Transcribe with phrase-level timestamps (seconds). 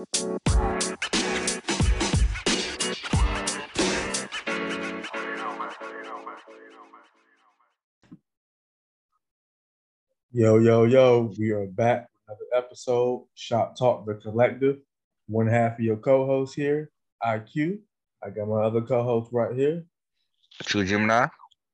[0.00, 0.06] Yo,
[10.56, 14.78] yo, yo, we are back with another episode, Shop Talk the Collective.
[15.26, 16.90] One half of your co-host here,
[17.22, 17.80] IQ.
[18.24, 19.84] I got my other co-host right here.
[20.62, 21.26] Tru Gemini.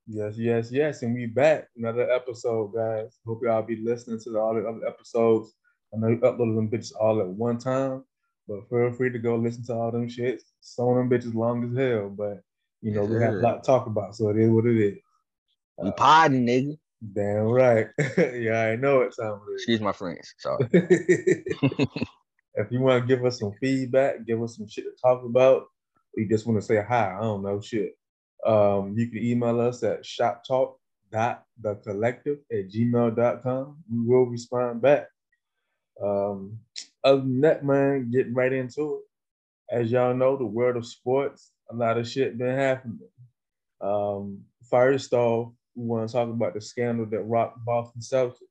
[0.05, 1.01] Yes, yes, yes.
[1.01, 1.69] And we back.
[1.77, 3.19] Another episode, guys.
[3.25, 5.53] Hope y'all be listening to the, all the other episodes.
[5.93, 8.03] I know you uploaded them bitches all at one time,
[8.47, 10.41] but feel free to go listen to all them shits.
[10.61, 12.41] Some of them bitches long as hell, but
[12.81, 14.97] you know, we have a lot to talk about, so it is what it is.
[15.77, 16.77] We podding, nigga.
[17.13, 17.87] Damn right.
[18.17, 20.33] yeah, I know it sounds Excuse my friends.
[20.39, 20.67] Sorry.
[20.71, 21.45] if
[22.71, 26.21] you want to give us some feedback, give us some shit to talk about, or
[26.21, 27.91] you just want to say hi, I don't know shit.
[28.45, 33.77] Um, you can email us at shoptalk.thecollective at gmail.com.
[33.91, 35.07] We will respond back.
[36.03, 36.59] Um,
[37.03, 39.01] other than that, man, getting right into it.
[39.69, 42.99] As y'all know, the world of sports, a lot of shit been happening.
[43.81, 48.41] Um, first off, we want to talk about the scandal that rocked Boston Celtics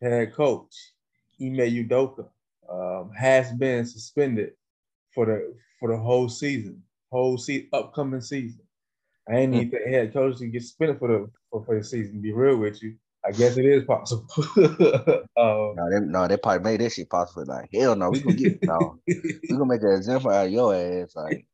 [0.00, 0.92] head coach
[1.40, 2.26] Ime Udoka
[2.70, 4.52] um, has been suspended
[5.14, 8.60] for the for the whole season, whole se- upcoming season.
[9.28, 12.20] I ain't even think head coach to get suspended for the for, for the season.
[12.20, 12.96] Be real with you,
[13.26, 14.26] I guess it is possible.
[15.36, 17.44] um, no, they, no, they probably made this shit possible.
[17.44, 20.74] Like, hell no, we gonna get no, we gonna make an example out of your
[20.74, 21.16] ass.
[21.16, 21.44] Like,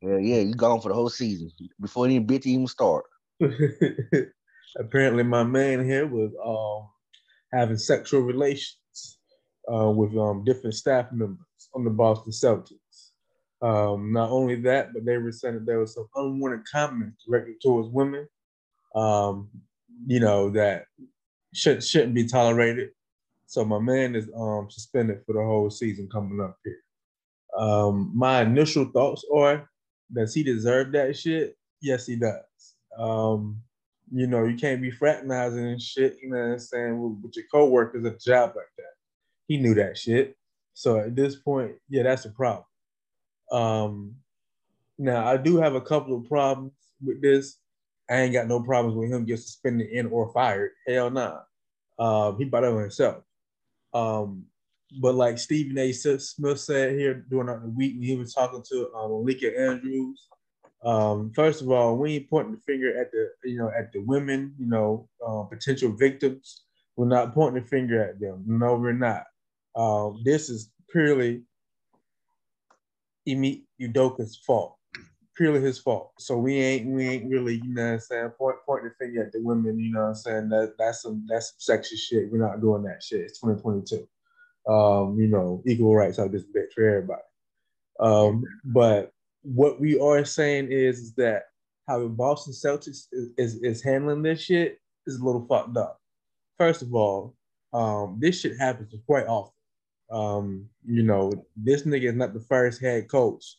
[0.00, 3.04] yeah, yeah, you gone for the whole season before any bitch even start.
[4.78, 6.88] Apparently, my man here was um,
[7.52, 9.18] having sexual relations
[9.70, 11.38] uh, with um, different staff members
[11.74, 13.10] on the Boston Celtics.
[13.60, 17.60] Um, not only that, but they were saying that there was some unwanted comments directed
[17.60, 18.28] towards women,
[18.94, 19.50] um,
[20.06, 20.86] you know, that
[21.54, 22.90] should, shouldn't be tolerated.
[23.46, 26.82] So my man is um, suspended for the whole season coming up here.
[27.56, 29.68] Um, my initial thoughts are,
[30.12, 31.56] does he deserve that shit?
[31.80, 32.42] Yes, he does.
[32.98, 33.62] Um,
[34.12, 37.36] you know, you can't be fraternizing and shit, you know what I'm saying, with, with
[37.36, 38.94] your coworkers at a job like that.
[39.46, 40.36] He knew that shit.
[40.74, 42.64] So at this point, yeah, that's a problem.
[43.50, 44.14] Um,
[44.98, 46.72] now I do have a couple of problems
[47.04, 47.56] with this.
[48.10, 50.70] I ain't got no problems with him getting suspended and or fired.
[50.86, 51.40] Hell nah.
[51.98, 53.22] Um, he bought it on himself.
[53.92, 54.44] Um,
[55.00, 55.92] but like Stephen A.
[55.92, 60.28] Smith said here during the week when he was talking to um, Malika Andrews,
[60.84, 64.00] um, first of all, we ain't pointing the finger at the you know at the
[64.00, 66.62] women, you know, uh, potential victims.
[66.96, 68.44] We're not pointing the finger at them.
[68.46, 69.24] No, we're not.
[69.76, 71.42] Um, this is purely
[73.28, 74.77] Ime Udoka's fault,
[75.38, 76.12] purely his fault.
[76.18, 79.24] So we ain't we ain't really, you know what I'm saying, point pointing the finger
[79.24, 80.48] at the women, you know what I'm saying?
[80.50, 82.30] That that's some that's some sexist shit.
[82.30, 83.20] We're not doing that shit.
[83.20, 84.06] It's 2022.
[84.70, 87.22] Um, you know, equal rights are just bit for everybody.
[88.00, 89.12] Um, but
[89.42, 91.44] what we are saying is, is that
[91.86, 96.00] how the Boston Celtics is, is, is handling this shit is a little fucked up.
[96.58, 97.34] First of all,
[97.72, 99.54] um, this shit happens quite often.
[100.10, 103.56] Um, you know, this nigga is not the first head coach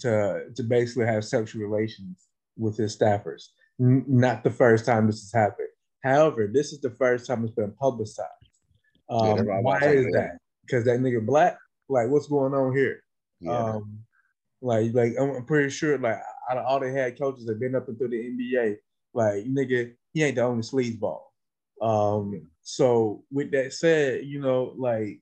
[0.00, 3.48] to to basically have sexual relations with his staffers.
[3.80, 5.68] N- not the first time this has happened.
[6.02, 8.28] However, this is the first time it's been publicized.
[9.08, 10.38] Um, yeah, why is that?
[10.66, 11.56] Because that nigga black.
[11.88, 13.02] Like, what's going on here?
[13.40, 13.56] Yeah.
[13.56, 13.98] Um,
[14.60, 16.18] like, like I'm pretty sure, like,
[16.50, 18.76] out of all the head coaches that been up and through the NBA,
[19.14, 21.20] like, nigga, he ain't the only sleazeball.
[21.82, 25.20] Um, so with that said, you know, like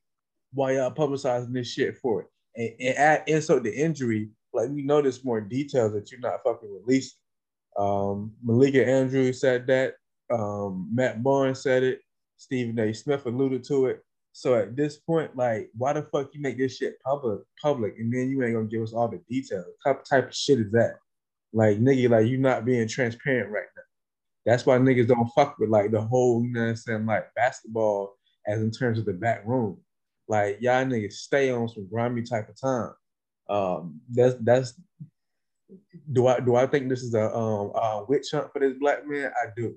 [0.53, 2.28] why y'all publicizing this shit for it?
[2.54, 6.80] And, and add insult the injury, like we there's more details that you're not fucking
[6.84, 7.18] releasing.
[7.78, 9.94] Um, Malika Andrews said that.
[10.32, 12.00] Um, Matt Barnes said it.
[12.36, 12.92] Stephen A.
[12.92, 14.02] Smith alluded to it.
[14.32, 18.12] So at this point, like, why the fuck you make this shit public, public, and
[18.12, 19.66] then you ain't gonna give us all the details?
[19.82, 20.94] What type, type of shit is that?
[21.52, 23.82] Like, nigga, like you not being transparent right now.
[24.46, 27.34] That's why niggas don't fuck with like the whole, you know what I'm saying, like
[27.34, 29.78] basketball as in terms of the back room.
[30.28, 32.92] Like y'all niggas stay on some grimy type of time.
[33.50, 34.74] Um, that's that's
[36.12, 39.06] do I do I think this is a um a witch hunt for this black
[39.06, 39.30] man?
[39.42, 39.76] I do.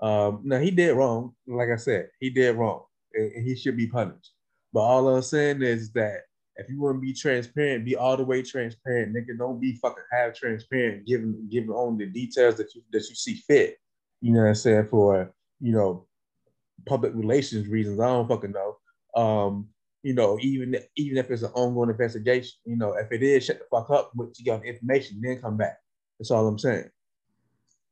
[0.00, 1.34] Um, now he did wrong.
[1.46, 4.32] Like I said, he did wrong, and, he should be punished.
[4.72, 6.22] But all I'm saying is that
[6.56, 9.38] if you want to be transparent, be all the way transparent, nigga.
[9.38, 13.36] Don't be fucking half transparent, giving giving on the details that you that you see
[13.46, 13.76] fit.
[14.20, 16.06] You know what I'm saying for you know
[16.86, 18.00] public relations reasons.
[18.00, 18.76] I don't fucking know.
[19.14, 19.68] Um,
[20.02, 23.58] you know, even even if it's an ongoing investigation, you know, if it is, shut
[23.58, 25.78] the fuck up, with you got information, then come back.
[26.18, 26.90] That's all I'm saying.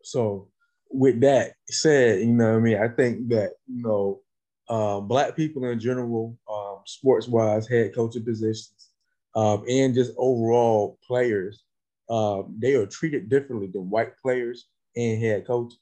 [0.02, 0.48] So
[0.90, 4.20] with that said, you know I mean, I think that, you know,
[4.68, 8.90] uh, black people in general, um, sports wise, head coaching positions,
[9.34, 11.62] um, and just overall players,
[12.08, 14.66] um, they are treated differently than white players
[14.96, 15.78] and head coaches.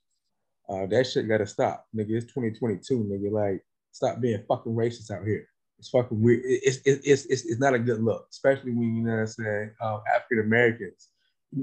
[0.68, 2.10] Uh, that shit gotta stop, nigga.
[2.10, 3.32] It's 2022, nigga.
[3.32, 5.48] Like, stop being fucking racist out here.
[5.78, 6.40] It's fucking weird.
[6.44, 9.70] It's it's it's it's, not a good look, especially when you know what I'm saying.
[9.80, 11.08] Um, African Americans,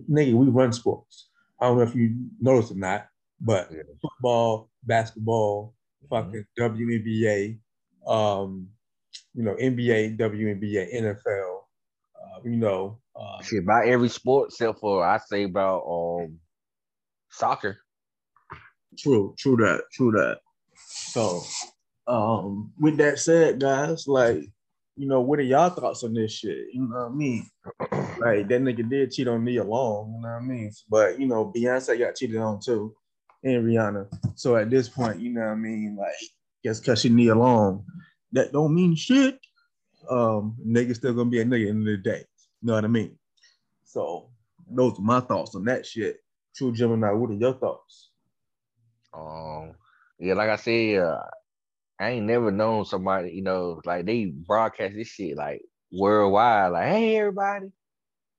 [0.09, 1.29] nigga, we run sports.
[1.59, 3.07] I don't know if you noticed or not,
[3.41, 3.83] but yeah.
[4.01, 5.75] football, basketball,
[6.11, 6.27] mm-hmm.
[6.27, 7.59] fucking WNBA,
[8.07, 8.69] um,
[9.33, 11.57] you know, NBA, WNBA, NFL,
[12.15, 12.99] uh, you know.
[13.15, 16.39] Uh, Shit, about every sport except for I say about um
[17.31, 17.77] soccer.
[18.97, 20.39] True, true that, true that.
[20.75, 21.43] So,
[22.07, 24.43] um, with that said, guys, like,
[24.95, 26.67] you know, what are y'all thoughts on this shit?
[26.73, 27.49] You know what I mean?
[28.19, 30.71] like that nigga did cheat on me alone, you know what I mean?
[30.89, 32.95] But you know, Beyonce got cheated on too,
[33.43, 34.07] and Rihanna.
[34.35, 35.97] So at this point, you know what I mean?
[35.99, 36.13] Like,
[36.63, 37.83] guess cause she Nia alone,
[38.31, 39.39] that don't mean shit.
[40.09, 42.23] Um, nigga still gonna be a nigga in the, the day.
[42.61, 43.17] You know what I mean?
[43.83, 44.29] So
[44.69, 46.17] those are my thoughts on that shit.
[46.55, 48.11] Tru Gemini, what are your thoughts?
[49.13, 49.73] Um,
[50.19, 51.21] yeah, like I said, uh,
[51.99, 55.61] I ain't never known somebody, you know, like they broadcast this shit like
[55.91, 57.67] worldwide, like, hey everybody.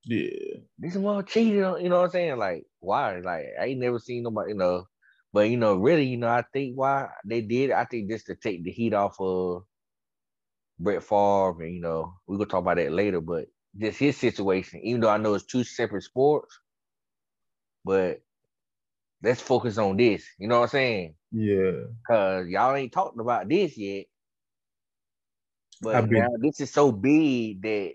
[0.04, 0.58] Yeah.
[0.78, 2.38] This one cheated on, you know what I'm saying?
[2.38, 3.18] Like, why?
[3.18, 4.86] Like, I ain't never seen nobody, you know.
[5.32, 8.36] But you know, really, you know, I think why they did, I think just to
[8.36, 9.64] take the heat off of
[10.78, 13.46] Brett Favre, and you know, we're gonna talk about that later, but
[13.78, 16.58] just his situation, even though I know it's two separate sports,
[17.84, 18.20] but
[19.22, 20.24] let's focus on this.
[20.38, 21.14] You know what I'm saying?
[21.32, 21.72] Yeah.
[22.06, 24.06] Cause y'all ain't talking about this yet.
[25.82, 27.92] But now this is so big that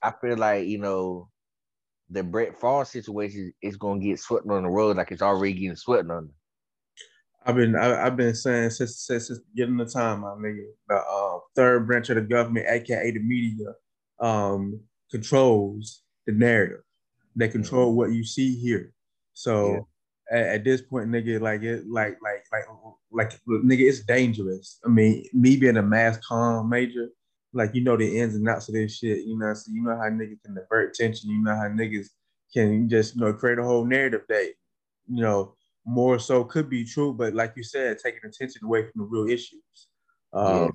[0.00, 1.28] I feel like, you know,
[2.08, 5.76] the Brett Favre situation is gonna get swept on the road like it's already getting
[5.76, 6.30] swept on.
[7.44, 10.96] I've been I, have been saying since, since since getting the time, my nigga, the
[10.96, 13.74] uh, third branch of the government, aka the media,
[14.20, 14.80] um,
[15.10, 16.82] controls the narrative.
[17.34, 17.96] They control mm-hmm.
[17.96, 18.92] what you see here.
[19.34, 19.88] So.
[20.32, 22.64] At, at, this point, nigga, like it, like like like
[23.10, 24.80] like nigga, it's dangerous.
[24.84, 27.08] I mean, me being a mass comm major,
[27.52, 29.24] like you know the ins and outs of this shit.
[29.26, 31.30] You know, so you know how niggas can divert attention.
[31.30, 32.06] You know how niggas
[32.52, 34.52] can just you know create a whole narrative that
[35.08, 39.02] you know more so could be true, but like you said, taking attention away from
[39.02, 39.88] the real issues.
[40.32, 40.68] Um, yeah.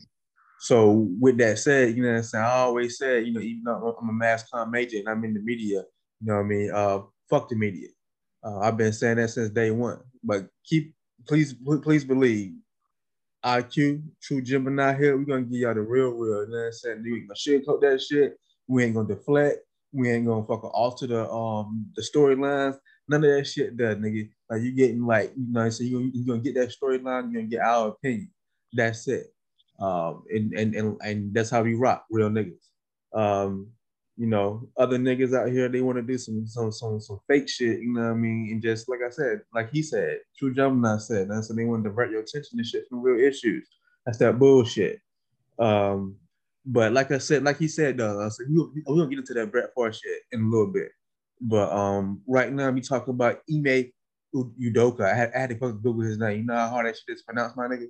[0.59, 2.43] So with that said, you know I'm saying?
[2.43, 5.33] I always said, you know, even though I'm a mass comm major and I'm in
[5.33, 5.83] the media,
[6.19, 6.71] you know what I mean?
[6.71, 6.99] Uh,
[7.29, 7.89] fuck the media.
[8.47, 9.99] Uh, I've been saying that since day one.
[10.23, 10.93] But keep,
[11.27, 11.53] please,
[11.83, 12.53] please believe,
[13.45, 16.45] IQ, Tru Gemini here, we're gonna give y'all the real, real.
[16.45, 17.03] You know what I'm saying?
[17.03, 18.37] We ain't gonna sugarcoat that shit.
[18.67, 19.59] We ain't gonna deflect.
[19.91, 22.77] We ain't gonna fucking alter the um the storylines.
[23.09, 24.29] None of that shit does, nigga.
[24.49, 27.43] Like you getting like, you know, so you you gonna get that storyline, you're gonna
[27.43, 28.31] get our opinion.
[28.73, 29.27] That's it.
[29.79, 32.57] Um, and and and and that's how we rock, real niggas.
[33.13, 33.71] Um,
[34.17, 37.47] you know, other niggas out here, they want to do some some some some fake
[37.47, 38.49] shit, you know what I mean?
[38.51, 41.83] And just like I said, like he said, Tru Gemini said, that's so they want
[41.83, 43.67] to divert your attention to shit from real issues.
[44.05, 44.99] That's that bullshit.
[45.59, 46.15] Um,
[46.65, 49.51] but like I said, like he said, though, so we, we're gonna get into that
[49.51, 50.89] Brett Favre shit in a little bit.
[51.39, 53.91] But um, right now we talking about Ime
[54.35, 55.01] Udoka.
[55.01, 56.39] I had, I had to fucking Google his name.
[56.39, 57.87] You know how hard that shit is pronounced, my nigga.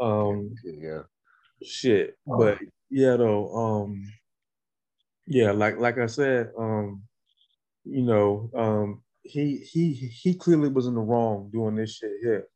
[0.00, 1.02] Um, yeah,
[1.62, 2.16] shit.
[2.26, 2.58] But
[2.90, 4.04] yeah, though, um,
[5.26, 7.02] yeah, like like I said, um,
[7.84, 12.46] you know, um, he he he clearly was in the wrong doing this shit here,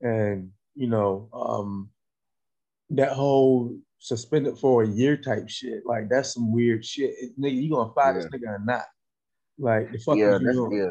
[0.00, 1.90] and you know, um,
[2.90, 7.14] that whole suspended for a year type shit, like that's some weird shit.
[7.38, 8.20] Nigga, you gonna fire yeah.
[8.20, 8.84] this nigga or not?
[9.58, 10.90] Like the fuck yeah, that's, yeah.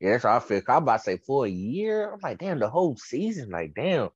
[0.00, 0.60] Yeah, that's how I feel.
[0.68, 2.12] I'm about to say for a year.
[2.12, 3.50] I'm like, damn, the whole season.
[3.50, 4.10] Like, damn.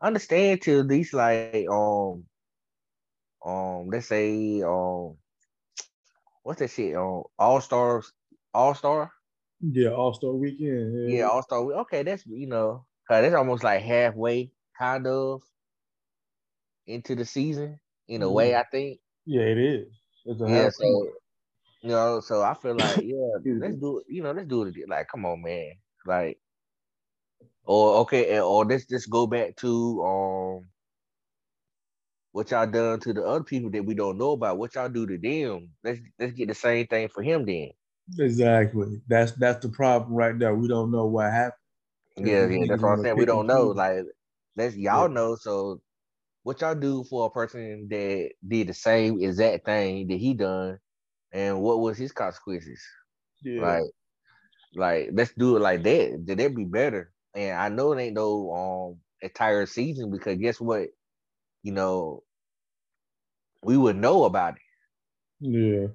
[0.00, 2.24] I understand till these like um
[3.44, 5.16] um let's say um
[6.44, 6.94] what's that shit?
[6.94, 8.12] Um All Stars
[8.54, 9.10] All Star?
[9.60, 11.10] Yeah, All Star weekend.
[11.10, 15.42] Yeah, yeah All Star Okay, that's you know, cause that's almost like halfway kind of
[16.86, 18.34] into the season in a mm-hmm.
[18.34, 19.00] way, I think.
[19.26, 19.88] Yeah, it is.
[20.26, 21.08] It's a yeah, so
[21.82, 24.04] you know, so I feel like, yeah, let's do it.
[24.08, 24.68] You know, let's do it.
[24.68, 24.86] Again.
[24.88, 25.72] Like, come on, man.
[26.06, 26.38] Like,
[27.64, 30.66] or okay, or let's just go back to um
[32.34, 34.58] what y'all done to the other people that we don't know about.
[34.58, 35.70] What y'all do to them?
[35.84, 37.70] Let's let's get the same thing for him then.
[38.18, 39.00] Exactly.
[39.06, 40.52] That's that's the problem right there.
[40.52, 41.52] We don't know what happened.
[42.16, 43.16] Yeah, yeah, that's what I'm saying.
[43.16, 43.68] We don't know.
[43.68, 43.98] Like,
[44.56, 45.14] let's y'all yeah.
[45.14, 45.36] know.
[45.36, 45.80] So,
[46.42, 50.80] what y'all do for a person that did the same exact thing that he done,
[51.32, 52.82] and what was his consequences?
[53.44, 53.62] Yeah.
[53.62, 53.90] Like,
[54.74, 56.26] like let's do it like that.
[56.26, 57.12] Did that be better?
[57.32, 60.88] And I know it ain't no um entire season because guess what?
[61.64, 62.22] You know,
[63.64, 64.60] we would know about it.
[65.40, 65.86] Yeah.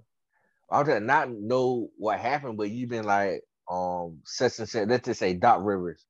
[0.70, 5.06] I would not know what happened, but you've been like, um, such and such, let's
[5.06, 6.04] just say Doc Rivers,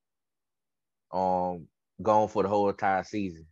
[1.12, 1.68] um,
[2.02, 3.46] gone for the whole entire season.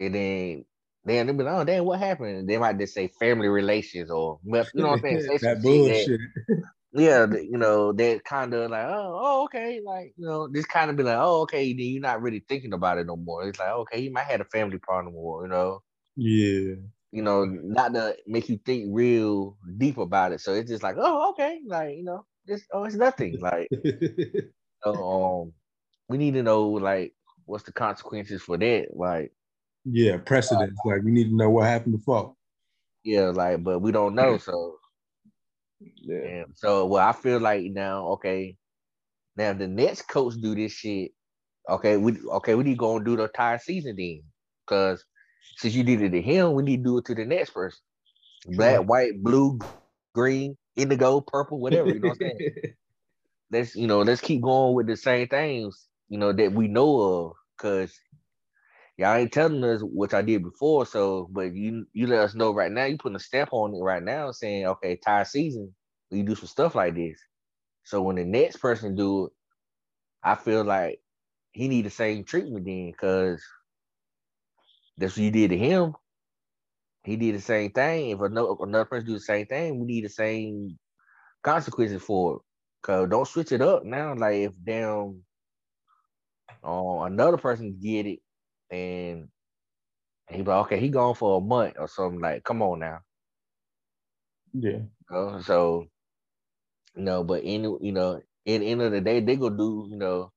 [0.00, 0.64] And then
[1.04, 2.48] then they'll be like, oh damn, what happened?
[2.48, 5.38] they might just say family relations or you know what I'm saying?
[5.40, 6.20] That bullshit.
[6.48, 10.66] That, yeah, you know, that kind of like, oh, oh, okay, like you know, this
[10.66, 13.48] kind of be like, oh, okay, then you're not really thinking about it no more.
[13.48, 15.82] It's like, okay, he might have a family problem or you know.
[16.16, 16.74] Yeah.
[17.12, 20.40] You know, not to make you think real deep about it.
[20.40, 23.38] So it's just like, oh, okay, like you know, just oh, it's nothing.
[23.40, 23.68] Like,
[24.84, 25.52] so, um,
[26.08, 27.14] we need to know like
[27.46, 29.32] what's the consequences for that, like.
[29.84, 30.78] Yeah, precedents.
[30.84, 32.34] Uh, like we need to know what happened before.
[33.02, 34.38] Yeah, like, but we don't know.
[34.44, 34.80] So
[35.80, 36.44] yeah.
[36.54, 38.56] so well, I feel like now, okay,
[39.36, 41.12] now the next coach do this shit.
[41.68, 44.22] Okay, we okay, we need to go and do the entire season then.
[44.66, 45.04] Cause
[45.56, 47.78] since you did it to him, we need to do it to the next person.
[48.46, 49.58] Black, white, blue,
[50.14, 51.88] green, indigo, purple, whatever.
[51.88, 52.74] You know what I'm saying?
[53.50, 57.00] let's you know, let's keep going with the same things, you know, that we know
[57.00, 57.32] of.
[57.58, 57.92] Cause
[59.00, 60.84] y'all ain't telling us what I did before.
[60.84, 62.84] So, but you you let us know right now.
[62.84, 65.74] You putting a stamp on it right now, saying, okay, tie season,
[66.10, 67.18] we do some stuff like this.
[67.84, 69.32] So when the next person do it,
[70.22, 71.00] I feel like
[71.52, 73.42] he need the same treatment then, because
[74.98, 75.94] that's what you did to him.
[77.04, 78.10] He did the same thing.
[78.10, 80.78] If another, another person do the same thing, we need the same
[81.42, 82.42] consequences for it.
[82.82, 84.14] Cause don't switch it up now.
[84.14, 85.22] Like if damn
[86.64, 88.20] uh, another person get it
[88.70, 89.28] and
[90.28, 92.20] he like, okay, he gone for a month or something.
[92.20, 93.00] Like, come on now.
[94.52, 94.80] Yeah.
[95.42, 95.86] So,
[96.96, 99.88] you know, but in you know, in the end of the day, they gonna do,
[99.90, 100.32] you know,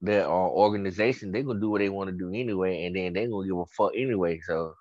[0.00, 3.26] their uh, organization, they gonna do what they want to do anyway, and then they
[3.26, 4.40] gonna give a fuck anyway.
[4.40, 4.74] So,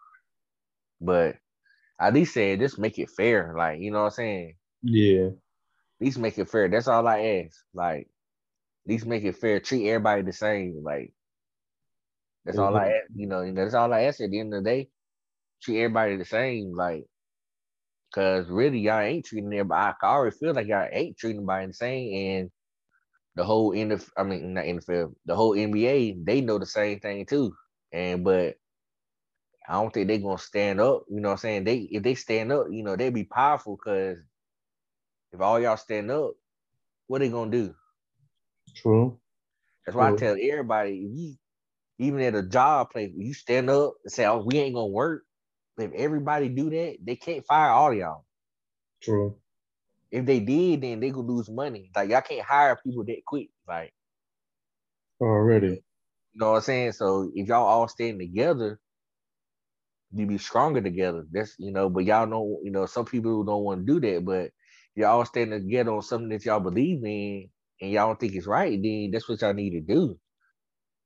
[1.01, 1.38] but
[2.00, 4.56] at least say just make it fair, like you know what I'm saying?
[4.84, 5.27] Yeah.
[6.00, 6.68] At least make it fair.
[6.70, 7.58] That's all I ask.
[7.74, 8.01] Like,
[8.86, 9.60] at least make it fair.
[9.60, 10.82] Treat everybody the same.
[10.84, 11.13] Like,
[12.46, 12.75] that's mm-hmm.
[12.75, 14.90] all I, you know, that's all I ask at the end of the day.
[15.64, 17.06] Treat everybody the same, like,
[18.14, 19.96] cause really y'all ain't treating everybody.
[20.02, 22.52] I already feel like y'all ain't treating everybody the same, and
[23.36, 27.00] the whole end of, I mean, not NFL, the whole NBA, they know the same
[27.00, 27.54] thing too.
[27.92, 28.56] And but
[29.68, 31.06] I don't think they're gonna stand up.
[31.10, 31.64] You know what I'm saying?
[31.64, 34.20] They if they stand up, you know, they be powerful because
[35.34, 36.34] if all y'all stand up,
[37.08, 37.74] what they gonna do?
[38.75, 39.20] True.
[39.86, 40.16] That's why True.
[40.16, 41.36] I tell everybody, if you
[42.00, 45.24] even at a job place, you stand up and say, "Oh, we ain't gonna work."
[45.78, 48.25] If everybody do that, they can't fire all y'all.
[49.02, 49.38] True.
[50.12, 51.92] If they did, then they could lose money.
[51.96, 53.50] Like y'all can't hire people that quick.
[53.68, 53.94] Like
[55.22, 55.84] already.
[56.34, 56.92] You know what I'm saying?
[56.94, 58.80] So if y'all all stand together,
[60.14, 61.25] you be stronger together.
[61.32, 64.25] That's you know, but y'all know, you know, some people don't want to do that,
[64.25, 64.52] but
[64.96, 67.50] y'all all stand together on something that y'all believe in
[67.82, 70.18] and y'all don't think it's right, then that's what y'all need to do.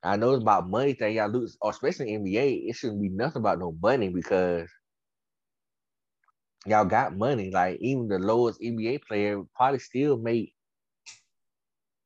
[0.03, 2.69] I know it's about money thing y'all lose, especially in NBA.
[2.69, 4.69] It shouldn't be nothing about no money because
[6.65, 7.51] y'all got money.
[7.51, 10.53] Like even the lowest NBA player probably still make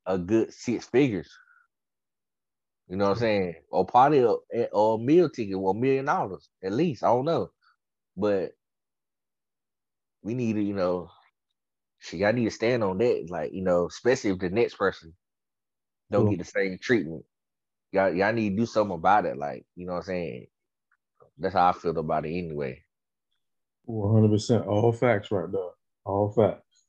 [0.06, 1.32] a good six figures.
[2.88, 3.56] You know what I'm saying?
[3.72, 7.04] Or probably a, or a meal ticket or a million dollars at least.
[7.04, 7.50] I don't know,
[8.18, 8.52] but
[10.24, 11.10] we need to, you know,
[12.02, 13.28] see, I need to stand on that.
[13.30, 15.14] Like you know, especially if the next person
[16.12, 17.26] don't get the same treatment
[17.94, 19.38] y'all y'all need to do something about it.
[19.38, 20.48] Like, you know what I'm saying?
[21.38, 22.84] That's how I feel about it anyway.
[23.88, 25.62] 100% all facts right there.
[26.06, 26.86] All facts.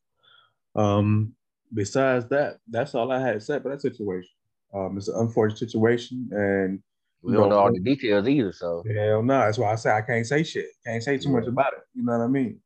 [0.75, 1.35] Um,
[1.73, 4.31] besides that, that's all I had to say about that situation.
[4.75, 6.81] Um, it's an unfortunate situation, and
[7.23, 8.53] we don't know, all the details either.
[8.53, 10.67] So hell no, that's why I say I can't say shit.
[10.85, 11.37] Can't say too yeah.
[11.37, 11.81] much about it.
[11.95, 12.61] You know what I mean?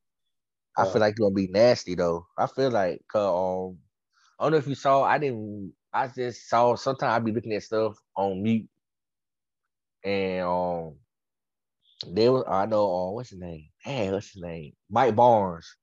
[0.77, 2.27] I uh, feel like it's gonna be nasty though.
[2.37, 3.79] I feel like, um,
[4.39, 5.03] I don't know if you saw.
[5.03, 8.69] I didn't I just saw sometimes I be looking at stuff on mute,
[10.05, 10.97] and um,
[12.07, 13.69] there was I know um, what's his name?
[13.79, 14.75] Hey, what's his name?
[14.91, 15.77] Mike Barnes.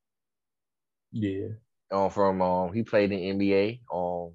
[1.11, 1.47] Yeah.
[1.91, 3.81] Um, from um, he played in NBA.
[3.93, 4.33] Um,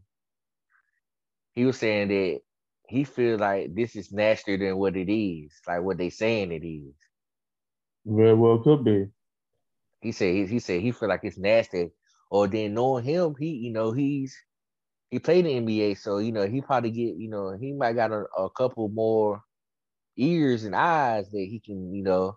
[1.53, 2.41] he was saying that
[2.89, 6.67] he feels like this is nastier than what it is, like what they saying it
[6.67, 6.95] is.
[8.05, 9.07] Very well could be.
[10.01, 11.91] He said he, he said he feel like it's nasty.
[12.31, 14.37] Or then knowing him, he you know he's
[15.11, 18.13] he played in NBA, so you know he probably get you know he might got
[18.13, 19.43] a, a couple more
[20.17, 22.37] ears and eyes that he can you know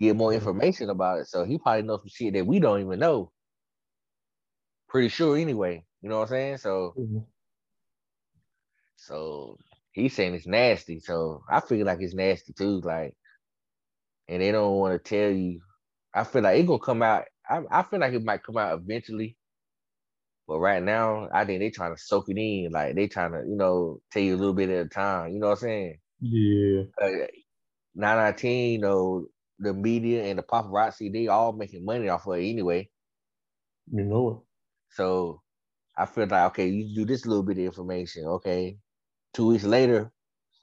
[0.00, 1.28] get more information about it.
[1.28, 3.32] So he probably knows some shit that we don't even know.
[4.88, 5.84] Pretty sure anyway.
[6.02, 6.56] You know what I'm saying?
[6.58, 7.18] So mm-hmm.
[8.96, 9.58] so
[9.92, 11.00] he's saying it's nasty.
[11.00, 12.80] So I feel like it's nasty too.
[12.80, 13.14] Like
[14.30, 15.60] and they don't want to tell you.
[16.14, 17.24] I feel like it gonna come out.
[17.48, 19.36] I, I feel like it might come out eventually.
[20.50, 22.72] But right now, I think they trying to soak it in.
[22.72, 25.32] Like they trying to, you know, tell you a little bit at a time.
[25.32, 25.98] You know what I'm saying?
[26.20, 26.82] Yeah.
[27.00, 27.28] Uh,
[27.94, 29.26] nine out of ten, you know,
[29.60, 32.90] the media and the paparazzi, they all making money off of it anyway.
[33.92, 34.38] You know it.
[34.96, 35.40] So
[35.96, 38.24] I feel like okay, you do this little bit of information.
[38.26, 38.76] Okay,
[39.32, 40.10] two weeks later,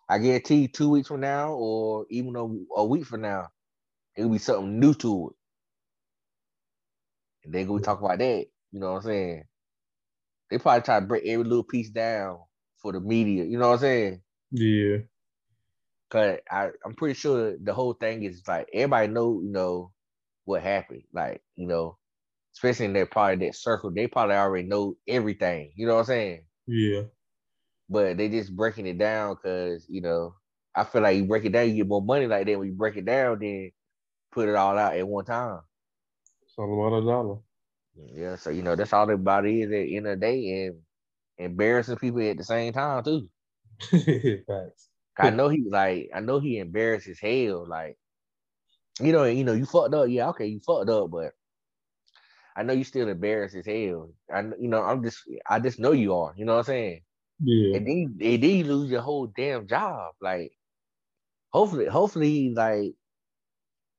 [0.09, 2.43] I guarantee you, two weeks from now, or even a,
[2.77, 3.47] a week from now,
[4.17, 5.35] it'll be something new to it.
[7.45, 8.47] And then we talk about that.
[8.73, 9.43] You know what I'm saying?
[10.49, 12.39] They probably try to break every little piece down
[12.77, 13.43] for the media.
[13.45, 14.21] You know what I'm saying?
[14.51, 14.97] Yeah.
[16.09, 19.91] Cause I, I'm pretty sure the whole thing is like everybody know, you know,
[20.45, 21.03] what happened.
[21.13, 21.97] Like, you know,
[22.55, 25.73] especially in that part of that circle, they probably already know everything.
[25.75, 26.45] You know what I'm saying?
[26.67, 27.03] Yeah.
[27.89, 30.35] But they just breaking it down because, you know,
[30.75, 32.59] I feel like you break it down, you get more money like that.
[32.59, 33.71] When you break it down, then
[34.31, 35.61] put it all out at one time.
[36.43, 37.39] It's all about a dollar.
[37.97, 40.65] Yeah, so you know that's all about it is at the end of the day
[40.67, 40.83] and
[41.37, 43.29] embarrassing people at the same time too.
[44.47, 44.89] Facts.
[45.17, 47.67] I know he like I know he embarrasses hell.
[47.67, 47.99] Like,
[48.99, 50.09] you know, you know, you fucked up.
[50.09, 51.33] Yeah, okay, you fucked up, but
[52.55, 54.13] I know you still embarrassed as hell.
[54.33, 56.33] I you know, I'm just I just know you are.
[56.35, 57.01] You know what I'm saying?
[57.39, 57.79] Yeah.
[57.79, 60.15] And then and then you lose your whole damn job.
[60.21, 60.53] Like,
[61.51, 62.95] hopefully, hopefully, like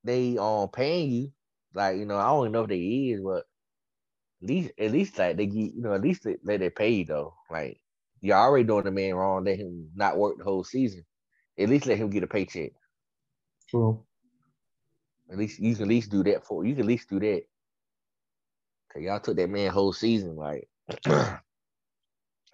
[0.05, 1.33] they um paying you.
[1.75, 3.45] Like, you know, I don't know if they is, but
[4.43, 6.91] at least at least like they get, you know, at least they, let they pay
[6.91, 7.35] you though.
[7.51, 7.81] Like
[8.21, 11.05] you're already doing the man wrong, let him not work the whole season.
[11.59, 12.73] At least let him get a paycheck.
[13.69, 14.05] True.
[15.31, 17.43] At least you can at least do that for you can at least do that.
[18.93, 20.69] Cause y'all took that man whole season, like
[21.05, 21.41] but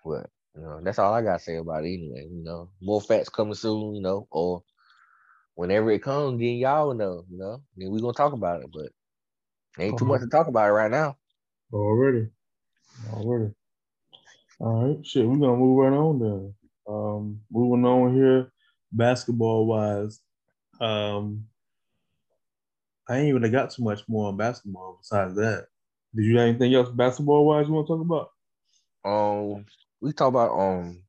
[0.04, 2.28] you know, that's all I gotta say about it anyway.
[2.30, 4.62] You know, more facts coming soon, you know, or
[5.54, 8.68] whenever it comes, then y'all know, you know, then we gonna talk about it.
[8.72, 8.90] But
[9.78, 10.26] ain't too much uh-huh.
[10.26, 11.16] to talk about it right now.
[11.74, 12.28] Already.
[13.12, 13.52] Already.
[14.60, 15.06] All right.
[15.06, 16.54] Shit, we're gonna move right on then.
[16.88, 18.52] Um, moving on here,
[18.92, 20.20] basketball wise.
[20.80, 21.46] Um
[23.08, 25.66] I ain't even got too much more on basketball besides that.
[26.14, 28.30] Did you have anything else basketball wise you want to talk about?
[29.04, 29.66] Um,
[30.00, 31.02] we talk about um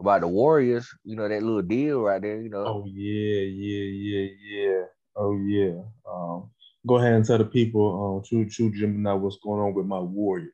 [0.00, 2.64] about the Warriors, you know, that little deal right there, you know.
[2.64, 4.84] Oh yeah, yeah, yeah, yeah.
[5.16, 5.82] Oh yeah.
[6.10, 6.50] Um,
[6.88, 10.00] go ahead and tell the people, um, true, Tru Gemini, what's going on with my
[10.00, 10.52] Warriors.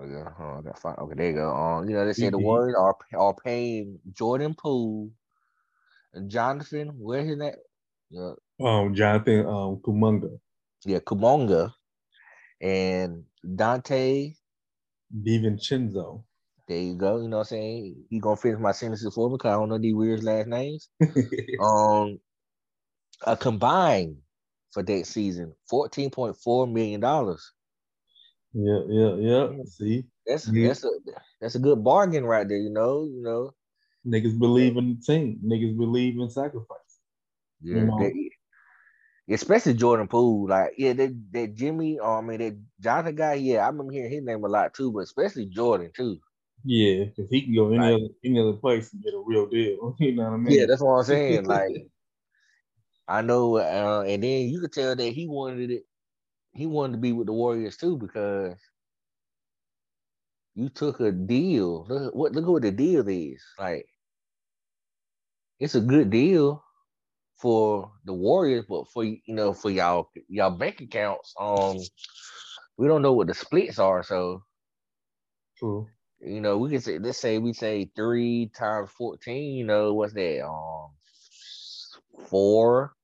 [0.00, 0.94] Okay, oh, I got fine.
[0.96, 1.50] Okay, there you go.
[1.50, 5.10] Um, you know, they say the Warriors are are paying Jordan Poole
[6.14, 7.54] and Jonathan, where his name?
[8.10, 8.32] Yeah.
[8.62, 10.38] Um, Jonathan um Kuminga.
[10.84, 11.72] Yeah, Kuminga
[12.60, 14.36] and Donte
[15.12, 16.22] DiVincenzo.
[16.68, 17.20] There you go.
[17.20, 18.04] You know what I'm saying?
[18.08, 20.88] He gonna finish my sentences for me because I don't know these weird last names.
[21.60, 22.20] um,
[23.26, 24.18] a combined
[24.72, 27.52] for that season, fourteen point four million dollars.
[28.52, 29.46] Yeah, yeah, yeah.
[29.52, 29.68] Mm.
[29.68, 30.68] See, that's yeah.
[30.68, 30.90] that's a
[31.40, 32.58] that's a good bargain right there.
[32.58, 33.54] You know, you know.
[34.06, 35.40] Niggas believe in the team.
[35.44, 36.78] Niggas believe in sacrifice.
[37.60, 37.98] Yeah, you know?
[37.98, 40.48] they, especially Jordan Poole.
[40.48, 43.34] Like, yeah, that that Jimmy, or I mean that Jonathan guy.
[43.34, 46.18] Yeah, I remember hearing his name a lot too, but especially Jordan too.
[46.64, 49.46] Yeah, because he can go any like, other any other place and get a real
[49.46, 49.96] deal.
[50.00, 50.58] You know what I mean?
[50.58, 51.44] Yeah, that's what I'm saying.
[51.46, 51.86] like,
[53.08, 55.84] I know, uh, and then you could tell that he wanted it.
[56.52, 58.56] He wanted to be with the Warriors too because
[60.54, 61.86] you took a deal.
[61.88, 63.42] Look what look what the deal is.
[63.58, 63.86] Like,
[65.60, 66.64] it's a good deal
[67.36, 71.78] for the Warriors, but for you know, for y'all y'all bank accounts, um,
[72.76, 74.02] we don't know what the splits are.
[74.02, 74.42] So,
[75.58, 75.88] true.
[76.20, 79.54] You know, we can say let's say we say three times fourteen.
[79.54, 80.44] You know, what's that?
[80.46, 80.90] Um,
[82.28, 82.94] four.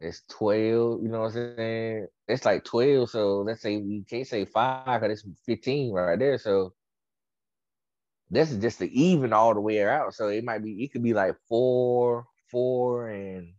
[0.00, 1.02] It's twelve.
[1.02, 2.06] You know what I'm saying?
[2.28, 3.10] It's like twelve.
[3.10, 6.38] So let's say we can't say five because it's fifteen right there.
[6.38, 6.74] So
[8.30, 10.14] this is just the even all the way out.
[10.14, 13.54] So it might be it could be like four, four and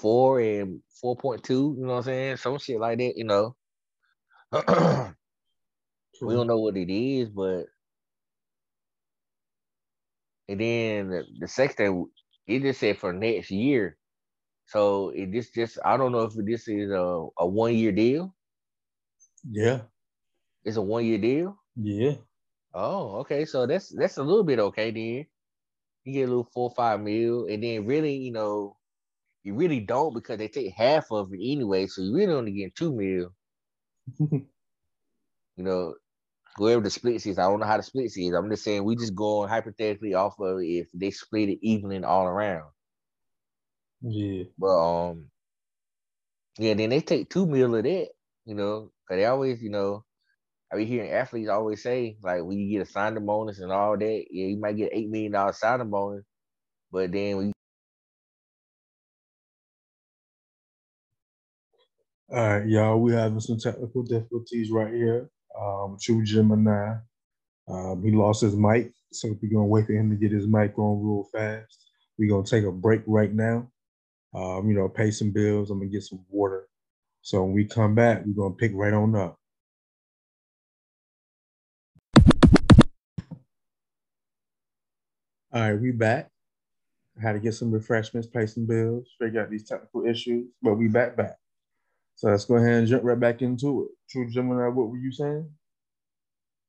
[0.00, 1.74] four and four point two.
[1.78, 2.36] You know what I'm saying?
[2.38, 3.16] Some shit like that.
[3.16, 3.56] You know.
[6.22, 7.66] we don't know what it is, but
[10.48, 11.48] and then the, the
[12.46, 13.98] it just said for next year.
[14.66, 18.34] So it just just I don't know if this is a, a one year deal.
[19.50, 19.82] Yeah.
[20.64, 21.58] It's a one year deal?
[21.76, 22.16] Yeah.
[22.74, 23.44] Oh, okay.
[23.44, 25.26] So that's that's a little bit okay then.
[26.04, 28.76] You get a little four five mil, and then really, you know,
[29.42, 31.86] you really don't because they take half of it anyway.
[31.86, 33.30] So you really only get two mil.
[34.18, 34.46] you
[35.56, 35.94] know,
[36.56, 38.16] whoever the split is, I don't know how the split is.
[38.34, 42.26] I'm just saying we just going hypothetically off of if they split it evenly all
[42.26, 42.70] around.
[44.02, 44.44] Yeah.
[44.58, 44.76] But
[45.10, 45.26] um,
[46.58, 48.08] yeah, then they take two mil of that,
[48.46, 50.04] you know, because they always, you know,
[50.72, 53.98] I be hearing athletes always say like when you get a signing bonus and all
[53.98, 56.24] that, yeah, you might get eight million dollar signing bonus,
[56.92, 57.52] but then when you
[62.30, 63.00] All right, y'all.
[63.00, 65.30] We having some technical difficulties right here.
[65.60, 66.96] Um, Tru Gemini.
[67.68, 70.78] Um, he lost his mic, so we're gonna wait for him to get his mic
[70.78, 71.86] on real fast.
[72.18, 73.70] We're gonna take a break right now.
[74.34, 75.70] Um, you know, pay some bills.
[75.70, 76.68] I'm gonna get some water.
[77.22, 79.38] So when we come back, we're gonna pick right on up.
[85.52, 86.30] All right, we back.
[87.22, 90.88] had to get some refreshments, pay some bills, figure out these technical issues, but we
[90.88, 91.36] back back.
[92.16, 93.90] So let's go ahead and jump right back into it.
[94.10, 95.50] Tru Gemini, what were you saying?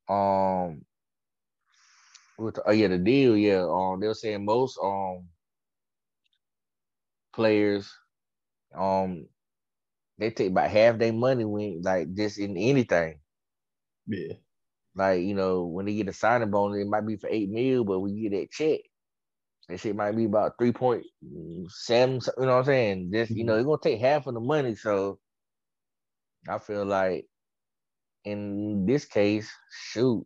[0.10, 0.86] um
[2.38, 5.28] with oh yeah the deal yeah um they were saying most um
[7.34, 7.92] players
[8.78, 9.28] um
[10.20, 13.20] they take about half their money when like just in anything
[14.08, 14.36] Yeah.
[14.96, 17.84] like you know when they get a signing bonus it might be for eight mil
[17.86, 18.82] but when you get that check
[19.70, 21.06] that shit might be about three point
[21.70, 24.42] seven you know what I'm saying just you know it's gonna take half of the
[24.42, 25.20] money so
[26.48, 27.28] I feel like
[28.24, 30.26] in this case shoot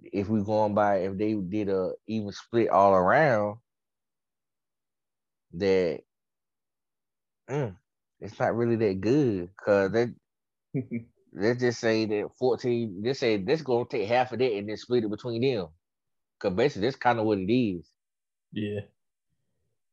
[0.00, 3.58] if we going by if they did a even split all around,
[5.54, 6.00] that
[7.50, 7.76] mm,
[8.20, 10.08] it's not really that good because they
[11.32, 14.76] let's just say that 14 they say this gonna take half of that and then
[14.76, 15.68] split it between them.
[16.40, 17.90] Cause basically that's kind of what it is.
[18.52, 18.80] Yeah.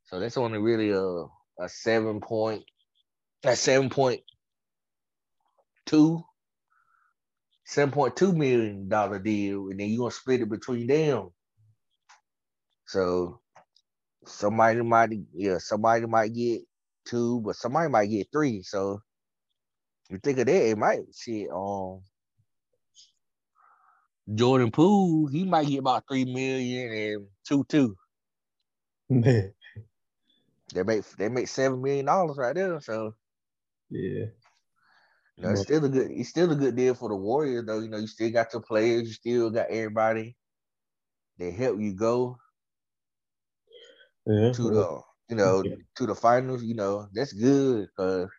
[0.06, 1.26] So that's only really a
[1.64, 2.64] a seven point
[3.44, 4.22] a seven point
[5.86, 6.24] two
[7.66, 11.30] seven point two million dollar deal, and then you're gonna split it between them.
[12.88, 13.42] So
[14.26, 16.62] somebody might yeah, somebody might get
[17.08, 18.64] two, but somebody might get three.
[18.64, 19.02] So
[20.10, 22.02] you think of that, it might shit um
[24.36, 27.96] Jordan Poole, he might get about three million and two two.
[30.74, 32.80] They make they make seven million dollars right there.
[32.82, 33.16] So
[33.90, 34.26] Yeah.
[35.38, 37.80] You know, it's still a good it's still a good deal for the Warriors though.
[37.82, 40.38] You know, you still got your players, you still got everybody
[41.38, 42.38] that help you go
[44.26, 44.54] Yeah.
[44.54, 45.76] to the you know Yeah.
[45.96, 46.64] to the finals.
[46.64, 48.30] You know, that's good because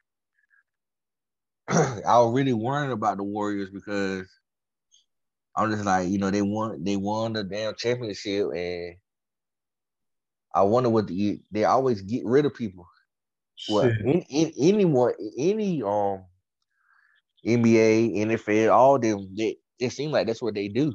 [1.68, 4.28] I was really worried about the Warriors because
[5.56, 8.96] I'm just like, you know, they won they won the damn championship and
[10.54, 12.86] I wonder what the, they always get rid of people.
[13.66, 16.26] Well, in, in, anyone, any um
[17.46, 20.92] NBA, NFL, all them, they, it seems like that's what they do.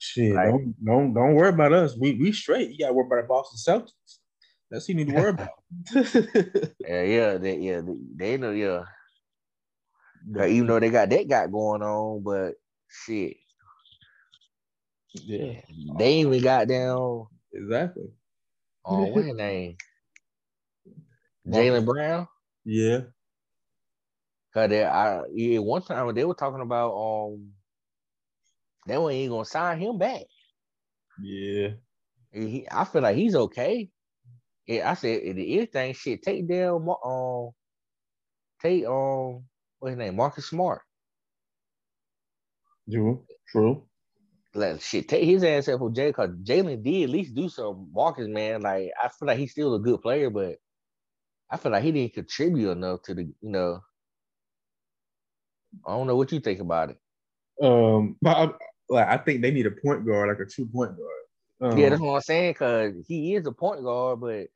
[0.00, 0.34] Shit.
[0.34, 1.96] Like- Don't don't don't worry about us.
[1.96, 2.70] We we straight.
[2.70, 4.18] You gotta worry about the Boston Celtics.
[4.70, 5.50] That's who you need to worry about.
[6.80, 8.84] Yeah, yeah, they, yeah, they, they know, yeah.
[10.46, 12.54] even though they got that got going on, but
[12.88, 13.36] shit,
[15.14, 15.60] yeah,
[15.98, 18.10] they even got down exactly.
[18.84, 19.76] on what's his name,
[21.46, 22.26] Jaylen Brown.
[22.64, 23.00] Yeah.
[24.54, 27.52] Cause they, I, yeah, one time they were talking about um,
[28.86, 30.22] they weren't even gonna sign him back.
[31.22, 31.68] Yeah.
[32.32, 33.90] He, I feel like he's okay.
[34.66, 37.50] Yeah, I said if anything, shit, take down, um,
[38.60, 39.44] take um,
[39.78, 40.82] what's his name, Marcus Smart.
[42.90, 43.24] True.
[43.48, 43.84] True.
[44.54, 47.88] Like shit, take his ass up for Jay, cause Jaylen did at least do some
[47.92, 48.60] Marcus, man.
[48.60, 50.56] Like I feel like he's still a good player, but
[51.50, 53.80] I feel like he didn't contribute enough to the, you know.
[55.86, 56.98] I don't know what you think about it.
[57.64, 58.50] Um, but I,
[58.88, 61.72] like I think they need a point guard, like a true point guard.
[61.72, 62.54] Um, Yeah, that's what I'm saying.
[62.54, 64.46] Cause he is a point guard, but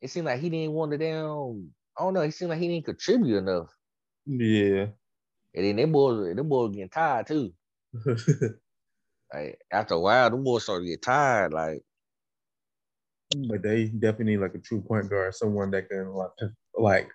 [0.00, 1.70] it seemed like he didn't want to down.
[1.98, 2.22] I don't know.
[2.22, 3.70] He seemed like he didn't contribute enough.
[4.26, 4.86] yeah.
[5.54, 7.52] And then them boys, them boys getting tired too.
[9.32, 11.52] Like after a while, them boys started to get tired.
[11.52, 11.82] Like
[13.48, 16.30] but they definitely need like a true point guard, someone that can like
[16.74, 17.10] like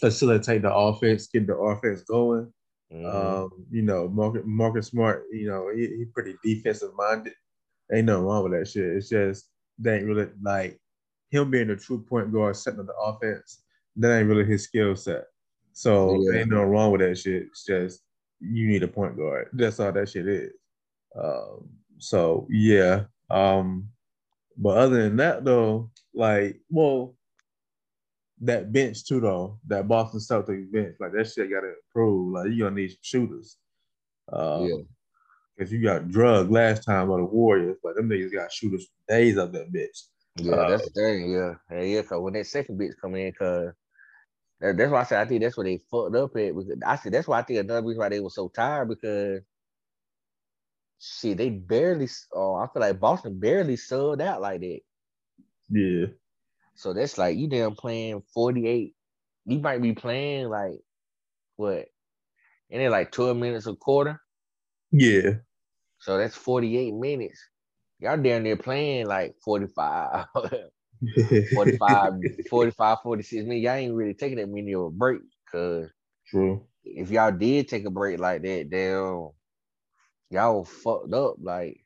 [0.00, 2.52] facilitate the offense, get the offense going.
[2.92, 3.44] mhm.
[3.44, 7.34] Um, you know, Marcus, Marcus Smart, you know, he, he pretty defensive minded.
[7.92, 8.84] Ain't nothing wrong with that shit.
[8.96, 9.48] It's just
[9.78, 10.80] they ain't really like
[11.30, 13.62] him being a true point guard, setting up the offense.
[13.96, 15.24] That ain't really his skill set.
[15.72, 16.40] So Yeah.
[16.40, 17.44] ain't nothing wrong with that shit.
[17.44, 18.02] It's just
[18.40, 19.48] you need a point guard.
[19.52, 20.52] That's all that shit is.
[21.20, 23.04] Um, so yeah.
[23.30, 23.88] Um,
[24.56, 27.14] but other than that though, like, well,
[28.40, 32.32] that bench too though, that Boston Celtics bench, like that shit gotta improve.
[32.32, 33.56] Like you gonna need some shooters.
[34.32, 34.76] Uh, yeah.
[35.56, 39.14] Because you got drugged last time by the Warriors, but them niggas got shooters for
[39.14, 40.06] days of that bitch.
[40.36, 41.30] Yeah, uh, that's the thing.
[41.30, 42.02] Yeah, yeah, yeah.
[42.02, 43.72] Cause when that second bitch come in, cause
[44.60, 46.54] that, that's why I said I think that's where they fucked up at.
[46.54, 49.42] Because I said that's why I think another reason why they were so tired because
[50.98, 52.08] shit, they barely.
[52.32, 54.80] Oh, I feel like Boston barely sold out like that.
[55.68, 56.06] Yeah.
[56.80, 58.94] So that's like you damn playing forty eight.
[59.44, 60.80] You might be playing like
[61.56, 61.88] what?
[62.70, 64.18] And then like twelve minutes a quarter.
[64.90, 65.32] Yeah.
[65.98, 67.38] So that's forty eight minutes.
[67.98, 70.24] Y'all down there playing like 45,
[71.54, 72.12] 45,
[72.48, 73.62] 45, 46 minutes.
[73.62, 75.20] Y'all ain't really taking that many of a break.
[75.52, 75.90] Cause
[76.28, 76.64] True.
[76.82, 79.28] if y'all did take a break like that, damn,
[80.30, 81.34] y'all fucked up.
[81.42, 81.79] Like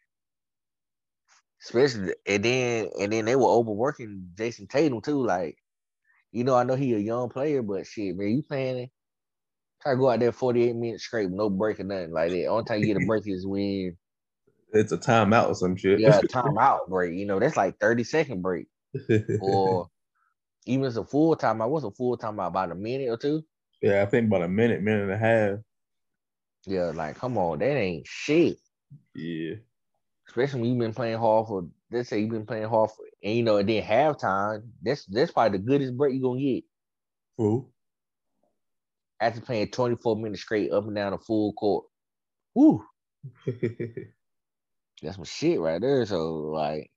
[1.64, 5.24] especially and then and then they were overworking Jayson Tatum too.
[5.24, 5.56] Like,
[6.32, 8.90] you know, I know he a young player, but shit, man, you playing
[9.84, 12.46] try to go out there 48 minutes straight, no break or nothing like that.
[12.46, 13.96] Only time you get a break is when
[14.72, 16.00] it's a timeout or some shit.
[16.00, 17.14] Yeah, timeout break.
[17.14, 18.66] You know, that's like 30 second break.
[19.40, 19.88] or
[20.66, 21.68] even it's a full timeout.
[21.68, 22.48] What's a full timeout?
[22.48, 23.42] About a minute or two?
[23.82, 25.58] Yeah, I think about a minute, minute and a half.
[26.66, 28.56] Yeah, like come on, that ain't shit.
[29.14, 29.56] Yeah.
[30.34, 33.36] Especially when you've been playing hard for let's say you've been playing hard for and
[33.36, 36.64] you know, and then halftime, that's that's probably the goodest break you're gonna get.
[37.38, 37.70] Who?
[39.20, 41.84] After playing 24 minutes straight up and down a full court.
[42.52, 42.84] Woo.
[43.46, 46.04] that's some shit right there.
[46.04, 46.90] So like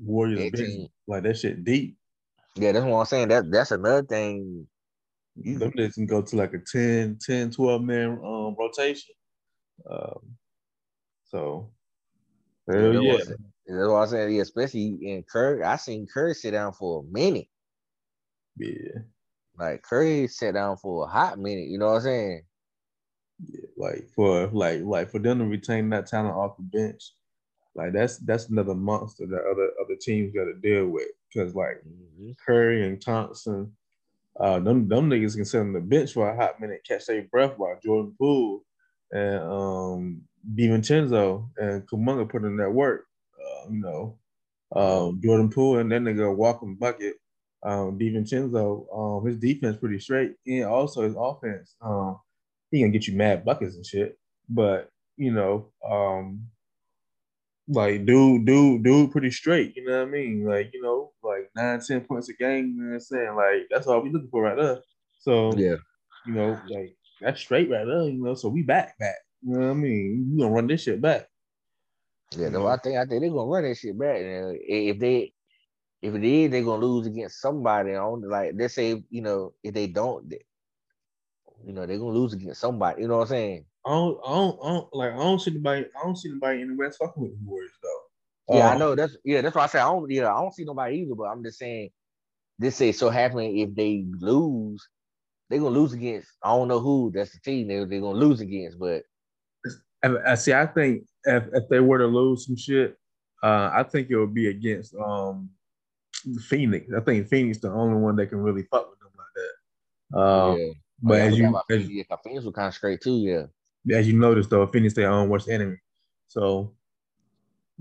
[0.00, 1.98] Warriors team, like that shit deep.
[2.56, 3.28] Yeah, that's what I'm saying.
[3.28, 4.66] That that's another thing.
[5.36, 9.14] You, Them niggas can go to like a 10, 10, 12 man um, rotation.
[9.90, 10.36] Um,
[11.24, 11.70] so
[12.72, 13.16] hell yeah.
[13.16, 14.34] That's what I'm saying.
[14.34, 15.62] Yeah, especially in Curry.
[15.62, 17.46] I seen Curry sit down for a minute.
[18.56, 19.02] Yeah.
[19.58, 22.42] Like Curry sat down for a hot minute, you know what I'm saying?
[23.46, 27.12] Yeah, like for like like for them to retain that talent off the bench,
[27.74, 31.08] like that's that's another monster that other other teams got to deal with.
[31.28, 32.32] Because like mm-hmm.
[32.44, 33.72] Curry and Thompson,
[34.38, 37.22] uh, them them niggas can sit on the bench for a hot minute, catch their
[37.22, 38.62] breath while Jordan Poole
[39.12, 40.22] and um
[40.54, 43.06] DiVincenzo and Kuminga put in that work.
[43.38, 44.18] Uh, you know,
[44.74, 47.16] um, Jordan Poole and then they go walking bucket.
[47.62, 48.86] Um, DiVincenzo,
[49.20, 51.74] um, his defense pretty straight, and also his offense.
[51.82, 52.18] Um,
[52.70, 54.18] he gonna get you mad buckets and shit.
[54.48, 56.46] But you know, um,
[57.68, 59.76] like dude, dude, dude, pretty straight.
[59.76, 60.44] You know what I mean?
[60.44, 62.74] Like you know, like nine, ten points a game.
[62.76, 63.34] You know what I'm saying?
[63.36, 64.78] Like that's all we looking for right there.
[65.18, 65.76] So yeah,
[66.26, 68.04] you know, like that's straight right there.
[68.04, 69.16] You know, so we back, back.
[69.42, 70.32] You know what I mean?
[70.32, 71.26] We gonna run this shit back.
[72.36, 74.16] Yeah, no, I think I think they're gonna run that shit back.
[74.16, 75.32] And if they
[76.02, 79.74] if it is, they're gonna lose against somebody on like let's say, you know, if
[79.74, 80.40] they don't, they,
[81.64, 83.02] you know, they're gonna lose against somebody.
[83.02, 83.64] You know what I'm saying?
[83.84, 85.86] I don't, I don't, I don't like I don't see anybody.
[85.98, 88.56] I don't see anybody in the West fucking with the Warriors though.
[88.56, 88.94] Yeah, uh, I know.
[88.94, 89.40] That's yeah.
[89.40, 90.10] That's why I say I don't.
[90.10, 91.14] Yeah, I don't see nobody either.
[91.14, 91.90] But I'm just saying,
[92.58, 94.86] this say so happening if they lose,
[95.48, 96.28] they're gonna lose against.
[96.42, 97.10] I don't know who.
[97.14, 98.78] That's the team they they're gonna lose against.
[98.78, 99.02] But
[100.02, 100.52] I see.
[100.52, 102.96] I think if if they were to lose some shit,
[103.42, 105.50] uh, I think it would be against um
[106.48, 106.90] Phoenix.
[106.96, 110.18] I think Phoenix the only one that can really fuck with them like that.
[110.18, 110.72] Uh, yeah.
[111.02, 113.16] But oh, yeah, as you, as, yeah, Phoenix was kind of straight too.
[113.16, 113.44] Yeah
[113.92, 115.76] as you notice though, Phoenix their own worst enemy.
[116.28, 116.72] So,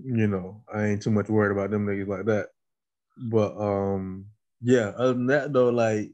[0.02, 2.48] you know, I ain't too much worried about them niggas like that.
[3.18, 4.26] But um,
[4.62, 6.12] yeah, other than that though, like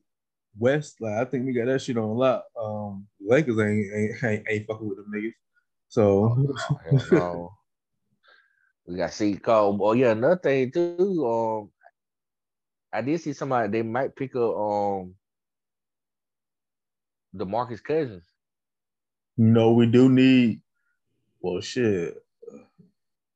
[0.58, 2.44] West, like I think we got that shit on a lot.
[2.60, 5.34] Um, Lakers ain't ain't, ain't, ain't fucking with them niggas.
[5.96, 6.36] So
[6.92, 7.54] oh, no,
[8.86, 9.80] we got see call.
[9.82, 11.26] Oh yeah, another thing too.
[11.26, 11.70] Um,
[12.92, 15.16] I did see somebody they might pick up um
[17.34, 18.26] DeMarcus Cousins.
[19.38, 20.60] No, we do need.
[21.40, 22.18] Well, shit.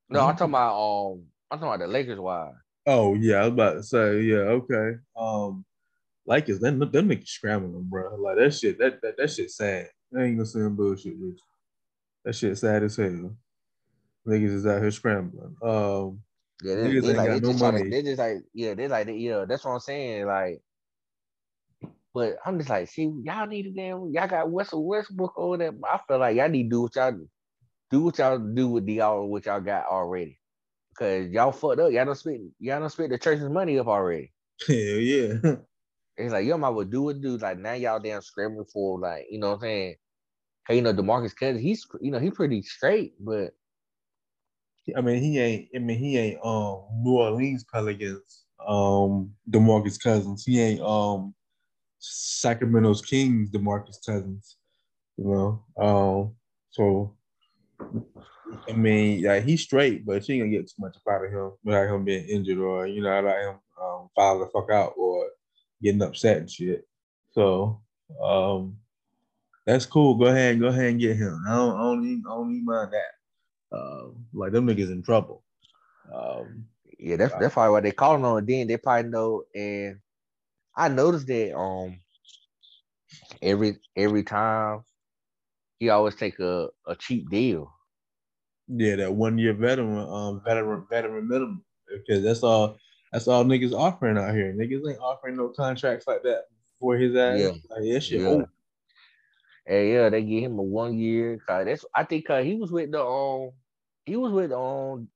[0.09, 1.27] No, I'm talking about um.
[1.49, 2.19] I'm talking about the Lakers.
[2.19, 2.51] Why?
[2.85, 4.59] Oh yeah, I was about to say yeah.
[4.59, 4.99] Okay.
[5.15, 5.63] Um,
[6.25, 6.59] Lakers.
[6.59, 8.17] Them them niggas scrambling, bro.
[8.17, 8.77] Like that shit.
[8.79, 9.87] That that, that shit sad.
[10.13, 11.37] I ain't gonna say bullshit with you.
[12.25, 13.35] That shit sad as hell.
[14.27, 15.55] Niggas is out here scrambling.
[15.61, 16.21] Um.
[16.61, 17.89] Yeah, they, they like, they, no just money.
[17.89, 19.45] They just like yeah, they like yeah.
[19.47, 20.25] That's what I'm saying.
[20.25, 20.61] Like
[22.13, 25.73] but I'm just like, see, y'all need a damn, y'all got Russell Westbrook over there.
[25.89, 27.29] I feel like y'all need to do what y'all do.
[27.91, 30.37] Do what y'all do with the all what y'all got already.
[30.97, 31.91] Cause y'all fucked up.
[31.91, 34.33] Y'all don't spend y'all don't spend the church's money up already.
[34.67, 35.33] Hell yeah.
[36.17, 37.37] It's like, y'all might well do what do.
[37.37, 39.95] Like now y'all damn scrambling for like, you know what I'm saying?
[40.69, 43.53] Hey, you know, DeMarcus Cousins, he's you know, he pretty straight, but
[44.95, 45.67] I mean, he ain't.
[45.75, 46.39] I mean, he ain't.
[46.43, 48.45] Um, New Orleans Pelicans.
[48.65, 50.45] Um, DeMarcus Cousins.
[50.45, 50.81] He ain't.
[50.81, 51.33] Um,
[51.97, 54.57] Sacramento's Kings, DeMarcus Cousins.
[55.17, 56.35] You know, um,
[56.69, 57.15] So
[58.69, 61.51] I mean, yeah, he's straight, but she ain't gonna get too much out of him
[61.63, 65.25] without him being injured or you know, like him um, foul the fuck out or
[65.81, 66.87] getting upset and shit.
[67.31, 67.81] So
[68.23, 68.77] um,
[69.69, 70.15] that's cool.
[70.15, 71.43] Go ahead and go ahead and get him.
[71.47, 73.77] I don't, I don't, even, I don't even mind that.
[73.77, 75.43] Um, like them niggas in trouble.
[76.11, 76.65] Um,
[76.97, 78.45] yeah, that's that's probably what they calling on.
[78.47, 79.99] Then they probably know, and
[80.75, 81.99] I noticed that um
[83.43, 84.83] every every time
[85.77, 87.71] he always take a, a cheap deal.
[88.67, 92.77] Yeah, that one year veteran, um, veteran, veteran minimum, because that's all.
[93.11, 94.53] That's all niggas offering out here.
[94.53, 96.43] Niggas ain't offering no contracts like that
[96.79, 97.39] for his ass.
[97.39, 98.27] Yeah, like, that shit yeah.
[98.27, 98.45] old.
[99.69, 101.39] Hey, yeah, they give him a one year.
[101.47, 103.51] Cause that's I think cause he was with the um
[104.03, 105.07] he was with um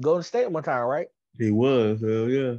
[0.00, 1.08] Golden State one time, right?
[1.36, 2.54] He was, hell yeah.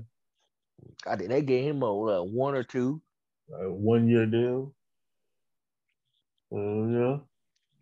[1.08, 3.02] I think they gave him a one or two.
[3.58, 4.74] A one year deal.
[6.52, 7.18] Oh yeah.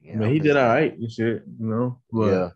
[0.03, 0.13] yeah.
[0.13, 1.99] I mean, he did all right and shit, you know.
[2.11, 2.49] But yeah.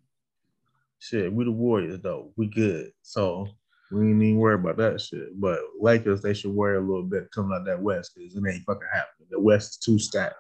[1.00, 2.32] Shit, we the Warriors though.
[2.38, 2.92] We good.
[3.02, 3.48] So
[3.92, 5.40] we ain't even worry about that shit.
[5.40, 8.66] But Lakers, they should worry a little bit coming out that West because it ain't
[8.66, 9.30] fucking happening.
[9.32, 10.36] The West is too stacked.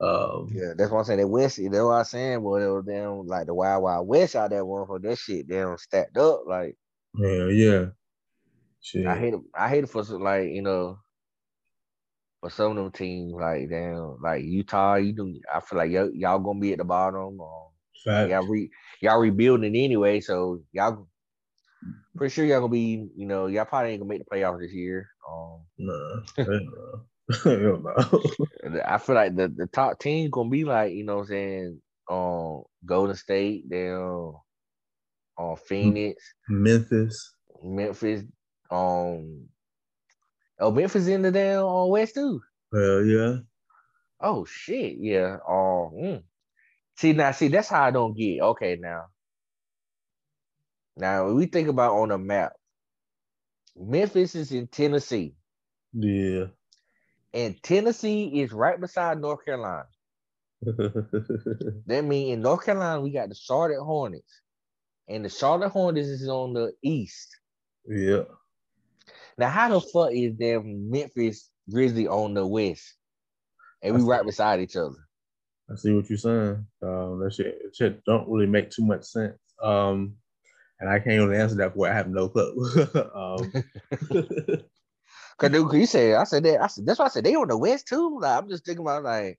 [0.00, 1.20] Um, yeah, that's what I'm saying.
[1.20, 2.32] The West, that's what I'm saying.
[2.34, 5.76] It was damn like the Wild Wild West out there one for that shit damn
[5.76, 6.44] stacked up.
[6.46, 6.76] Like,
[7.14, 7.86] yeah, yeah.
[8.80, 9.06] Shit.
[9.06, 9.40] I hate it.
[9.54, 10.98] I hate it for like you know,
[12.40, 14.94] for some of them teams like damn, like Utah.
[14.94, 15.38] You do.
[15.54, 17.38] I feel like y'all, y'all gonna be at the bottom.
[17.40, 17.68] Um,
[18.30, 18.70] y'all re,
[19.02, 21.06] y'all rebuilding anyway, so y'all
[22.16, 23.06] pretty sure y'all gonna be.
[23.14, 25.08] You know, y'all probably ain't gonna make the playoffs this year.
[25.30, 26.22] Um, nah,
[28.84, 31.82] I feel like the, the top team gonna be like, you know what I'm saying,
[32.10, 34.34] um Golden State, then on
[35.38, 37.34] um, Phoenix, Memphis.
[37.62, 38.22] Memphis,
[38.70, 39.46] um
[40.58, 42.40] Oh, Memphis in the damn on West too.
[42.74, 43.36] Hell yeah.
[44.20, 45.36] Oh shit, yeah.
[45.48, 46.22] Oh, mm.
[46.96, 48.40] see now, see that's how I don't get.
[48.40, 49.04] Okay, now,
[50.96, 52.52] now we think about on a map,
[53.76, 55.34] Memphis is in Tennessee.
[55.92, 56.46] Yeah
[57.32, 59.86] and Tennessee is right beside North Carolina.
[60.62, 64.40] that means in North Carolina we got the Charlotte Hornets,
[65.08, 67.36] and the Charlotte Hornets is on the east.
[67.86, 68.24] Yeah.
[69.38, 72.94] Now, how the fuck is them Memphis Grizzly on the west,
[73.82, 74.96] and we right beside each other?
[75.70, 76.66] I see what you're saying.
[76.82, 79.38] Um, that shit, shit don't really make too much sense.
[79.62, 80.16] Um,
[80.80, 82.72] and I can't even answer that for I have no clue.
[83.14, 83.52] um,
[85.40, 87.56] Cause you said I said that I said that's why I said they on the
[87.56, 88.18] west too.
[88.20, 89.38] Like I'm just thinking about like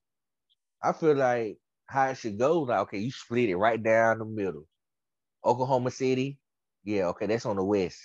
[0.81, 2.61] I feel like how it should go.
[2.61, 4.67] Like okay, you split it right down the middle.
[5.45, 6.39] Oklahoma City,
[6.83, 7.99] yeah, okay, that's on the west,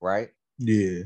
[0.00, 0.30] right?
[0.58, 1.02] Yeah.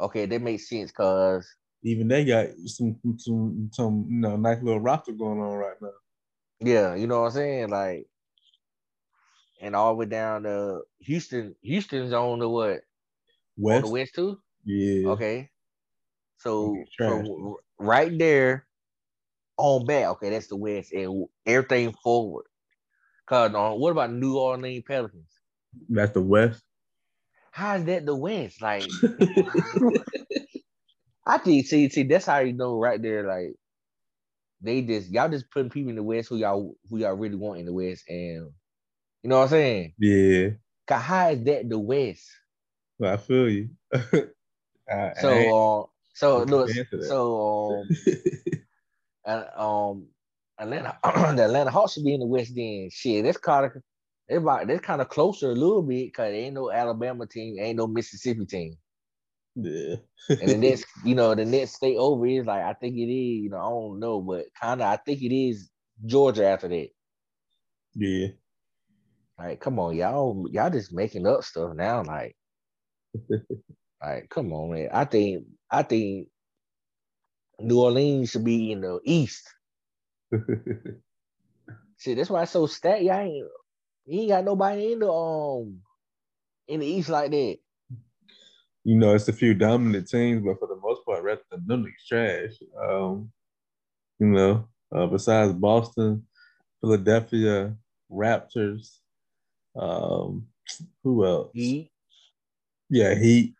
[0.00, 1.46] Okay, that makes sense because
[1.82, 5.90] even they got some some some you know nice little roster going on right now.
[6.60, 8.06] Yeah, you know what I'm saying, like,
[9.60, 11.54] and all the way down to Houston.
[11.60, 12.80] Houston's on the what?
[13.58, 13.84] West.
[13.84, 14.40] On the west too.
[14.64, 15.10] Yeah.
[15.10, 15.50] Okay.
[16.38, 18.66] So, so right there
[19.56, 22.46] on back, okay, that's the West, and everything forward.
[23.26, 25.30] Cause um, what about New Orleans Pelicans?
[25.88, 26.62] That's the West.
[27.52, 28.60] How is that the West?
[28.60, 28.84] Like,
[31.26, 33.26] I think see, see, that's how you know right there.
[33.26, 33.54] Like,
[34.60, 37.60] they just y'all just putting people in the West who y'all who y'all really want
[37.60, 38.50] in the West, and
[39.22, 39.94] you know what I'm saying?
[39.98, 40.50] Yeah.
[40.86, 42.28] Cause how is that the West?
[42.98, 43.70] Well, I feel you.
[43.94, 46.70] I, so, I, uh, so look,
[47.02, 47.88] so um,
[49.26, 50.06] and, um,
[50.58, 50.98] Atlanta,
[51.36, 52.92] the Atlanta Hawks should be in the West End.
[52.92, 53.72] Shit, that's kind of
[54.30, 54.66] everybody.
[54.66, 58.46] That's kind of closer a little bit because ain't no Alabama team, ain't no Mississippi
[58.46, 58.76] team.
[59.56, 59.96] Yeah.
[60.28, 63.42] and the next, you know, the next state over is like I think it is.
[63.44, 65.70] You know, I don't know, but kind of I think it is
[66.04, 66.88] Georgia after that.
[67.94, 68.28] Yeah.
[69.38, 72.04] Like, come on, y'all, y'all just making up stuff now.
[72.04, 72.36] Like,
[74.02, 74.88] like, come on, man.
[74.92, 76.28] I think I think
[77.58, 79.48] New Orleans should be in the East.
[81.98, 83.02] See, that's why it's so stacked.
[83.02, 83.46] Y'all ain't,
[84.06, 85.80] you ain't got nobody in the um
[86.68, 87.58] in the East like that.
[88.84, 91.86] You know, it's a few dominant teams, but for the most part, rather than them
[91.86, 92.52] is trash.
[92.80, 93.30] Um,
[94.18, 96.26] you know, uh, besides Boston,
[96.80, 97.74] Philadelphia,
[98.12, 98.98] Raptors,
[99.74, 100.46] um,
[101.02, 101.50] who else?
[101.54, 101.90] Heat.
[102.90, 103.54] Yeah, Heat.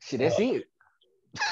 [0.00, 0.69] Shit, that's uh, it.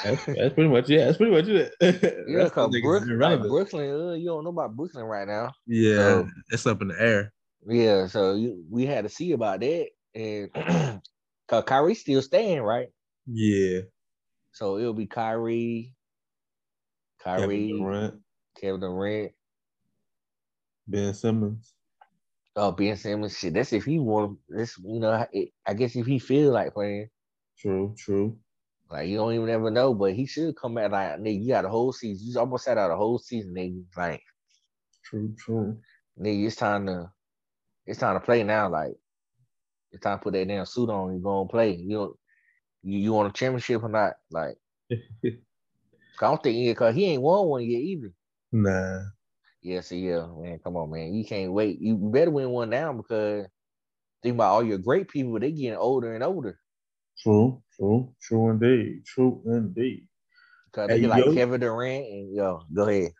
[0.03, 1.05] That's, that's, pretty much yeah.
[1.05, 1.73] That's pretty much it.
[2.27, 5.51] yeah, because Brooklyn, like Brooklyn, uh, you don't know about Brooklyn right now.
[5.65, 7.33] Yeah, so, it's up in the air.
[7.65, 10.53] Yeah, so you, we had to see about that, and
[11.47, 12.87] cause Kyrie's still staying, right?
[13.25, 13.81] Yeah.
[14.51, 15.93] So it'll be Kyrie,
[17.23, 18.21] Kyrie, Kevin Durant,
[18.59, 19.31] Kevin Durant.
[20.87, 21.73] Ben Simmons.
[22.55, 23.53] Oh, Ben Simmons, shit.
[23.53, 24.39] That's if he want.
[24.49, 25.25] This, you know,
[25.65, 27.09] I guess if he feel like playing.
[27.57, 28.37] True, true.
[28.91, 30.91] Like you don't even ever know, but he should come back.
[30.91, 32.27] Like nigga, you got a whole season.
[32.27, 33.83] You almost had out a whole season, nigga.
[33.95, 34.23] Like,
[35.03, 35.77] true, true.
[36.19, 37.11] Nigga, it's time to,
[37.85, 38.69] it's time to play now.
[38.69, 38.93] Like,
[39.91, 41.13] it's time to put that damn suit on.
[41.13, 41.75] You gonna play.
[41.75, 42.13] You know,
[42.81, 44.13] you, you want a championship or not?
[44.31, 44.55] Like,
[44.91, 44.95] I
[46.19, 48.11] don't think he, cause he ain't won one yet either.
[48.51, 49.01] Nah.
[49.61, 51.13] Yeah, so yeah, man, come on, man.
[51.13, 51.79] You can't wait.
[51.79, 53.45] You better win one now because
[54.23, 56.58] think about all your great people, they getting older and older.
[57.21, 59.03] True, true, true indeed.
[59.05, 60.07] True indeed.
[60.71, 63.11] Because hey, they like yo, Kevin Durant and yo, go ahead.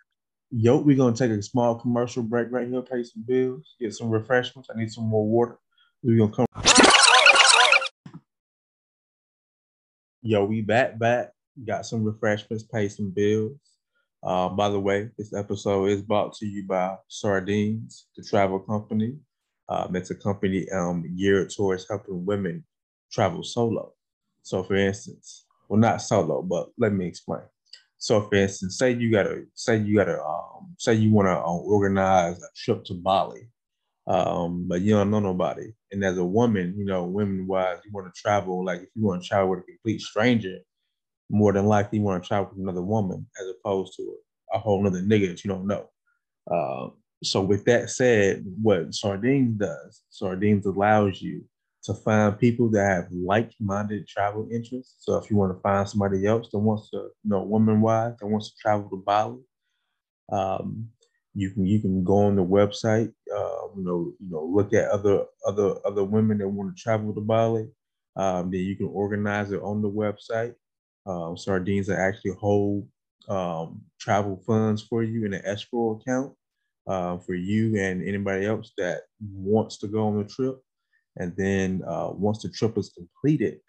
[0.52, 4.10] Yo, we're gonna take a small commercial break right here, pay some bills, get some
[4.10, 4.70] refreshments.
[4.74, 5.60] I need some more water.
[6.02, 6.46] We're gonna come.
[10.22, 11.32] Yo, we back back.
[11.66, 13.58] Got some refreshments, pay some bills.
[14.24, 19.18] Uh, by the way, this episode is brought to you by Sardines, the travel company.
[19.68, 22.64] Um, it's a company um, geared towards helping women
[23.12, 23.94] travel solo.
[24.44, 27.44] So, for instance, well, not solo, but let me explain.
[27.98, 31.58] So, for instance, say you gotta say you gotta um, say you want to uh,
[31.58, 33.50] organize a trip to Bali,
[34.08, 35.74] um, but you don't know nobody.
[35.92, 38.64] And as a woman, you know, women wise, you want to travel.
[38.64, 40.60] Like if you want to travel with a complete stranger,
[41.30, 44.16] more than likely you want to travel with another woman as opposed to
[44.54, 45.90] a, a whole other nigga that you don't know.
[46.50, 46.90] Uh,
[47.22, 51.44] so with that said, what Sardines does, Sardines allows you
[51.90, 54.98] to find people that have like-minded travel interests.
[55.00, 58.28] So if you want to find somebody else that wants to, you know, woman-wise that
[58.28, 59.40] wants to travel to Bali,
[60.32, 60.88] um,
[61.34, 64.90] you can you can go on the website, uh, you know, you know, look at
[64.90, 67.68] other other other women that want to travel to Bali.
[68.16, 70.54] Um, then you can organize it on the website.
[71.08, 72.88] Um, sardines actually hold
[73.30, 76.34] um, travel funds for you in an escrow account
[76.86, 79.02] uh, for you and anybody else that
[79.34, 80.60] wants to go on the trip.
[81.20, 83.60] And then uh, once the trip is completed,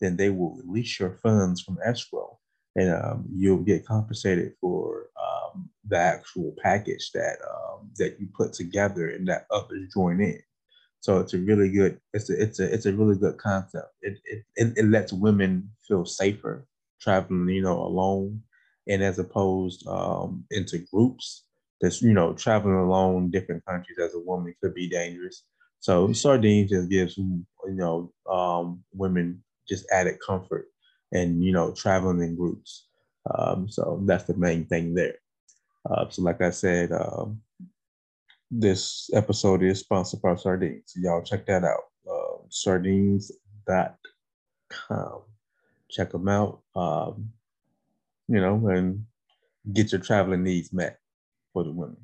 [0.00, 2.38] then they will release your funds from escrow
[2.76, 8.52] and um, you'll get compensated for um, the actual package that um, that you put
[8.52, 10.40] together and that others join in.
[11.00, 13.88] So it's a really good it's a it's a it's a really good concept.
[14.02, 16.66] It it, it, it lets women feel safer
[17.00, 18.42] traveling, you know, alone
[18.86, 21.44] and as opposed um, into groups.
[21.80, 25.44] That's you know traveling alone different countries as a woman could be dangerous.
[25.80, 30.66] So sardines just gives you know um, women just added comfort
[31.12, 32.86] and you know traveling in groups.
[33.34, 35.16] Um, so that's the main thing there.
[35.88, 37.40] Uh, so like I said, um,
[38.50, 40.84] this episode is sponsored by Sardines.
[40.86, 41.84] So y'all check that out.
[42.10, 43.98] Uh, sardines.com.
[45.90, 46.60] Check them out.
[46.74, 47.30] Um,
[48.28, 49.04] you know, and
[49.72, 50.98] get your traveling needs met
[51.52, 51.98] for the women.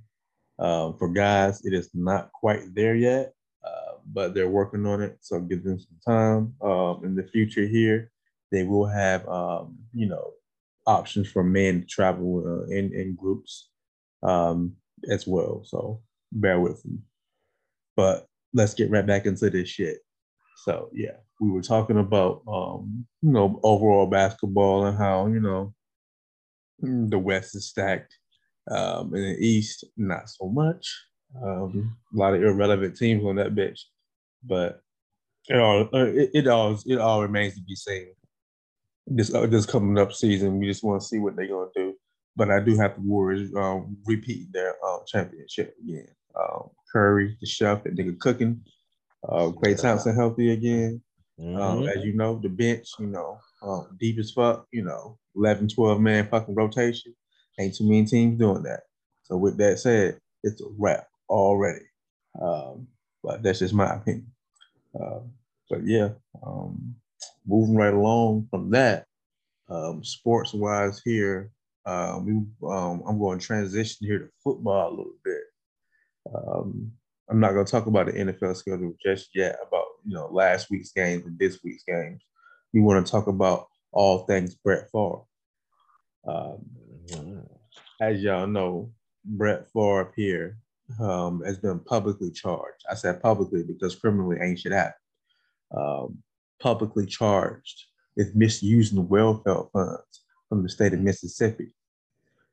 [0.59, 3.33] Um, for guys, it is not quite there yet, uh,
[4.13, 5.19] but they're working on it.
[5.21, 6.55] So give them some time.
[6.63, 8.11] Um, in the future here,
[8.53, 10.33] they will have, um, you know,
[10.87, 13.71] options for men to travel uh, in, in groups
[14.23, 14.75] um,
[15.11, 15.63] as well.
[15.65, 16.03] So
[16.33, 16.99] bear with me.
[17.97, 19.99] But let's get right back into this shit.
[20.65, 25.75] So yeah, we were talking about um, you know overall basketball and how you know
[26.81, 28.17] the West is stacked.
[28.71, 30.91] Um, in the East, not so much.
[31.43, 33.81] Um, a lot of irrelevant teams on that bitch,
[34.45, 34.81] but
[35.49, 38.09] it all it, it all it all remains to be seen.
[39.07, 41.95] This uh, this coming up season, we just want to see what they're gonna do.
[42.37, 46.09] But I do have the Warriors um, repeat their uh, championship again.
[46.39, 48.61] Um, Curry, the chef, that nigga cooking.
[49.29, 51.01] Uh, Klay Thompson healthy again.
[51.39, 51.61] Um, mm-hmm.
[51.61, 54.67] Um, as you know, the bench, you know, um, deep as fuck.
[54.73, 57.15] You know, 11, 12 man fucking rotation.
[57.59, 58.81] Ain't too many teams doing that.
[59.23, 61.85] So with that said, it's a wrap already.
[62.41, 62.89] Um,
[63.23, 64.34] but that's just my opinion.
[64.99, 65.21] Uh,
[65.71, 66.11] but yeah,
[66.45, 66.95] um,
[67.47, 69.07] moving right along from that,
[69.69, 71.51] um, sports wise here,
[71.87, 75.43] um, we, um, I'm going to transition here to football a little bit.
[77.29, 80.71] I'm not going to talk about the NFL schedule just yet about you know last
[80.71, 82.23] week's games and this week's games.
[82.73, 85.23] We want to talk about all things Brett Favre.
[86.27, 87.45] Um,
[88.01, 88.93] as y'all know,
[89.25, 90.59] Brett Favre here
[91.01, 92.85] um, has been publicly charged.
[92.91, 94.95] I said publicly because criminally ain't shit happen.
[95.77, 96.19] Um,
[96.61, 97.85] publicly charged
[98.17, 101.73] with misusing the welfare funds from the state of Mississippi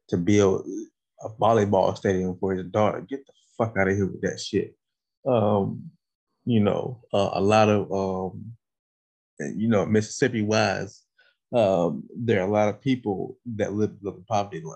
[0.08, 0.66] to build
[1.24, 3.02] a volleyball stadium for his daughter.
[3.02, 4.76] Get the fuck out of here with that shit.
[5.26, 5.92] Um,
[6.46, 8.54] you know, uh, a lot of um,
[9.40, 11.04] you know Mississippi wise,
[11.54, 14.76] um, there are a lot of people that live below the poverty line,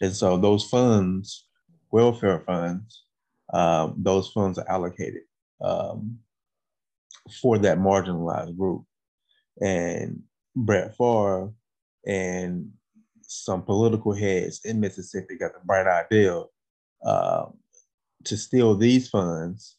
[0.00, 1.47] and so those funds,
[1.90, 3.04] welfare funds,
[3.52, 5.22] um, those funds are allocated
[5.62, 6.18] um,
[7.40, 8.84] for that marginalized group.
[9.60, 10.22] And
[10.54, 11.52] Brett Favre
[12.06, 12.70] and
[13.22, 16.42] some political heads in Mississippi got the bright idea
[17.04, 17.46] uh,
[18.24, 19.76] to steal these funds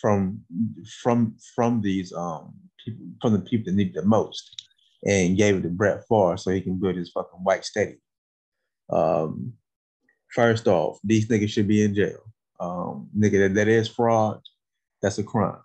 [0.00, 0.40] from
[1.02, 2.52] from from these um
[3.22, 4.68] from the people that need the most
[5.06, 7.96] and gave it to Brett Favre so he can build his fucking white steady.
[8.90, 9.54] Um,
[10.34, 12.20] first off, these niggas should be in jail.
[12.60, 14.40] Um, nigga, that, that is fraud.
[15.00, 15.60] That's a crime.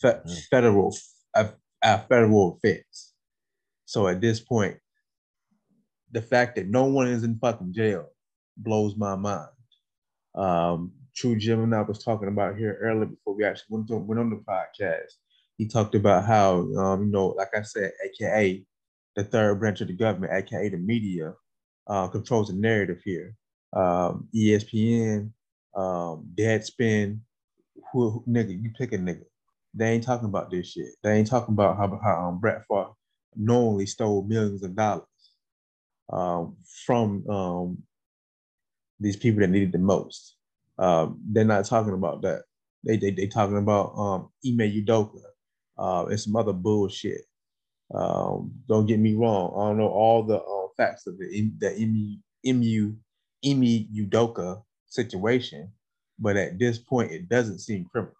[0.00, 0.46] Fe- mm.
[0.50, 0.96] Federal,
[1.34, 1.50] a,
[1.82, 3.14] a federal offense.
[3.84, 4.76] So at this point,
[6.10, 8.06] the fact that no one is in fucking jail
[8.56, 9.48] blows my mind.
[10.34, 14.30] Um, Tru Gemini was talking about here earlier before we actually went, to, went on
[14.30, 15.12] the podcast.
[15.56, 18.64] He talked about how, um, you know, like I said, AKA
[19.16, 21.34] the third branch of the government, AKA the media,
[21.88, 23.34] uh, controls the narrative here.
[23.72, 25.30] Um, ESPN,
[25.76, 27.20] um, Deadspin,
[27.92, 29.24] who, who, nigga, you pick a nigga.
[29.74, 30.88] They ain't talking about this shit.
[31.02, 32.92] They ain't talking about how, how um, Brett Favre
[33.36, 35.04] knowingly stole millions of dollars
[36.12, 36.56] um,
[36.86, 37.78] from um,
[39.00, 40.36] these people that needed the most.
[40.78, 42.42] Um, they're not talking about that.
[42.84, 45.20] They they they talking about um, Ime Udoka
[45.78, 47.22] uh, and some other bullshit.
[47.94, 49.52] Um, don't get me wrong.
[49.56, 52.16] I don't know all the uh, facts of the the MU,
[52.46, 52.94] Emu
[53.44, 55.70] Ime Udoka situation,
[56.18, 58.14] but at this point, it doesn't seem criminal.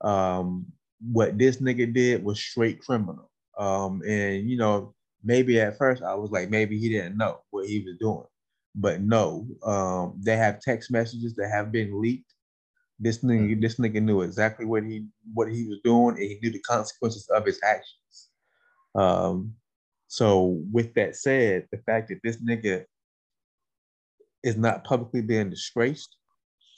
[0.00, 0.66] Um,
[1.00, 3.30] what this nigga did was straight criminal.
[3.58, 7.66] Um, and you know, maybe at first I was like, maybe he didn't know what
[7.66, 8.26] he was doing,
[8.74, 12.32] but no, um, they have text messages that have been leaked.
[13.00, 13.60] This nigga, mm-hmm.
[13.60, 17.28] this nigga knew exactly what he what he was doing, and he knew the consequences
[17.28, 18.28] of his actions.
[18.94, 19.54] Um,
[20.08, 22.84] so with that said, the fact that this nigga
[24.42, 26.16] is not publicly being disgraced,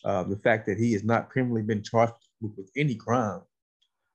[0.04, 3.42] uh, the fact that he has not criminally been charged with, any crime,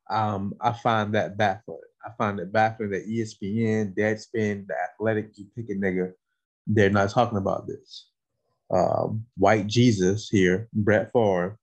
[0.10, 1.80] um, I find that baffling.
[2.06, 6.14] I find it baffling that ESPN, Deadspin, The Athletic, you pick a nigga,
[6.68, 8.10] they're not talking about this.
[8.72, 11.58] Um, white Jesus here, Brett Favre,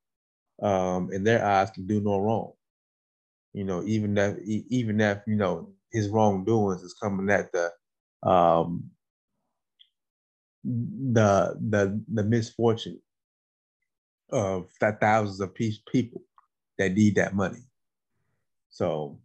[0.62, 2.52] um, in their eyes can do no wrong.
[3.52, 7.70] You know, even if even if you know his wrongdoings is coming at the
[8.28, 8.90] um,
[10.64, 13.00] the the the misfortune
[14.30, 16.22] of that thousands of people
[16.78, 17.62] that need that money.
[18.70, 19.18] So,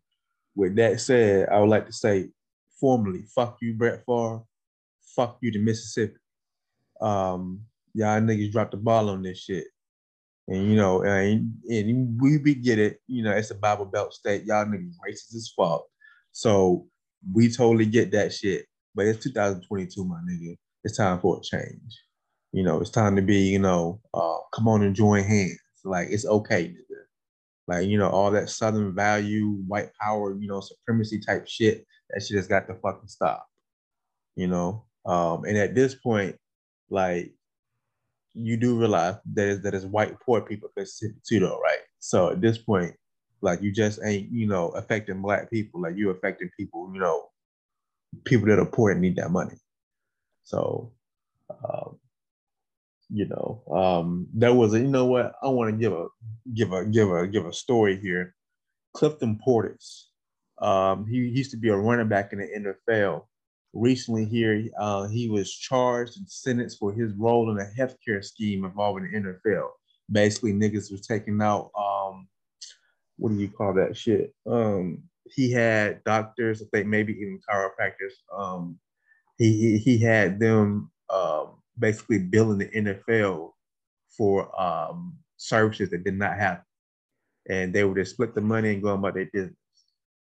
[0.55, 2.29] with that said, I would like to say
[2.79, 4.41] formally, fuck you, Brett Favre.
[5.15, 6.17] Fuck you to Mississippi.
[6.99, 7.61] Um,
[7.93, 9.65] y'all niggas dropped the ball on this shit.
[10.47, 14.13] And you know, and, and we, we get it, you know, it's a Bible Belt
[14.13, 14.45] state.
[14.45, 15.85] Y'all niggas racist as fuck.
[16.31, 16.87] So
[17.33, 18.65] we totally get that shit.
[18.95, 20.57] But it's 2022, my nigga.
[20.83, 22.01] It's time for a change.
[22.53, 25.59] You know, it's time to be, you know, uh, come on and join hands.
[25.83, 26.73] Like it's okay.
[27.67, 32.23] Like, you know, all that Southern value, white power, you know, supremacy type shit, that
[32.23, 33.45] shit has got to fucking stop.
[34.35, 34.85] You know?
[35.05, 36.37] Um, and at this point,
[36.89, 37.33] like,
[38.33, 41.79] you do realize that is that is white poor people Mississippi too, though, right?
[41.99, 42.95] So at this point,
[43.41, 47.29] like you just ain't, you know, affecting black people, like you're affecting people, you know,
[48.25, 49.55] people that are poor and need that money.
[50.47, 50.93] So
[51.49, 51.99] um,
[53.09, 56.07] you know, um, there was a, you know what, I want to give a
[56.53, 58.33] give a give a give a story here.
[58.93, 60.05] Clinton Portis,
[60.61, 63.25] um, he, he used to be a running back in the NFL.
[63.73, 68.63] Recently, here uh, he was charged and sentenced for his role in a healthcare scheme
[68.63, 69.67] involving the NFL.
[70.11, 72.27] Basically, niggas was taking out um,
[73.17, 74.33] what do you call that shit?
[74.49, 78.13] Um, he had doctors, I think maybe even chiropractors.
[78.35, 78.79] Um,
[79.37, 83.51] he, he had them um, basically billing the NFL
[84.17, 86.65] for um, services that did not happen,
[87.49, 89.55] and they would just split the money and go about their business.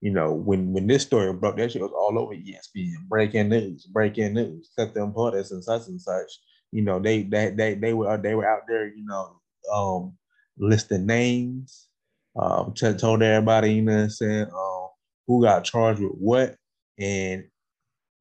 [0.00, 3.06] You know, when when this story broke, that shit was all over ESPN.
[3.08, 4.70] Breaking news, breaking news.
[4.76, 6.30] Cut them parties and such and such.
[6.72, 8.88] You know, they they they they were they were out there.
[8.88, 9.36] You know,
[9.72, 10.14] um,
[10.58, 11.88] listing names.
[12.34, 14.88] Um, told everybody, you know, saying, um,
[15.26, 16.56] who got charged with what,
[16.98, 17.44] and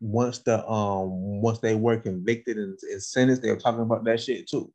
[0.01, 4.19] once the um once they were convicted and, and sentenced, they were talking about that
[4.19, 4.71] shit too.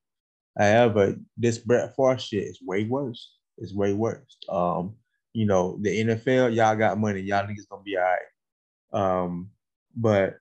[0.57, 3.33] However, this Brett Favre shit is way worse.
[3.59, 4.39] It's way worse.
[4.49, 4.95] Um,
[5.35, 9.23] you know, the NFL, y'all got money, y'all niggas gonna be all right.
[9.23, 9.51] Um,
[9.95, 10.39] but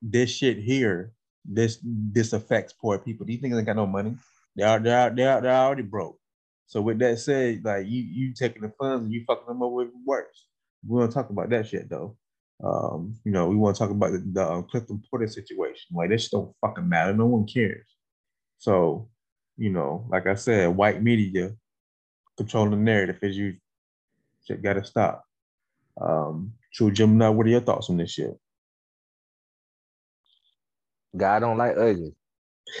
[0.00, 1.12] this shit here,
[1.44, 3.26] this this affects poor people.
[3.26, 4.16] These niggas ain't got no money.
[4.56, 6.18] They are they are they are they're already broke.
[6.66, 9.70] So with that said, like you you taking the funds and you fucking them up
[9.70, 10.46] with worse.
[10.86, 12.16] We're gonna talk about that shit though.
[12.62, 15.96] Um, you know, we want to talk about the, the uh, Clifton Porter situation.
[15.96, 17.12] Like, this don't fucking matter.
[17.12, 17.86] No one cares.
[18.58, 19.08] So,
[19.56, 21.52] you know, like I said, white media
[22.36, 23.56] controlling the narrative is you
[24.46, 25.24] shit gotta stop.
[26.00, 28.38] Um, Tru Gemini, what are your thoughts on this shit?
[31.16, 32.14] God don't like ugly.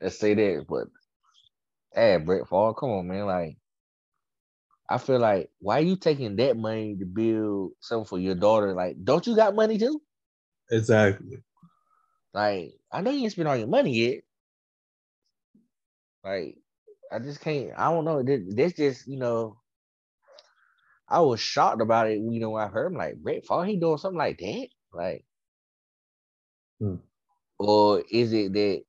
[0.00, 0.88] Let's say that, but
[1.94, 3.26] hey, Brett Favre, come on, man.
[3.26, 3.56] Like,
[4.94, 8.74] I feel like why are you taking that money to build something for your daughter?
[8.74, 10.00] Like, don't you got money too?
[10.70, 11.42] Exactly.
[12.34, 14.24] Like, I know you ain't spend all your money yet.
[16.24, 16.58] Like,
[17.12, 17.72] I just can't.
[17.78, 18.22] I don't know.
[18.22, 19.60] This, this just, you know,
[21.08, 22.18] I was shocked about it.
[22.18, 24.68] You know, when I heard him like Brett Favre, he doing something like that.
[24.92, 25.26] Like,
[26.80, 26.96] Hmm.
[27.58, 28.84] or is it that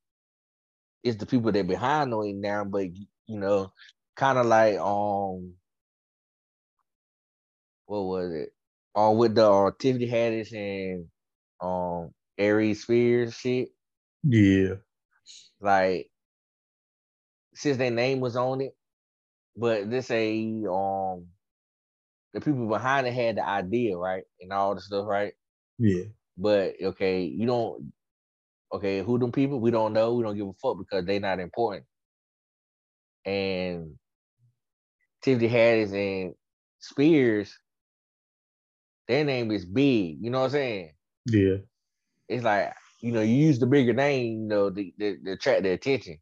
[1.03, 2.88] it's the people that behind on him now, but
[3.28, 3.74] you know,
[4.16, 5.53] kind of like um,
[7.86, 8.50] what was it?
[8.94, 11.08] On with the uh, Tiffany Haddish and
[11.62, 13.70] um Aries Spears shit.
[14.24, 14.76] Yeah.
[15.62, 16.10] Like
[17.54, 18.76] since their name was on it,
[19.56, 21.28] but this a um
[22.34, 24.24] the people behind it had the idea, right?
[24.42, 25.34] And all the stuff, right?
[25.80, 26.04] Yeah.
[26.38, 27.94] But okay, you don't
[28.74, 29.60] okay, who them people?
[29.60, 30.14] We don't know.
[30.14, 31.86] We don't give a fuck because they not important.
[33.26, 33.96] And
[35.22, 36.36] Tiffany Haddish and
[36.80, 37.58] Spears,
[39.08, 40.18] their name is big.
[40.22, 40.91] You know what I'm saying?
[41.28, 41.58] Yeah.
[42.28, 45.64] It's like, you know, you use the bigger name, you know, to, to, to attract
[45.64, 46.18] the attention.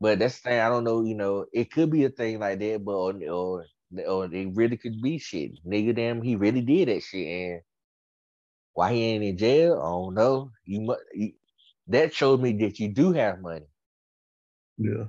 [0.00, 2.58] But that's the thing, I don't know, you know, it could be a thing like
[2.58, 3.66] that, but or, or,
[4.06, 5.52] or it really could be shit.
[5.66, 7.26] Nigga, damn, he really did that shit.
[7.26, 7.60] And
[8.74, 9.80] why he ain't in jail?
[9.80, 10.50] I don't know.
[10.64, 11.00] You must.
[11.14, 11.32] You,
[11.88, 13.66] that showed me that you do have money.
[14.76, 15.04] Yeah.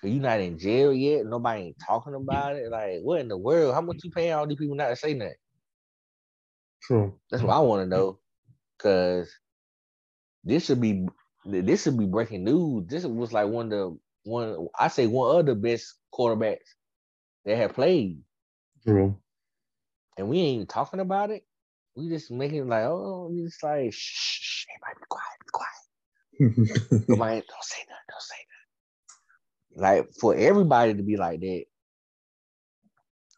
[0.00, 1.24] Cause you not in jail yet.
[1.24, 2.70] Nobody ain't talking about it.
[2.70, 3.74] Like, what in the world?
[3.74, 5.34] How much you paying all these people not to say nothing?
[6.86, 7.18] True.
[7.30, 8.18] That's what I want to know.
[8.78, 9.34] Cause
[10.44, 11.06] this should be
[11.44, 12.86] this should be breaking news.
[12.86, 16.58] This was like one of the one I say one of the best quarterbacks
[17.44, 18.20] that have played,
[18.84, 19.16] True.
[20.16, 21.44] and we ain't even talking about it.
[21.96, 25.38] We just making it like, oh, we just like, shh, shh, shh, everybody be quiet,
[25.40, 27.08] be quiet.
[27.08, 28.36] Nobody don't say nothing, don't say
[29.72, 29.82] nothing.
[29.82, 31.64] Like for everybody to be like that,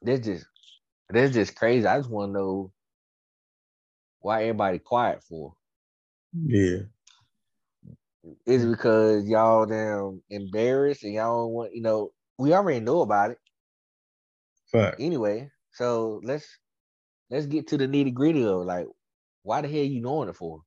[0.03, 0.47] that's just
[1.09, 1.87] that's just crazy.
[1.87, 2.73] I just want to know
[4.21, 5.55] why everybody quiet for.
[6.35, 6.79] yeah.
[8.47, 13.01] Is it because y'all damn embarrassed and y'all don't want, you know, we already know
[13.03, 13.39] about it
[14.71, 14.97] Fact.
[15.01, 15.51] anyway.
[15.73, 16.47] So let's
[17.31, 18.87] let's get to the nitty gritty of like,
[19.43, 20.63] why the hell you doing it for?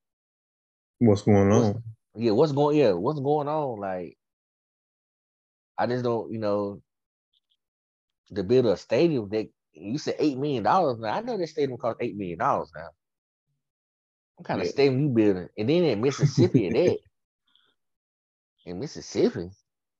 [0.99, 1.83] What's going What's- on?
[2.15, 3.79] Yeah, what's going yeah, what's going on?
[3.79, 4.17] Like,
[5.77, 6.81] I just don't, you know,
[8.35, 11.13] to build a stadium that you said eight million dollars now.
[11.13, 12.89] I know this stadium cost eight million dollars now.
[14.41, 14.71] What kind of Yeah.
[14.71, 15.49] stadium you building?
[15.55, 16.97] And then in Mississippi at that.
[18.65, 19.51] In Mississippi.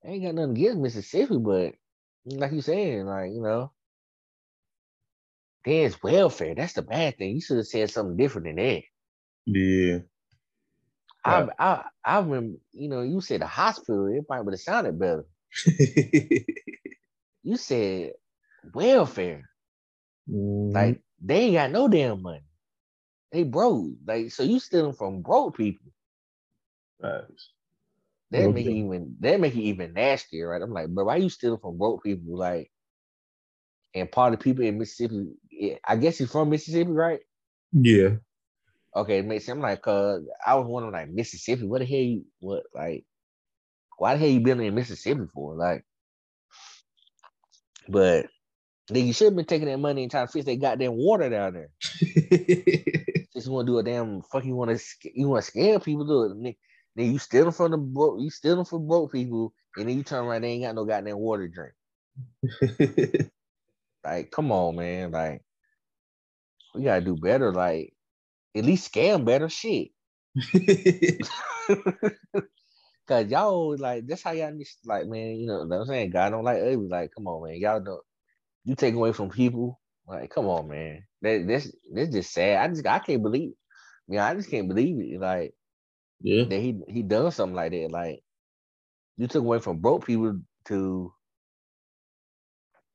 [0.04, 1.76] I ain't got nothing against Mississippi, but
[2.26, 3.72] like you saying, like, you know,
[5.64, 6.56] there's welfare.
[6.56, 7.36] That's the bad thing.
[7.36, 8.84] You should have said something different than that.
[9.46, 10.00] Yeah.
[11.24, 14.98] I, I I remember, you know, you said the hospital, it might would have sounded
[15.00, 15.26] better.
[17.44, 18.14] You said
[18.74, 19.50] welfare.
[20.28, 20.72] Mhm.
[20.74, 22.44] Like they ain't got no damn money.
[23.32, 23.94] They broke.
[24.06, 25.92] Like so you stealing from broke people.
[27.02, 27.50] Facts.
[28.32, 30.62] That No make it even that make it even nastier, right?
[30.62, 32.38] I'm like, bro, why you stealing from broke people?
[32.38, 32.72] Like,
[33.94, 37.20] and part of the people in Mississippi, yeah, I guess he's from Mississippi, right?
[37.74, 38.16] Yeah.
[38.96, 39.56] Okay, it makes sense.
[39.56, 43.06] I'm like, cause I was wondering, like, Mississippi, what the hell you what like
[43.98, 45.56] why the hell you been in Mississippi for?
[45.56, 45.86] Like,
[47.88, 48.26] but
[48.90, 51.30] nigga, you should have been taking that money and trying to fix that goddamn water
[51.30, 51.70] down there.
[53.42, 54.46] Just want to do a damn fuck.
[54.46, 56.06] You want to you want to scam people?
[56.06, 56.56] Do it.
[56.96, 58.22] Then you stealing from the broke.
[58.22, 60.44] You stealing from broke people, and then you turn around.
[60.44, 61.74] They ain't got no goddamn water drink.
[64.04, 65.12] Like, come on, man.
[65.12, 65.44] Like,
[66.74, 67.54] we gotta do better.
[67.54, 67.94] Like,
[68.56, 69.50] at least scam better.
[69.50, 69.90] Shit.
[73.08, 76.12] Cause y'all like that's how y'all need like man, you know what I'm saying?
[76.12, 76.88] God don't like ugly.
[76.88, 77.60] Like, come on, man.
[77.60, 78.02] Y'all don't
[78.64, 79.81] you take away from people.
[80.12, 81.04] Like, come on, man.
[81.22, 82.58] That this this just sad.
[82.58, 83.54] I just I can't believe
[84.12, 85.20] yeah, I just can't believe it.
[85.20, 85.54] Like
[86.22, 86.44] yeah.
[86.44, 87.92] that he he done something like that.
[87.92, 88.20] Like
[89.18, 91.14] you took away from broke people to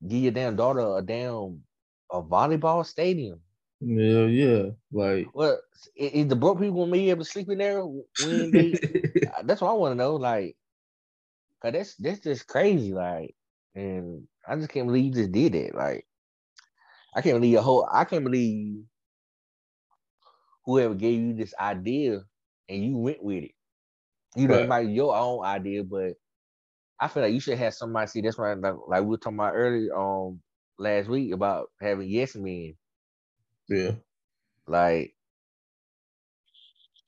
[0.07, 1.62] give your damn daughter a damn
[2.12, 3.41] a volleyball stadium.
[3.81, 4.62] Yeah, yeah.
[4.93, 5.59] Like Well,
[5.97, 8.79] is, is the broke people gonna be able to sleep in there when they?
[9.45, 10.17] That's what I want to know.
[10.17, 10.57] Like,
[11.62, 12.93] cause that's that's just crazy.
[12.93, 13.35] Like,
[13.75, 15.75] and I just can't believe you just did it.
[15.75, 16.06] Like,
[17.17, 17.89] I can't believe your whole.
[17.93, 18.85] I can't believe
[20.67, 22.23] whoever gave you this idea
[22.69, 23.53] and you went with it.
[24.37, 24.64] You know, Right.
[24.64, 26.14] it might be your own idea, but
[27.01, 29.39] I feel like you should have somebody see that's why like, like we were talking
[29.39, 30.43] about earlier um
[30.79, 32.75] last week about having yes men.
[33.69, 33.93] Yeah.
[34.69, 35.14] Like,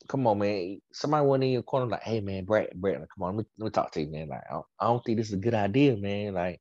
[0.08, 0.80] come on, man.
[0.92, 3.64] Somebody went in your corner like, hey man, Brett, Brett, come on, let me, let
[3.66, 4.28] me talk to you, man.
[4.28, 6.34] Like, I don't, I don't think this is a good idea, man.
[6.34, 6.60] Like,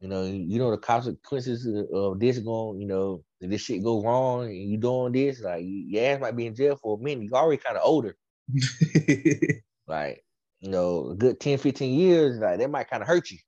[0.00, 4.02] you know, you know the consequences of- this going, you know, if this shit go
[4.02, 7.24] wrong and you doing this, like your ass might be in jail for a minute.
[7.24, 8.16] You already kind of older.
[9.86, 10.24] Like,
[10.60, 13.38] you know, a good 10, 15 years, like that might kind of hurt you.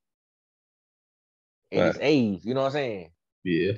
[1.71, 3.11] At this age, you know what I'm saying?
[3.45, 3.73] yeah.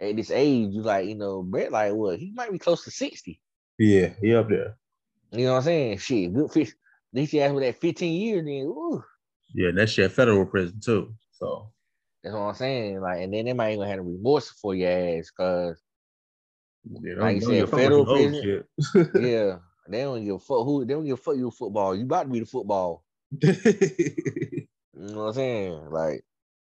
[0.00, 2.18] At this age, you like, you know, Brett, like, what?
[2.18, 3.40] He might be close to 60.
[3.78, 4.10] Yeah.
[4.20, 4.76] He up there.
[5.32, 5.98] You know what I'm saying?
[5.98, 6.68] Shit, good fish.
[6.70, 6.74] At
[7.12, 9.02] least he asked for that 15 years, then, ooh.
[9.54, 11.14] Yeah, and that shit federal prison too.
[11.32, 11.70] So
[12.26, 13.00] That's what I'm saying.
[13.00, 15.80] Like, and then they might even have a remorse for your ass, cause
[17.00, 18.42] yeah, Like you said, give a fuck federal prison.
[18.42, 18.66] shit.
[19.14, 19.58] yeah,
[19.88, 20.84] they don't give a fuck who.
[20.84, 21.94] They don't give a fuck you football.
[21.94, 23.04] You about to be the football.
[23.30, 25.90] You know what I'm saying?
[25.90, 26.24] Like,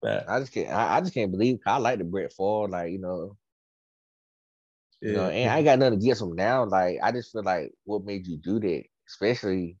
[0.02, 0.24] Fact.
[0.26, 0.70] I just can't.
[0.70, 1.58] I, I just can't believe.
[1.66, 2.68] I like the Brett Favre.
[2.68, 3.36] Like, you know,
[5.02, 6.64] you know, and I ain't got nothing against him now.
[6.64, 9.76] Like, I just feel like what made you do that, especially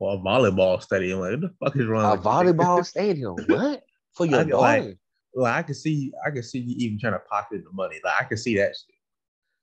[0.00, 1.20] or a volleyball stadium.
[1.20, 2.18] Like, what the fuck is wrong?
[2.18, 3.36] a volleyball stadium.
[3.46, 3.84] What
[4.18, 4.98] for your I feel like-
[5.34, 8.00] Like, I can see, I can see you even trying to pocket the money.
[8.04, 8.94] Like, I can see that shit.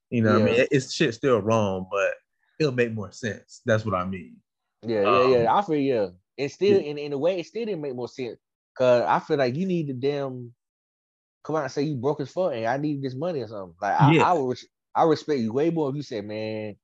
[0.10, 2.14] You know, what I mean, it's shit still wrong, but
[2.60, 3.62] it'll make more sense.
[3.66, 4.38] That's what I mean.
[4.84, 5.52] Yeah, yeah, yeah.
[5.52, 6.08] Um, I feel yeah.
[6.38, 8.38] It still in in a way it still didn't make more sense.
[8.78, 10.54] Cause I feel like you need to damn
[11.44, 13.76] come out and say you broke as fuck and I need this money or something.
[13.82, 14.30] Like I, Yeah.
[14.30, 14.58] I would
[14.94, 16.76] I respect you way more if you said, man,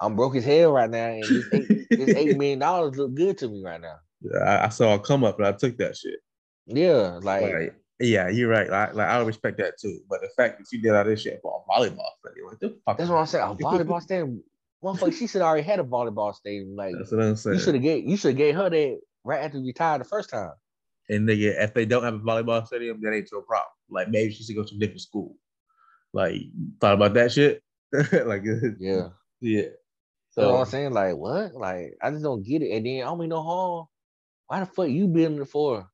[0.00, 3.36] I'm broke as hell right now, and this eight, this eight million dollars look good
[3.38, 3.96] to me right now.
[4.22, 6.18] Yeah, I, I saw a come up and I took that shit.
[6.68, 8.68] Yeah, like Like, yeah, you're right.
[8.70, 10.00] Like, like I respect that too.
[10.08, 12.78] But the fact that you did all this shit for a volleyball stadium, like, the
[12.84, 12.98] fuck.
[12.98, 13.44] that's what I'm saying.
[13.50, 14.42] A volleyball stadium,
[14.84, 16.76] motherfucker, she should already had a volleyball stadium.
[16.76, 17.54] Like That's what I'm saying.
[17.54, 20.04] you should have gave you should have gave her that right after you retired the
[20.04, 20.52] first time.
[21.08, 23.72] and nigga, if they don't have a volleyball stadium, that ain't your problem.
[23.90, 25.34] Like maybe she should go to a different school.
[26.12, 26.42] Like
[26.80, 27.62] thought about that shit.
[27.92, 28.42] like
[28.78, 29.08] Yeah.
[29.40, 29.62] yeah.
[30.36, 30.92] You know what So I'm saying?
[30.92, 31.54] Like what?
[31.54, 32.70] Like I just don't get it.
[32.76, 33.86] And then I don't mean no harm.
[34.46, 35.88] Why the fuck you building it for?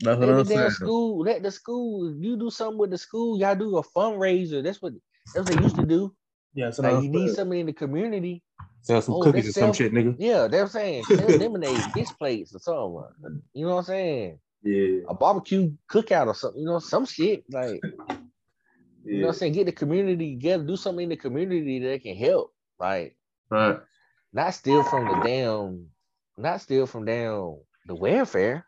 [0.00, 0.70] That's what Let the I'm damn saying.
[0.70, 1.20] school.
[1.24, 2.14] Let the school.
[2.20, 3.38] You do something with the school.
[3.38, 4.62] Y'all do a fundraiser.
[4.62, 4.92] That's what.
[5.34, 6.14] That's what they used to do.
[6.54, 8.42] Yeah, so Like you need something in the community.
[8.82, 10.16] sell some oh, cookies they or some shit, nigga.
[10.18, 13.42] Yeah, they're saying sell lemonade, fish plates, or something.
[13.54, 14.38] You know what I'm saying?
[14.62, 16.60] Yeah, A barbecue cookout or something.
[16.62, 17.44] You know, some shit.
[17.50, 17.84] Like
[19.04, 19.52] you know what I'm saying?
[19.52, 20.64] Get the community together.
[20.64, 22.52] Do something in the community that can help.
[22.80, 23.16] Like
[23.50, 23.78] Right.
[24.32, 25.88] not steal from the damn,
[26.38, 28.66] not steal from down the welfare.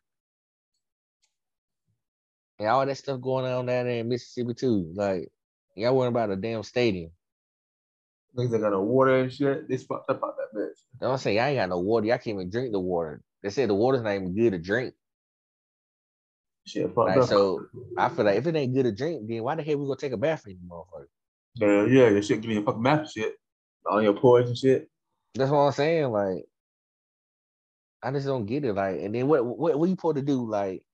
[2.59, 4.90] And all that stuff going on down there in Mississippi too.
[4.94, 5.30] Like,
[5.76, 7.11] y'all worrying about a damn stadium.
[8.36, 9.68] Niggas that got no water and shit.
[9.68, 10.78] They fucked up about that bitch.
[11.00, 12.06] Don't say y'all ain't got no water.
[12.06, 13.22] Y'all can't even drink the water.
[13.42, 14.94] They said the water's not even good to drink.
[16.66, 17.28] Shit Like, up.
[17.28, 19.86] so I feel like if it ain't good to drink, then why the hell we
[19.86, 21.06] gonna take a bath in the motherfucker?
[21.54, 23.34] yeah, yeah, your shit give me a fucking map and shit.
[23.86, 24.90] All your pores and shit.
[25.34, 26.11] That's what I'm saying.
[26.11, 26.44] Like,
[28.02, 28.74] I just don't get it.
[28.74, 30.48] Like, and then what what what you supposed to do?
[30.48, 30.84] Like,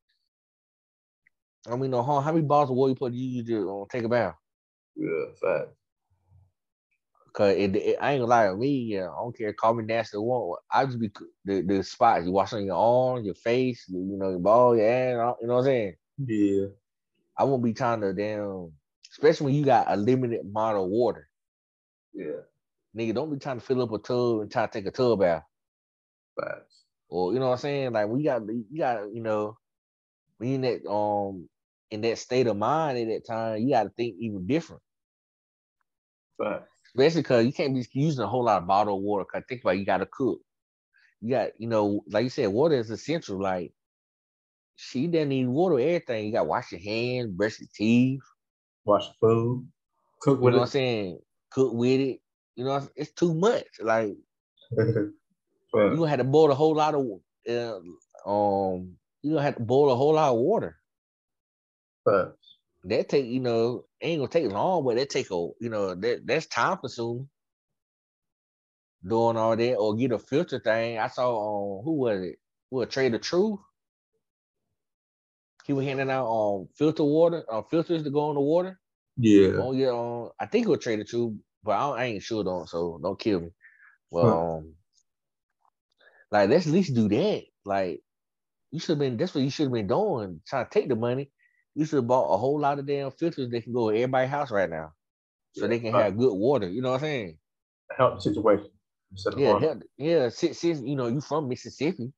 [1.70, 2.02] I mean, no.
[2.02, 4.34] How many bottles of water you to use to um, take a bath?
[4.96, 5.70] Yeah, fact.
[7.34, 8.78] Cause it, it- I ain't gonna lie to me.
[8.94, 9.52] Yeah, I don't care.
[9.52, 10.18] Call me nasty.
[10.18, 10.60] What?
[10.72, 11.10] I just be
[11.44, 14.76] the the spots you wash on your arm, your face, you, you know, your ball,
[14.76, 15.36] your ass.
[15.40, 15.94] You know what I'm saying?
[16.18, 16.66] Yeah.
[17.38, 18.72] I won't be trying to damn,
[19.12, 21.28] especially when you got a limited amount of water.
[22.14, 22.42] Yeah.
[22.96, 25.20] Nigga, don't be trying to fill up a tub and try to take a tub
[25.20, 25.42] bath.
[26.40, 26.84] Facts.
[27.08, 27.92] Or you know what I'm saying?
[27.92, 29.58] Like we got you got you know,
[30.40, 31.48] you in that um
[31.94, 34.82] in that state of mind at that time, you got to think even different.
[36.38, 39.24] But Especially because you can't be using a whole lot of bottled water.
[39.26, 40.40] Cause think about it, you got to cook.
[41.20, 43.40] You got you know, like you said, water is essential.
[43.40, 43.72] Like
[44.76, 45.80] she doesn't need water.
[45.80, 48.22] Everything you got to wash your hands, brush your teeth.
[48.84, 49.68] Wash the food.
[50.20, 50.70] Cook You with know what I'm it.
[50.70, 51.20] saying?
[51.50, 52.20] Cook with it.
[52.56, 53.66] You know, it's too much.
[53.80, 54.16] Like
[55.88, 57.06] you have to boil a whole lot of
[57.48, 58.98] uh, um.
[59.22, 60.78] You gonna have to boil a whole lot of water.
[62.04, 62.58] Facts.
[62.84, 66.26] that take you know ain't gonna take long, but that take a you know that
[66.26, 67.28] that's time consuming.
[69.06, 70.98] Doing all that or get a filter thing.
[70.98, 72.38] I saw on who was it?
[72.70, 73.60] What Trae tha Truth?
[75.64, 78.80] He was handing out um filter water, uh, filters to go in the water.
[79.16, 79.52] Yeah.
[79.58, 82.44] Oh yeah, um, I think it was Trae tha Truth, but I, I ain't sure
[82.44, 83.50] don't so don't kill me.
[84.10, 84.74] Well, um,
[86.30, 87.44] like let's at least do that.
[87.64, 88.02] Like
[88.70, 89.16] you should have been.
[89.16, 90.42] That's what you should have been doing.
[90.46, 91.30] Trying to take the money.
[91.74, 94.30] You should have bought a whole lot of damn filters that can go in everybody's
[94.30, 94.92] house right now,
[95.52, 96.04] so they can Yeah.
[96.04, 96.68] have good water.
[96.68, 97.38] You know what I'm saying?
[97.96, 98.70] Help the situation.
[99.36, 100.28] Yeah, hell, yeah.
[100.28, 102.12] Since, since you know you from Mississippi,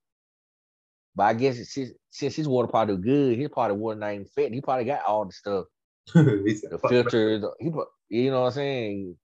[1.15, 4.53] but I guess since since his water probably good, his probably water not even fit.
[4.53, 5.67] He probably got all the stuff,
[6.15, 7.45] the filters.
[7.59, 7.73] He,
[8.09, 9.17] you know what I'm saying?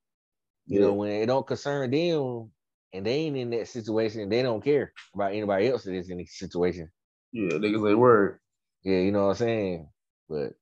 [0.66, 0.86] You yeah.
[0.86, 2.50] know when it don't concern them,
[2.92, 6.18] and they ain't in that situation, they don't care about anybody else that is in
[6.18, 6.90] the situation.
[7.32, 8.38] Yeah, niggas say word.
[8.84, 9.88] Yeah, you know what I'm saying.
[10.28, 10.54] But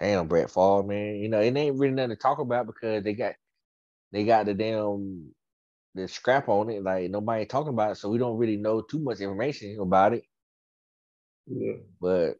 [0.00, 3.14] damn, Brett Favre, man, you know it ain't really nothing to talk about because they
[3.14, 3.34] got
[4.12, 5.34] they got the damn
[5.94, 6.82] the scrap on it.
[6.82, 10.24] Like nobody talking about it, so we don't really know too much information about it.
[11.46, 11.74] Yeah.
[12.00, 12.36] But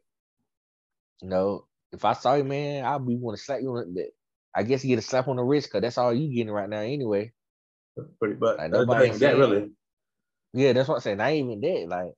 [1.21, 4.13] you know, if I saw you, man, I'd be want to slap you on it.
[4.53, 6.69] I guess you get a slap on the wrist because that's all you getting right
[6.69, 7.33] now anyway.
[8.19, 8.57] Pretty much.
[8.57, 9.71] Like, nobody that, that really.
[10.53, 11.17] Yeah, that's what I'm saying.
[11.17, 11.85] Not even that.
[11.89, 12.13] Like,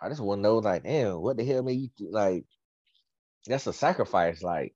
[0.00, 2.46] I just want to know, like, damn, what the hell made you like?
[3.46, 4.42] That's a sacrifice.
[4.42, 4.74] Like,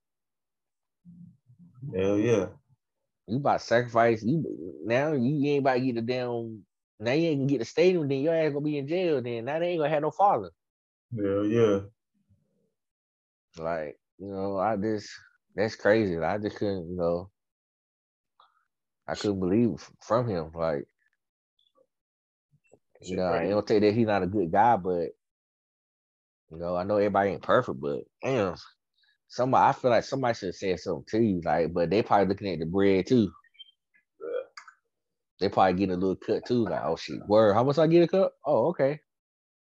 [1.95, 2.47] hell yeah.
[3.27, 4.43] You about to sacrifice you
[4.85, 5.13] now?
[5.13, 6.63] You ain't about to get the damn.
[6.99, 8.07] Now you ain't gonna get the stadium.
[8.07, 9.21] Then your ass gonna be in jail.
[9.21, 10.49] Then now they ain't gonna have no father.
[11.15, 11.79] Hell yeah.
[13.57, 15.09] Like you know, I just
[15.55, 16.17] that's crazy.
[16.17, 17.29] I just couldn't, you know,
[19.07, 20.51] I couldn't believe from him.
[20.53, 20.87] Like,
[23.01, 25.09] you know, I don't say that he's not a good guy, but
[26.51, 28.55] you know, I know everybody ain't perfect, but damn,
[29.27, 32.27] somebody I feel like somebody should have said something to you, like, but they probably
[32.27, 33.31] looking at the bread too.
[34.21, 34.27] Yeah.
[35.39, 38.03] They probably getting a little cut too, like, oh shit, word, how much I get
[38.03, 38.31] a cut?
[38.45, 38.99] Oh, okay.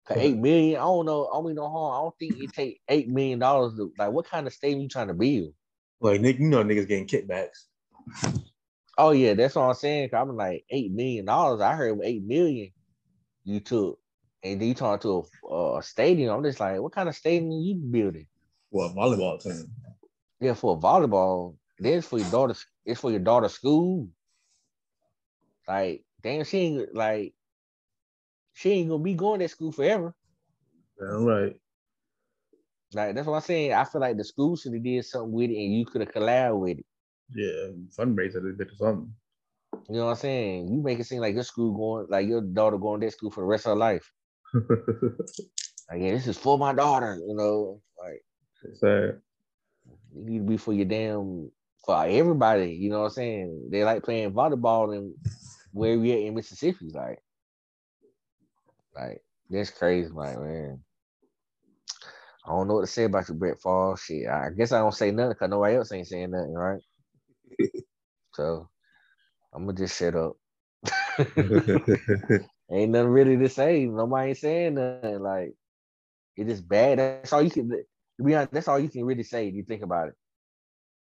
[0.14, 1.30] Eight million, I don't know.
[1.34, 1.94] I mean, no harm.
[1.94, 3.76] I don't think it take eight million dollars.
[3.76, 5.52] To, like, what kind of stadium you trying to build?
[6.00, 7.66] Like, Nick, you know, niggas getting kickbacks.
[8.96, 10.10] Oh yeah, that's what I'm saying.
[10.12, 11.60] I'm like eight million dollars.
[11.60, 12.70] I heard eight million
[13.44, 13.98] you took,
[14.42, 16.34] and then you talk to a, a, stadium.
[16.34, 18.26] I'm just like, what kind of stadium you building?
[18.70, 19.70] Well, volleyball team.
[20.40, 21.56] Yeah, for a volleyball.
[21.78, 22.54] Then for your daughter.
[22.84, 24.08] It's for your daughter's school.
[25.66, 27.34] Like, damn, she ain't like
[28.54, 30.14] she ain't gonna be going to school forever.
[31.00, 31.54] All right.
[32.94, 33.72] Like that's what I'm saying.
[33.72, 36.12] I feel like the school should have did something with it, and you could have
[36.12, 36.86] collabed with it.
[37.34, 39.12] Yeah, fundraiser a bit or something.
[39.88, 40.68] You know what I'm saying?
[40.68, 43.30] You make it seem like your school going, like your daughter going to that school
[43.30, 44.10] for the rest of her life.
[44.54, 47.18] like, yeah, this is for my daughter.
[47.26, 48.22] You know, like
[48.80, 49.20] sad.
[50.14, 51.50] You need to be for your damn
[51.84, 52.72] for everybody.
[52.72, 53.68] You know what I'm saying?
[53.70, 55.14] They like playing volleyball and
[55.72, 57.18] where we at in Mississippi, like,
[58.94, 60.80] like that's crazy, like man.
[62.46, 63.96] I don't know what to say about your Brett Fall.
[63.96, 66.80] Shit, I guess I don't say nothing because nobody else ain't saying nothing, right?
[68.32, 68.68] so
[69.52, 70.36] I'm gonna just shut up.
[72.70, 73.86] ain't nothing really to say.
[73.86, 75.20] Nobody ain't saying nothing.
[75.20, 75.54] Like
[76.36, 76.98] it is bad.
[76.98, 77.68] That's all you can.
[77.70, 79.48] To be honest, that's all you can really say.
[79.48, 80.14] You think about it.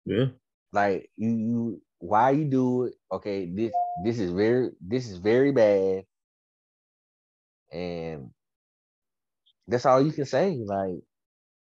[0.05, 0.27] Yeah.
[0.73, 2.95] Like you, you, why you do it?
[3.11, 3.73] Okay, this,
[4.05, 6.05] this is very, this is very bad,
[7.73, 8.31] and
[9.67, 10.63] that's all you can say.
[10.65, 11.01] Like,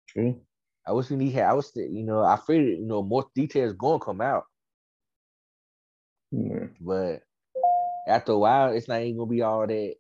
[0.09, 0.41] True.
[0.87, 1.39] I wish we need.
[1.39, 4.45] I was, you know, I figured, you know, more details going to come out.
[6.31, 6.67] Yeah.
[6.81, 7.23] But
[8.07, 9.95] after a while, it's not even gonna be all that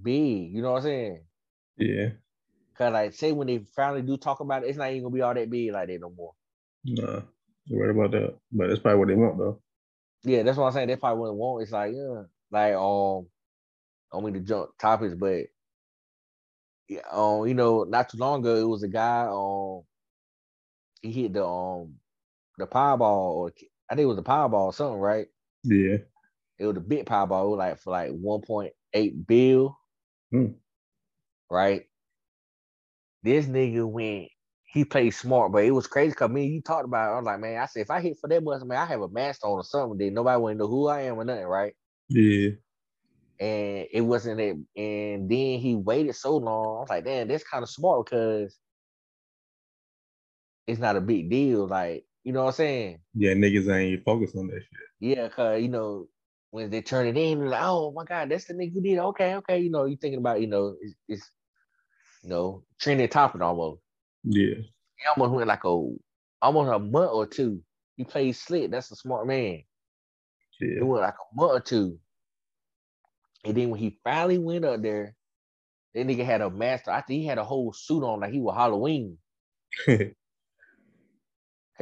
[0.00, 0.52] big.
[0.52, 1.24] You know what I'm saying?
[1.78, 2.08] Yeah.
[2.76, 5.20] Cause like say when they finally do talk about it, it's not even gonna be
[5.20, 6.32] all that big like that no more.
[6.84, 7.20] Nah,
[7.66, 8.36] you're right about that.
[8.50, 9.60] But that's probably what they want though.
[10.24, 10.88] Yeah, that's what I'm saying.
[10.88, 11.62] That's probably what they want.
[11.62, 13.26] It's like, yeah, like um,
[14.12, 15.44] I don't mean to jump topics, but
[16.88, 19.82] yeah, um, you know, not too long ago, it was a guy um
[21.02, 21.94] he hit the um
[22.58, 23.52] the Powerball or
[23.90, 25.26] I think it was the Powerball or something, right?
[25.64, 25.98] Yeah.
[26.58, 29.78] It was a big Powerball, was like for like 1.8 bill.
[30.30, 30.46] Hmm.
[31.50, 31.84] Right?
[33.22, 34.28] This nigga went,
[34.64, 37.14] he played smart, but it was crazy because me you talked about it.
[37.14, 39.00] I was like, man, I said if I hit for that much, man, I have
[39.00, 41.74] a mask on or something, then nobody wouldn't know who I am or nothing, right?
[42.08, 42.50] Yeah.
[43.40, 46.76] And it wasn't it, and then he waited so long.
[46.76, 48.56] I was like, damn, that's kind of smart because
[50.66, 51.66] it's not a big deal.
[51.66, 52.98] Like, you know what I'm saying?
[53.14, 54.88] Yeah, niggas ain't focused on that shit.
[55.00, 56.06] Yeah, cause you know,
[56.54, 59.00] when they turn it in, like, oh my god, that's the nigga who did.
[59.00, 61.30] Okay, okay, you know, you thinking about, you know, it's, it's
[62.22, 63.80] you know, trending topic almost.
[64.22, 64.54] Yeah.
[64.54, 65.88] He almost went like a
[66.40, 67.60] almost a month or two.
[67.96, 68.70] He played slick.
[68.70, 69.64] That's a smart man.
[70.60, 70.78] Yeah.
[70.78, 71.98] It went like a month or two.
[73.44, 75.16] And then when he finally went up there,
[75.92, 76.92] that nigga had a master.
[76.92, 79.18] I think he had a whole suit on like he was Halloween.
[79.86, 80.14] he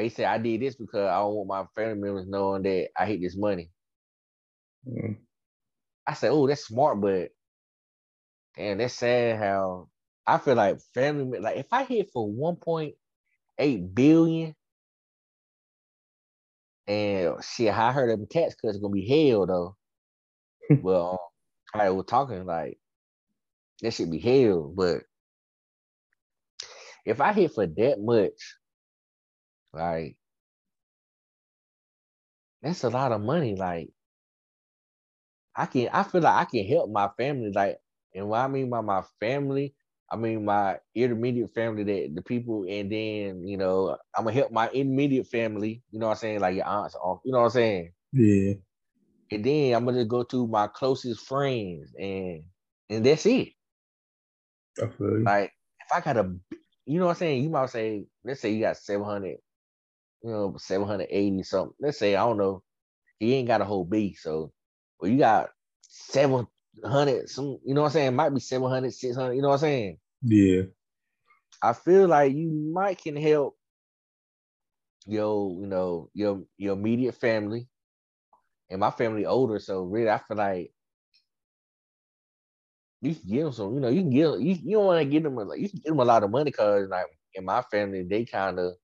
[0.09, 3.21] said, I did this because I don't want my family members knowing that I hate
[3.21, 3.69] this money.
[4.89, 5.19] Mm.
[6.07, 7.31] I said, oh, that's smart, but
[8.57, 9.89] damn, that's sad how
[10.27, 14.55] I feel like family like if I hit for 1.8 billion
[16.87, 19.77] and shit, I heard them tax cuts gonna be hell though.
[20.83, 21.21] well,
[21.75, 22.79] um, I was talking like
[23.83, 25.03] that should be hell, but
[27.05, 28.57] if I hit for that much,
[29.73, 30.17] like
[32.63, 33.57] that's a lot of money.
[33.57, 33.91] Like
[35.57, 37.53] I can I feel like I can help my family.
[37.55, 37.79] Like,
[38.15, 39.75] and what I mean by my family,
[40.11, 44.53] I mean my intermediate family that the people, and then you know, I'm gonna help
[44.53, 47.51] my intermediate family, you know what I'm saying, like your aunts, you know what I'm
[47.51, 47.93] saying?
[48.13, 48.55] Yeah.
[49.31, 52.43] And then I'm gonna go to my closest friends and
[52.91, 53.49] and that's it.
[54.83, 55.25] I feel you.
[55.25, 56.35] Like if I got a
[56.85, 59.39] you know what I'm saying, you might say, let's say you got 700
[60.23, 61.75] you know, 780 something.
[61.81, 62.63] Let's say, I don't know,
[63.19, 64.15] he ain't got a whole B.
[64.15, 64.53] So,
[65.03, 65.51] well, you got
[65.83, 68.15] 700, some, you know what I'm saying?
[68.15, 69.99] Might be 700, 600, you know what I'm saying?
[70.23, 70.63] Yeah.
[71.61, 73.57] I feel like you might can help
[75.07, 77.69] your, you know, your your immediate family.
[78.71, 80.73] And my family older, so really I feel like
[83.01, 85.05] you can give them some, you know, you can give you, you don't want to
[85.05, 87.63] give them a, you can give them a lot of money because like in my
[87.71, 88.75] family, they kind of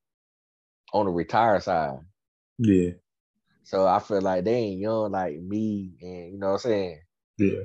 [0.92, 1.98] on the retire side.
[2.58, 2.90] Yeah.
[3.68, 7.00] So I feel like they ain't young like me, and you know what I'm saying.
[7.36, 7.64] Yeah.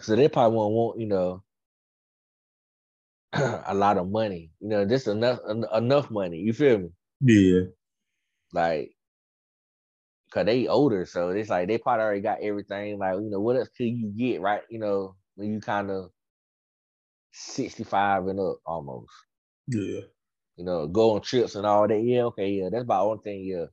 [0.00, 1.44] So they probably won't want you know
[3.32, 4.50] a lot of money.
[4.58, 5.38] You know, just enough
[5.72, 6.38] enough money.
[6.38, 6.88] You feel me?
[7.20, 7.66] Yeah.
[8.52, 8.90] Like,
[10.32, 12.98] cause they older, so it's like they probably already got everything.
[12.98, 14.62] Like, you know, what else could you get right?
[14.68, 16.10] You know, when you kind of
[17.30, 19.12] sixty five and up almost.
[19.68, 20.00] Yeah
[20.56, 22.02] you know, go on trips and all that.
[22.02, 23.66] Yeah, okay, yeah, that's about one thing, yeah.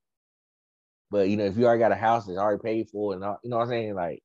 [1.14, 3.38] But you know, if you already got a house that's already paid for, and all,
[3.44, 4.24] you know what I'm saying, like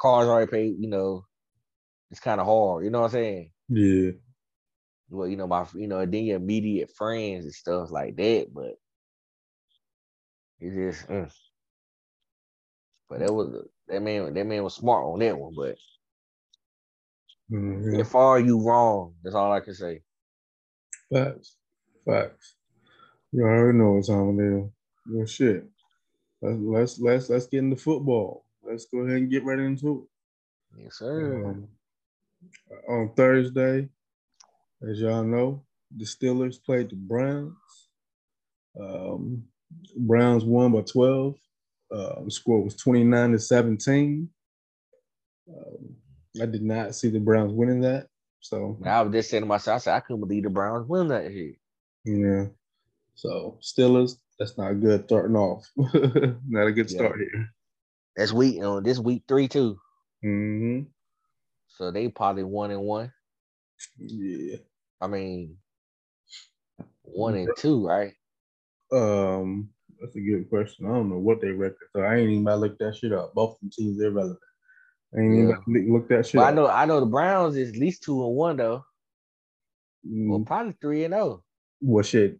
[0.00, 1.24] cars already paid, you know,
[2.12, 2.84] it's kind of hard.
[2.84, 3.50] You know what I'm saying?
[3.68, 4.12] Yeah.
[5.10, 8.74] Well, you know, my you know, then your immediate friends and stuff like that, but
[10.60, 11.08] it's just.
[11.08, 11.32] Mm.
[13.10, 14.34] But that was that man.
[14.34, 15.52] That man was smart on that one.
[15.56, 15.76] But
[17.52, 17.98] mm-hmm.
[17.98, 20.02] if all you wrong, that's all I can say.
[21.12, 21.56] Facts.
[22.06, 22.54] Facts.
[23.32, 24.70] You already know what time it is.
[25.10, 25.64] Well, shit.
[26.44, 28.44] Let's let's let's get into football.
[28.62, 30.08] Let's go ahead and get right into
[30.76, 30.82] it.
[30.82, 31.46] Yes, sir.
[31.46, 31.68] Um,
[32.88, 33.88] on Thursday,
[34.88, 35.62] as y'all know,
[35.96, 37.54] the Steelers played the Browns.
[38.78, 39.44] Um,
[39.96, 41.34] Browns won by 12.
[41.90, 44.28] Uh, the score was 29 to 17.
[45.48, 45.96] Um,
[46.42, 48.08] I did not see the Browns winning that.
[48.40, 51.08] So I was just saying to myself, I said, I couldn't believe the Browns win
[51.08, 51.54] that here.
[52.04, 52.46] Yeah.
[53.14, 55.66] So Steelers, that's not good starting off.
[55.76, 56.96] not a good yeah.
[56.96, 57.48] start here.
[58.16, 59.78] That's week, you know, this week three too.
[60.24, 60.82] Mm-hmm.
[61.68, 63.12] So they probably one and one.
[63.98, 64.56] Yeah.
[65.00, 65.56] I mean,
[67.02, 68.14] one and two, right?
[68.92, 69.70] Um,
[70.00, 70.86] that's a good question.
[70.86, 71.88] I don't know what they record.
[71.94, 73.34] So I ain't even about to look that shit up.
[73.34, 74.38] Both the teams irrelevant.
[75.16, 75.54] I ain't yeah.
[75.68, 76.38] even look that shit.
[76.38, 78.84] Well, I know I know the Browns is at least two and one though.
[80.06, 80.28] Mm.
[80.28, 81.24] Well, probably three and zero.
[81.24, 81.42] Oh.
[81.80, 82.38] What shit?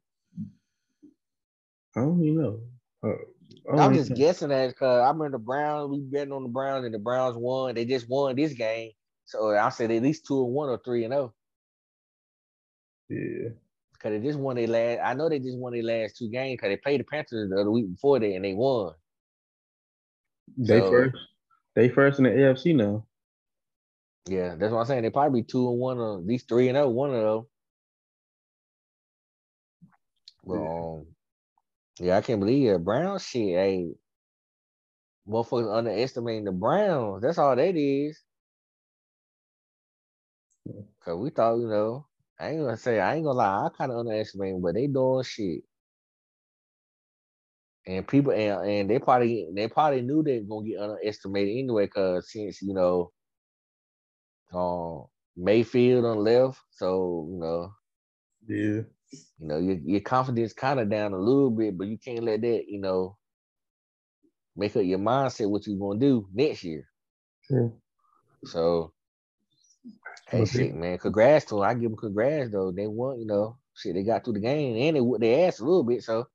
[1.97, 2.61] I don't even know.
[3.03, 5.90] Uh, I'm just guessing that because I remember the Browns.
[5.90, 7.74] We betting on the Browns, and the Browns won.
[7.74, 8.90] They just won this game,
[9.24, 11.32] so I said at least two and one or three and zero.
[11.32, 11.34] Oh.
[13.09, 13.51] Yeah.
[13.92, 15.01] Because they just won their last.
[15.05, 17.61] I know they just won their last two games because they played the Panthers the
[17.61, 18.95] other week before that, and they won.
[20.59, 21.16] They so, first.
[21.74, 23.07] They first in the AFC now.
[24.28, 25.03] Yeah, that's what I'm saying.
[25.03, 26.86] They probably be two and one or at least three and zero.
[26.86, 27.47] Oh, one of them.
[30.45, 31.13] Well, um,
[32.01, 32.84] yeah, I can't believe it.
[32.84, 33.95] Brown shit, hey,
[35.28, 37.22] motherfuckers underestimating the Browns.
[37.22, 38.20] That's all that is.
[41.05, 42.07] Cause we thought, you know,
[42.40, 45.24] I ain't gonna say I ain't gonna lie, I kind of underestimate but they doing
[45.24, 45.62] shit.
[47.86, 51.86] And people and, and they probably they probably knew they were gonna get underestimated anyway,
[51.88, 53.12] cause since you know,
[54.55, 57.72] um, Mayfield on left, so you know,
[58.49, 58.82] yeah,
[59.38, 62.40] you know, your, your confidence kind of down a little bit, but you can't let
[62.42, 63.16] that, you know,
[64.56, 66.88] make up your mindset what you're gonna do next year.
[67.46, 67.72] True.
[68.44, 68.92] So,
[70.28, 70.50] hey, okay.
[70.50, 71.64] shit, man, congrats to them.
[71.64, 72.72] I give them congrats though.
[72.72, 73.94] They won, you know, shit.
[73.94, 76.02] They got through the game and they they asked a little bit.
[76.02, 76.26] So,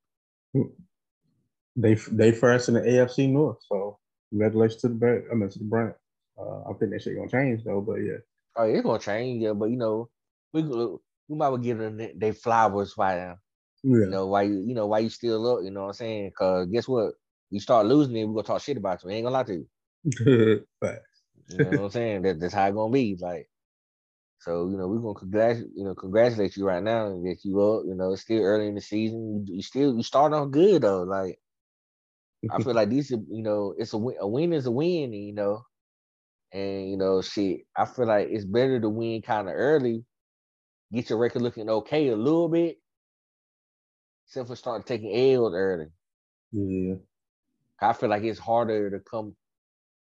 [1.76, 3.58] they they first in the AFC North.
[3.68, 4.00] So,
[4.30, 5.24] congratulations to the Brand.
[5.32, 5.94] I mean to the Brand.
[6.38, 8.18] Uh, I think that shit gonna change though, but yeah.
[8.56, 9.54] Oh, it's gonna change, yeah.
[9.54, 10.10] But you know,
[10.54, 10.64] we
[11.30, 13.36] we might well give them they flowers right now.
[13.84, 14.00] Yeah.
[14.00, 15.64] You know why you you know why you still up.
[15.64, 16.32] You know what I'm saying?
[16.38, 17.14] Cause guess what?
[17.52, 19.10] You start losing it, we gonna talk shit about you.
[19.10, 19.68] Ain't gonna lie to you.
[21.50, 22.22] you know what I'm saying?
[22.24, 23.18] That, that's how it gonna be.
[23.20, 23.50] Like,
[24.40, 27.62] so you know we're gonna congratulate you know congratulate you right now and get you
[27.62, 27.84] up.
[27.88, 29.46] You know it's still early in the season.
[29.48, 31.04] You, you still you start off good though.
[31.04, 31.40] Like,
[32.52, 34.16] I feel like these, you know, it's a win.
[34.20, 35.62] A win is a win, you know.
[36.52, 40.06] And you know, shit, I feel like it's better to win kind of early,
[40.92, 42.78] get your record looking okay a little bit,
[44.28, 45.88] except for starting taking L's early.
[46.52, 46.96] Yeah.
[47.82, 49.36] I feel like it's harder to come,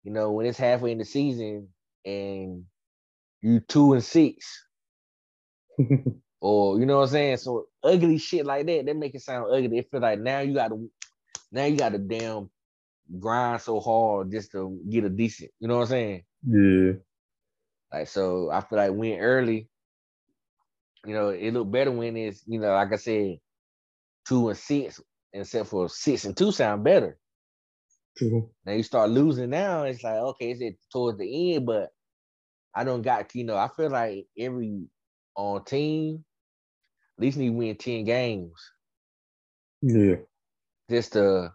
[0.05, 1.69] you know, when it's halfway in the season
[2.05, 2.65] and
[3.41, 4.67] you two and six.
[6.41, 7.37] or you know what I'm saying?
[7.39, 9.79] So ugly shit like that, that make it sound ugly.
[9.79, 10.77] It feel like now you gotta
[11.51, 12.51] now you gotta damn
[13.19, 16.25] grind so hard just to get a decent, you know what I'm saying?
[16.47, 16.93] Yeah.
[17.93, 19.69] Like so I feel like win early,
[21.07, 23.39] you know, it look better when it's, you know, like I said,
[24.27, 25.01] two and six,
[25.33, 27.19] except for six and two sound better.
[28.17, 28.51] True.
[28.65, 31.91] Now you start losing now, it's like, okay, it's at towards the end, but
[32.75, 34.87] I don't got, you know, I feel like every
[35.35, 36.25] on team
[37.19, 38.71] at least need to win 10 games.
[39.81, 40.17] Yeah.
[40.91, 41.53] Just to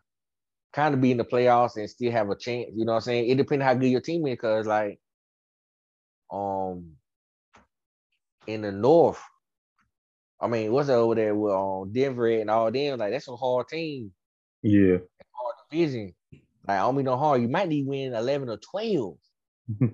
[0.73, 2.69] kind of be in the playoffs and still have a chance.
[2.75, 3.29] You know what I'm saying?
[3.29, 4.99] It depends how good your team is, because like
[6.31, 6.91] um
[8.47, 9.21] in the north,
[10.39, 12.99] I mean, what's over there with um Denver and all them?
[12.99, 14.11] Like that's a hard team.
[14.61, 14.97] Yeah.
[15.33, 16.13] Hard division.
[16.67, 17.41] Like I don't mean no hard.
[17.41, 19.17] You might need win 11 or 12.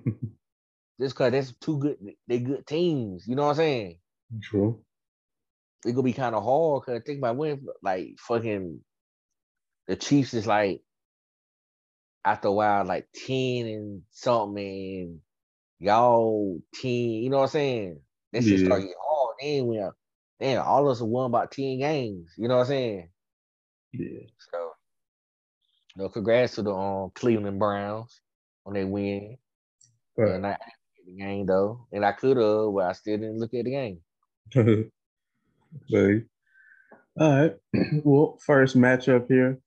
[1.00, 1.96] Just cause that's two good
[2.28, 3.26] they good teams.
[3.26, 3.98] You know what I'm saying?
[4.42, 4.84] True.
[5.86, 8.80] It gonna be kind of hard cause I think about when like fucking
[9.86, 10.82] the Chiefs is like
[12.24, 15.20] after a while like 10 and something and
[15.78, 18.00] y'all 10, you know what I'm saying?
[18.32, 18.66] That shit Yeah.
[18.66, 19.36] start getting hard.
[19.40, 19.94] Then we are
[20.40, 22.32] damn all of us have won about 10 games.
[22.36, 23.08] You know what I'm saying?
[23.92, 24.20] Yeah.
[24.50, 24.72] So
[25.94, 28.20] you know, congrats to the um Cleveland Browns
[28.66, 29.36] on their win.
[30.16, 30.32] Right.
[30.32, 31.86] And I didn't at the game though.
[31.92, 34.00] And I could have, but I still didn't look at the game.
[37.20, 37.54] All right.
[38.04, 39.58] Well, first matchup here,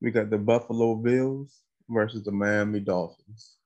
[0.00, 3.56] we got the Buffalo Bills versus the Miami Dolphins.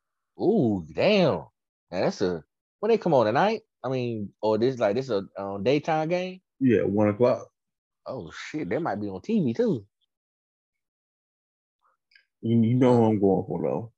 [0.40, 1.44] Ooh, damn.
[1.90, 2.42] Now that's a
[2.80, 3.60] when they come on tonight.
[3.82, 6.40] I mean, or this like this a um, daytime game.
[6.58, 7.48] Yeah, one o'clock.
[8.06, 9.84] Oh shit, that might be on TV too.
[12.42, 13.92] You, you know who I'm going for though.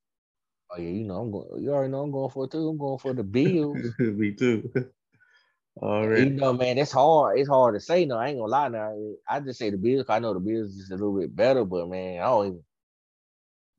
[0.71, 1.63] Oh yeah, you know I'm going.
[1.63, 2.69] You already know I'm going for it too.
[2.69, 3.79] I'm going for the Bills.
[3.99, 4.71] Me too.
[5.81, 7.39] All You know, man, it's hard.
[7.39, 8.05] It's hard to say.
[8.05, 8.69] No, I ain't gonna lie.
[8.69, 8.95] Now,
[9.29, 10.07] I just say the Bills.
[10.09, 12.65] I know the Bills is a little bit better, but man, I don't even.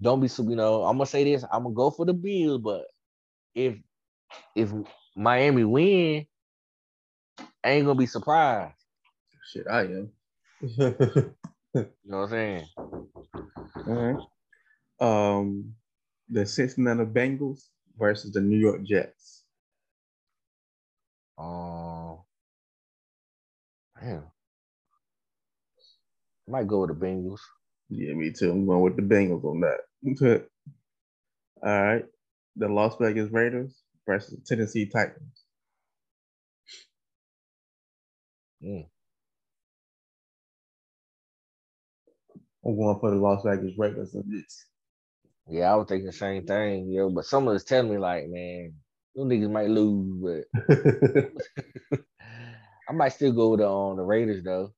[0.02, 0.44] Don't be so.
[0.44, 1.44] You know, I'm gonna say this.
[1.52, 2.86] I'm gonna go for the Bills, but
[3.54, 3.76] if
[4.56, 4.72] if
[5.16, 6.26] Miami win,
[7.64, 8.76] I ain't gonna be surprised.
[9.52, 10.12] Shit, I am.
[11.76, 12.66] You know what I'm saying?
[13.88, 14.20] All right.
[15.00, 15.74] Um,
[16.30, 17.64] the Cincinnati Bengals
[17.98, 19.44] versus the New York Jets.
[21.38, 22.20] Um,
[24.02, 24.24] damn.
[26.48, 27.40] Might go with the Bengals.
[27.90, 28.52] Yeah, me too.
[28.52, 30.46] I'm going with the Bengals on that.
[31.64, 32.06] All right.
[32.56, 35.46] The Las Vegas Raiders versus Tennessee Titans.
[38.64, 38.86] Mm.
[42.66, 44.66] I'm going for the Las Vegas Raiders this.
[45.50, 47.10] Yeah, I was thinking the same thing, yo.
[47.10, 48.74] But some of us telling me like, man,
[49.16, 50.70] them niggas might lose, but
[52.90, 54.74] I might still go with the on the Raiders though.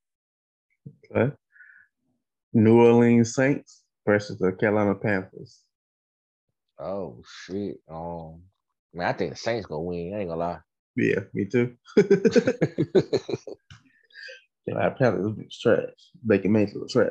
[1.11, 1.33] Okay.
[2.53, 5.61] New Orleans Saints versus the Carolina Panthers.
[6.79, 7.77] Oh shit.
[7.89, 8.41] Um,
[8.95, 10.13] man, I think the Saints gonna win.
[10.15, 10.59] I ain't gonna lie.
[10.95, 11.75] Yeah, me too.
[14.65, 15.89] Carolina Panthers is trash.
[16.25, 17.09] Baker Mayfield was trash.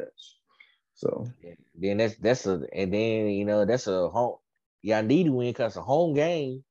[0.95, 1.29] So
[1.75, 4.37] then that's that's a and then you know that's a home.
[4.83, 6.65] Yeah, I need to win because it's a home game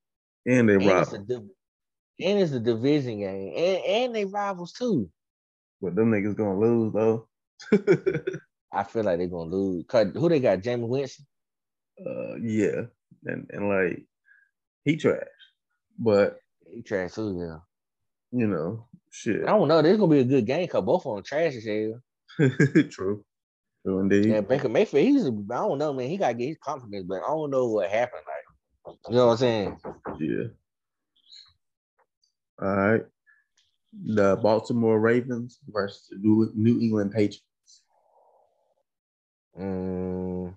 [0.45, 1.49] and they and it's a div-
[2.19, 5.09] and it's a division game and and they rivals too.
[5.81, 7.27] but them niggas gonna lose though.
[8.71, 9.85] I feel like they're gonna lose.
[9.87, 10.59] Cause who they got?
[10.59, 11.25] Jameis Winston.
[12.05, 12.83] uh, yeah,
[13.25, 14.05] and and like
[14.85, 15.23] he trash,
[15.97, 16.37] but
[16.69, 17.37] He trash too.
[17.39, 17.57] Yeah.
[18.39, 19.43] you know, shit.
[19.43, 19.81] I don't know.
[19.81, 22.01] This gonna be a good game because both of them trash as hell.
[22.89, 23.23] True.
[23.85, 24.25] True indeed.
[24.25, 25.05] Yeah, Baker Mayfield.
[25.05, 25.25] He's.
[25.25, 26.09] I don't know, man.
[26.09, 28.23] He gotta get his confidence, but I don't know what happened.
[28.25, 29.77] Like, you know what I'm saying?
[30.19, 30.43] Yeah.
[32.61, 33.01] All right.
[34.05, 37.43] The Baltimore Ravens versus the New, New England Patriots.
[39.59, 40.55] Mm.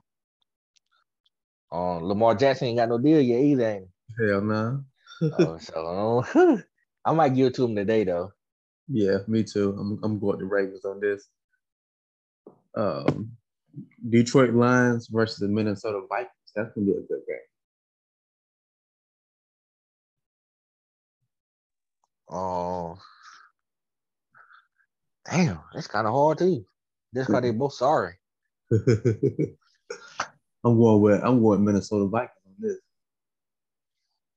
[1.71, 3.85] Um, Lamar Jackson ain't got no deal yet either.
[4.19, 4.85] Hell no.
[5.23, 6.63] oh, so
[7.05, 8.33] I might give it to him today though.
[8.89, 9.77] Yeah, me too.
[9.79, 11.29] I'm I'm going to the Ravens on this.
[12.77, 13.33] Um,
[14.09, 16.31] Detroit Lions versus the Minnesota Vikings.
[16.55, 17.37] That's gonna be a good game.
[22.29, 22.99] Oh,
[25.31, 26.65] damn, that's kind of hard too.
[27.13, 28.15] That's because they both sorry.
[28.71, 28.87] I'm
[30.65, 32.79] going with I'm going Minnesota Vikings on this.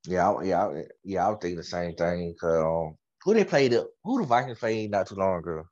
[0.06, 1.26] Yeah, I, yeah, I, yeah.
[1.26, 2.36] I was thinking the same thing.
[2.40, 3.74] Cause um, who they played?
[4.04, 5.64] Who the Vikings played not too long ago?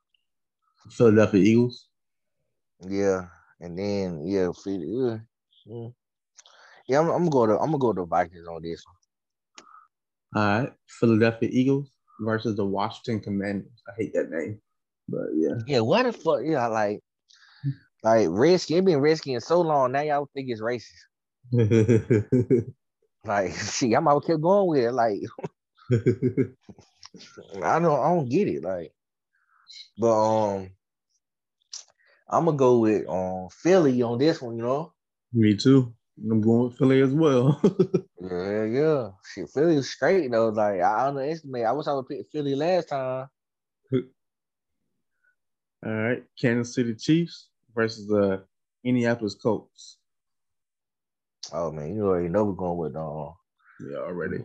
[0.90, 1.88] Philadelphia Eagles.
[2.80, 3.26] Yeah,
[3.60, 5.18] and then yeah, yeah,
[5.66, 5.94] mm.
[6.86, 7.00] yeah.
[7.00, 8.84] I'm, I'm, gonna go to I'm gonna go to Vikings on this
[10.32, 10.42] one.
[10.42, 11.90] All right, Philadelphia Eagles
[12.20, 13.82] versus the Washington Commanders.
[13.88, 14.60] I hate that name,
[15.08, 15.54] but yeah.
[15.66, 16.40] Yeah, what the fuck?
[16.44, 17.00] Yeah, like,
[18.04, 18.78] like Redskin.
[18.78, 20.02] It been Redskin so long now.
[20.02, 21.06] Y'all think it's racist.
[23.28, 24.92] like, see, I'm out kept going with it.
[24.92, 25.20] Like,
[27.62, 28.62] I don't, I don't get it.
[28.62, 28.92] Like,
[29.98, 30.70] but um,
[32.28, 34.56] I'm gonna go with um Philly on this one.
[34.56, 34.92] You know.
[35.32, 35.94] Me too.
[36.18, 37.60] I'm going with Philly as well.
[38.20, 39.08] yeah, yeah.
[39.32, 40.48] Shit, Philly's straight though.
[40.48, 41.64] Like I underestimate.
[41.64, 43.28] I wish I would pick Philly last time.
[43.92, 48.44] All right, Kansas City Chiefs versus the
[48.84, 49.97] Indianapolis Colts.
[51.52, 53.34] Oh man, you already know we're going with um.
[53.80, 54.38] Yeah, already.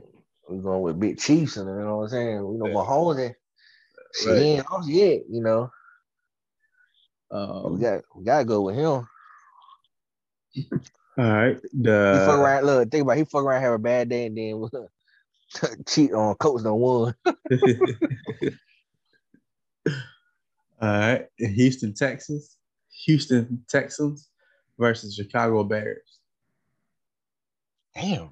[0.48, 2.36] We're going with big Chiefs, and you know what I'm saying.
[2.36, 3.36] You know, Mahomes, and
[4.14, 4.38] she right.
[4.38, 5.22] ain't off yet.
[5.30, 5.72] You know.
[7.32, 9.08] Um, we got we gotta go with him.
[11.18, 11.60] All right.
[11.74, 12.66] The he fuck around.
[12.66, 14.70] Look, think about it, he fuck around, have a bad day, and then
[15.88, 17.16] cheat on coach don't won.
[20.82, 22.58] All right, Houston, Texas.
[23.06, 24.30] Houston Texans
[24.78, 26.13] versus Chicago Bears.
[27.96, 28.32] Damn,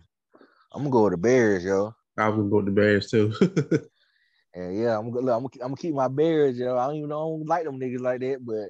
[0.74, 1.94] I'm gonna go with the Bears, yo.
[2.18, 3.34] I was gonna go with the Bears too.
[4.56, 6.78] and yeah, I'm gonna I'm gonna, I'm gonna keep my Bears, yo.
[6.78, 8.70] I don't even know I don't like them niggas like that, but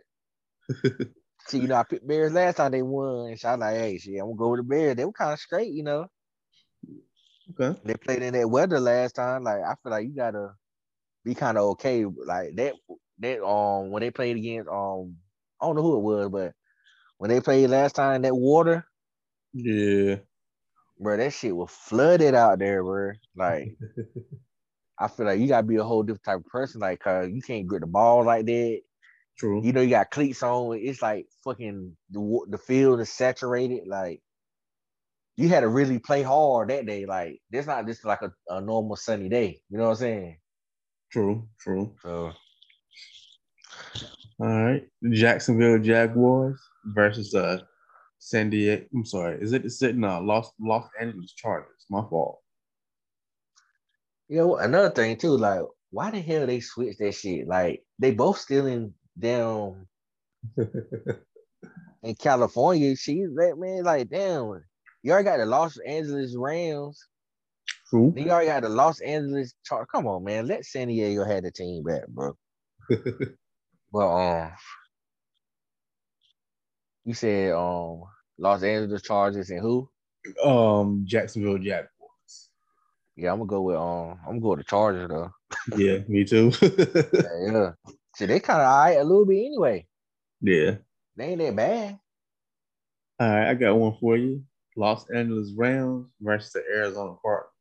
[1.47, 3.35] See, you know, I picked Bears last time they won.
[3.37, 4.95] So I was like, hey, shit, I'm gonna go with the Bears.
[4.95, 6.07] They were kind of straight, you know.
[7.59, 7.79] Okay.
[7.83, 9.43] They played in that weather last time.
[9.43, 10.53] Like, I feel like you gotta
[11.25, 12.05] be kind of okay.
[12.05, 12.73] Like that,
[13.19, 15.15] that um when they played against um
[15.59, 16.53] I don't know who it was, but
[17.17, 18.85] when they played last time that water,
[19.53, 20.17] yeah,
[21.01, 23.13] bro, that shit was flooded out there, bro.
[23.35, 23.75] Like,
[24.99, 27.41] I feel like you gotta be a whole different type of person, like, cause you
[27.41, 28.81] can't grip the ball like that.
[29.37, 29.65] True.
[29.65, 30.77] You know, you got cleats on.
[30.79, 33.87] It's like fucking the the field is saturated.
[33.87, 34.21] Like
[35.35, 37.05] you had to really play hard that day.
[37.05, 39.61] Like it's not just like a, a normal sunny day.
[39.69, 40.37] You know what I'm saying?
[41.11, 41.47] True.
[41.59, 41.95] True.
[42.03, 42.33] So.
[44.39, 47.61] All right, Jacksonville Jaguars versus uh
[48.23, 48.85] San Diego.
[48.93, 51.85] I'm sorry, is it sitting uh Los Los Angeles Chargers?
[51.89, 52.39] My fault.
[54.29, 57.47] You know another thing too, like why the hell they switch that shit?
[57.47, 59.87] Like they both still in down
[60.57, 64.63] in California, she's that man, like damn,
[65.01, 67.03] you already got the Los Angeles Rams.
[67.89, 68.13] Who?
[68.15, 70.45] You already got the Los Angeles Char- Come on, man.
[70.47, 72.37] Let San Diego have the team back, bro.
[73.91, 74.51] well, um,
[77.05, 78.03] you said um
[78.37, 79.89] Los Angeles Chargers and who?
[80.43, 81.89] Um, Jacksonville Jaguars.
[83.15, 85.31] Yeah, I'm gonna go with um, I'm gonna go with the Chargers though.
[85.77, 86.51] yeah, me too.
[86.61, 87.71] yeah, yeah.
[88.15, 89.87] So they kind of all right a little bit anyway.
[90.41, 90.77] Yeah.
[91.15, 91.99] They ain't that bad.
[93.19, 94.43] All right, I got one for you.
[94.75, 97.51] Los Angeles Rams versus the Arizona Cardinals.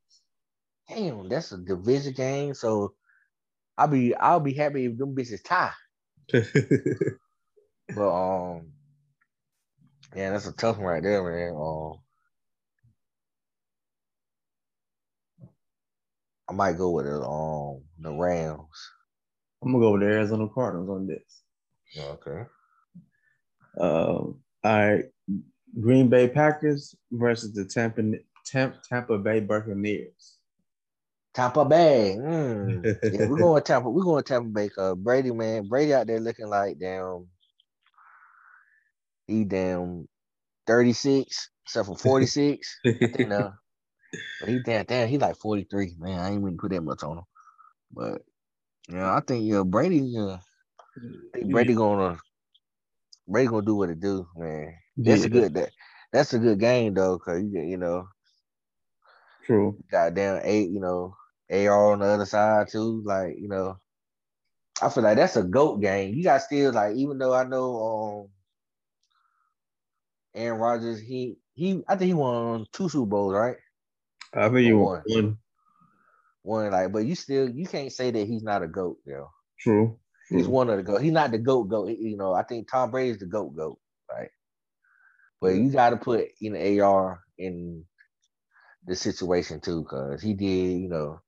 [0.89, 2.55] Damn, that's a division game.
[2.55, 2.95] So
[3.77, 5.73] I'll be I'll be happy if them bitches tie.
[7.95, 8.73] but um
[10.15, 11.55] yeah, that's a tough one right there, man.
[11.55, 12.01] Um
[16.49, 18.91] I might go with it um the Rams.
[19.63, 21.43] I'm gonna go with the Arizona Cardinals on this.
[21.99, 22.45] Okay.
[23.79, 25.05] Uh, all right.
[25.81, 28.03] Green Bay Packers versus the Tampa
[28.45, 30.39] Tampa, Tampa Bay Buccaneers.
[31.33, 32.17] Tampa Bay.
[32.19, 32.85] Mm.
[33.13, 33.89] yeah, we're going Tampa.
[33.89, 37.27] We're going Tampa Bay because Brady, man, Brady out there looking like damn.
[39.31, 40.09] He damn
[40.67, 42.81] 36, except for 46.
[42.87, 43.51] I think uh,
[44.41, 45.95] but he damn damn, he like 43.
[45.99, 47.25] Man, I ain't even put that much on him.
[47.93, 48.23] But
[48.89, 49.99] yeah, you know, I think yeah, Brady.
[49.99, 50.39] Yeah,
[51.45, 52.19] Brady gonna
[53.29, 54.75] Brady gonna do what it do, man.
[54.97, 55.27] That's yeah.
[55.27, 55.71] a good that
[56.13, 58.09] that's a good game though, cause you you know.
[59.45, 59.77] True.
[59.91, 61.17] Goddamn eight, you know,
[61.51, 63.03] AR on the other side too.
[63.05, 63.79] Like you know,
[64.83, 66.15] I feel like that's a goat game.
[66.15, 68.40] You got still like even though I know um
[70.35, 73.57] Aaron Rodgers, he he I think he won two Super Bowls, right?
[74.35, 75.39] I think he won one
[76.43, 79.31] one like, but you still you can't say that he's not a goat, you know.
[79.59, 79.99] True.
[80.29, 80.39] True.
[80.39, 81.03] He's one of the goat.
[81.03, 81.91] He's not the goat goat.
[81.91, 83.79] You know, I think Tom Brady's the goat goat,
[84.11, 84.31] right?
[85.41, 87.85] But you got to put you know AR in
[88.87, 90.81] the situation too, cause he did.
[90.81, 91.21] You know,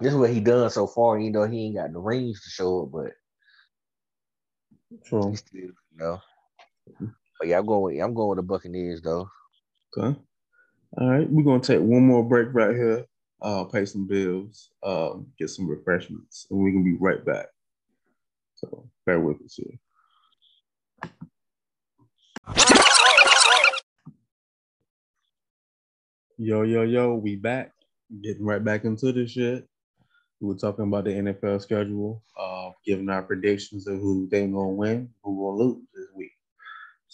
[0.00, 1.18] this is what he done so far.
[1.18, 3.12] You know, he ain't got the rings to show it, but
[5.04, 5.34] True.
[5.34, 6.20] Still, you know.
[7.38, 7.94] But yeah, I'm going.
[7.94, 9.28] With, I'm going with the Buccaneers though.
[9.96, 10.18] Okay.
[10.96, 13.04] All right, we're gonna take one more break right here.
[13.42, 17.46] Uh, pay some bills, um, get some refreshments, and we can be right back.
[18.54, 19.78] So bear with us here.
[26.38, 27.72] Yo, yo, yo, we back.
[28.22, 29.66] Getting right back into this shit.
[30.40, 34.68] We were talking about the NFL schedule, uh, giving our predictions of who they gonna
[34.68, 35.82] win, who gonna lose.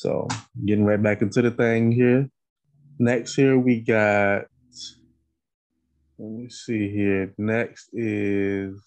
[0.00, 0.26] So
[0.64, 2.26] getting right back into the thing here.
[2.98, 4.46] Next here we got
[6.18, 7.34] let me see here.
[7.36, 8.82] Next is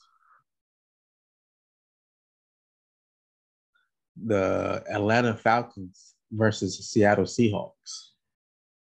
[4.26, 8.14] the Atlanta Falcons versus Seattle Seahawks.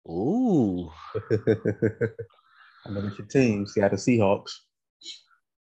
[0.09, 0.89] Ooh.
[1.33, 4.53] I know it's your team, Seattle Seahawks.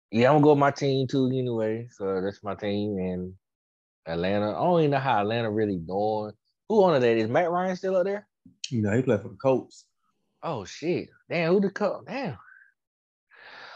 [0.10, 1.90] Yeah, I'm gonna go with my team too anyway.
[1.91, 3.34] So that's my team and
[4.07, 4.52] Atlanta.
[4.52, 6.32] I don't even know how Atlanta really doing.
[6.70, 7.18] Who on that?
[7.18, 8.28] Is Matt Ryan still up there?
[8.70, 9.86] You know, he played for the Colts.
[10.42, 11.10] Oh shit.
[11.30, 12.06] Damn, who the Colts?
[12.08, 12.38] Damn.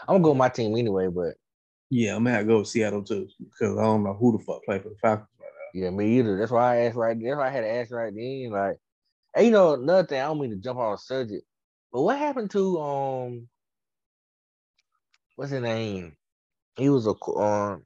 [0.08, 1.34] I'm gonna go with my team anyway, but
[1.90, 4.82] Yeah, I'm gonna go with Seattle too, because I don't know who the fuck played
[4.82, 5.80] for the Falcons right now.
[5.80, 6.36] yeah, me either.
[6.38, 7.16] That's why I asked right.
[7.20, 8.50] That's why I had to ask right then.
[8.50, 8.76] Like,
[9.36, 10.20] and you know, another thing.
[10.20, 11.44] I don't mean to jump off the subject,
[11.92, 13.48] but what happened to um,
[15.36, 16.16] what's his name?
[16.76, 17.84] He was a um,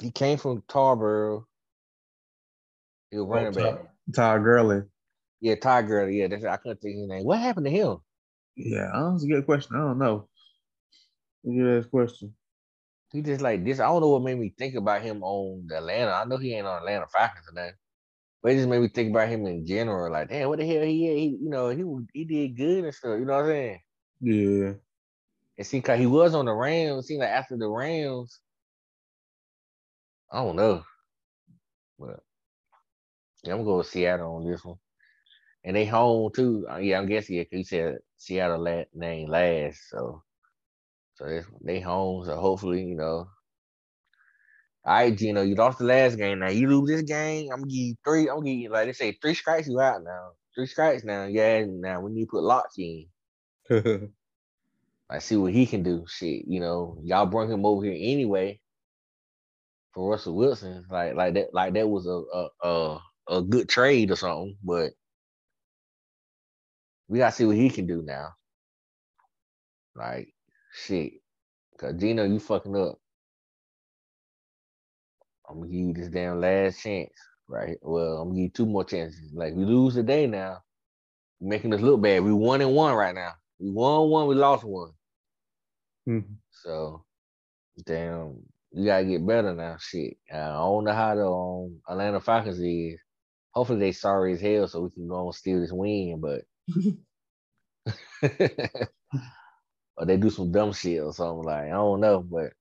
[0.00, 1.44] he came from Tarboro.
[3.10, 3.78] He was running back.
[4.14, 4.82] Todd Gurley.
[5.40, 6.20] Yeah, Ty Gurley.
[6.20, 7.24] Yeah, that's I couldn't think of his name.
[7.24, 7.98] What happened to him?
[8.56, 9.76] Yeah, that's a good question.
[9.76, 10.28] I don't know.
[11.44, 12.34] Good ass question.
[13.12, 13.80] He just like this.
[13.80, 16.12] I don't know what made me think about him on Atlanta.
[16.12, 17.74] I know he ain't on Atlanta Falcons or nothing,
[18.42, 20.10] but it just made me think about him in general.
[20.10, 21.06] Like, damn, what the hell he?
[21.14, 23.18] He, you know, he he did good and stuff.
[23.18, 23.80] You know what I'm saying?
[24.20, 24.72] Yeah.
[25.56, 27.06] It seemed like he was on the Rams.
[27.06, 28.40] Seemed like after the Rams,
[30.30, 30.84] I don't know,
[31.98, 32.20] but
[33.46, 34.78] yeah, I'm gonna go with Seattle on this one.
[35.64, 36.66] And they home too.
[36.70, 40.22] Uh, yeah, I'm guessing yeah, 'cause you said Seattle la- name last, so
[41.16, 42.24] so they they home.
[42.26, 43.28] So hopefully, you know.
[44.84, 46.40] All right, Geno, you lost the last game.
[46.40, 48.22] Now you lose this game, I'm gonna give you three.
[48.30, 50.32] I'm gonna give you like they say, three strikes, you out now.
[50.54, 51.26] Three strikes now.
[51.26, 53.06] Yeah, now we need to put locks in.
[55.10, 56.04] I see what he can do.
[56.08, 58.60] Shit, you know, y'all brought him over here anyway
[59.94, 60.86] for Russell Wilson.
[60.90, 64.56] Like like that like that was a a a, a good trade or something.
[64.64, 64.92] But
[67.08, 68.30] we gotta see what he can do now.
[69.96, 70.34] Like
[70.74, 71.14] shit,
[71.78, 72.98] cause Geno, you fucking up.
[75.48, 77.12] I'm gonna give you this damn last chance,
[77.48, 77.76] right?
[77.82, 79.32] Well, I'm gonna give you two more chances.
[79.34, 80.62] Like we lose today now,
[81.40, 82.24] you're making us look bad.
[82.24, 83.32] We one and one right now.
[83.60, 84.92] We won one, we lost one.
[86.08, 86.36] Mhm.
[86.52, 87.04] So,
[87.86, 88.36] damn,
[88.72, 89.78] you gotta get better now.
[89.80, 93.00] Shit, I don't know how the um, Atlanta Falcons is.
[93.56, 96.42] Hopefully they sorry as hell so we can go and steal this win, but
[99.98, 102.52] or they do some dumb shit or something like I don't know, but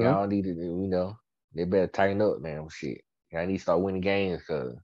[0.00, 0.18] Okay.
[0.18, 1.18] y'all need to do, you know,
[1.54, 2.68] they better tighten up, man.
[2.70, 4.76] Shit, y'all need to start winning games because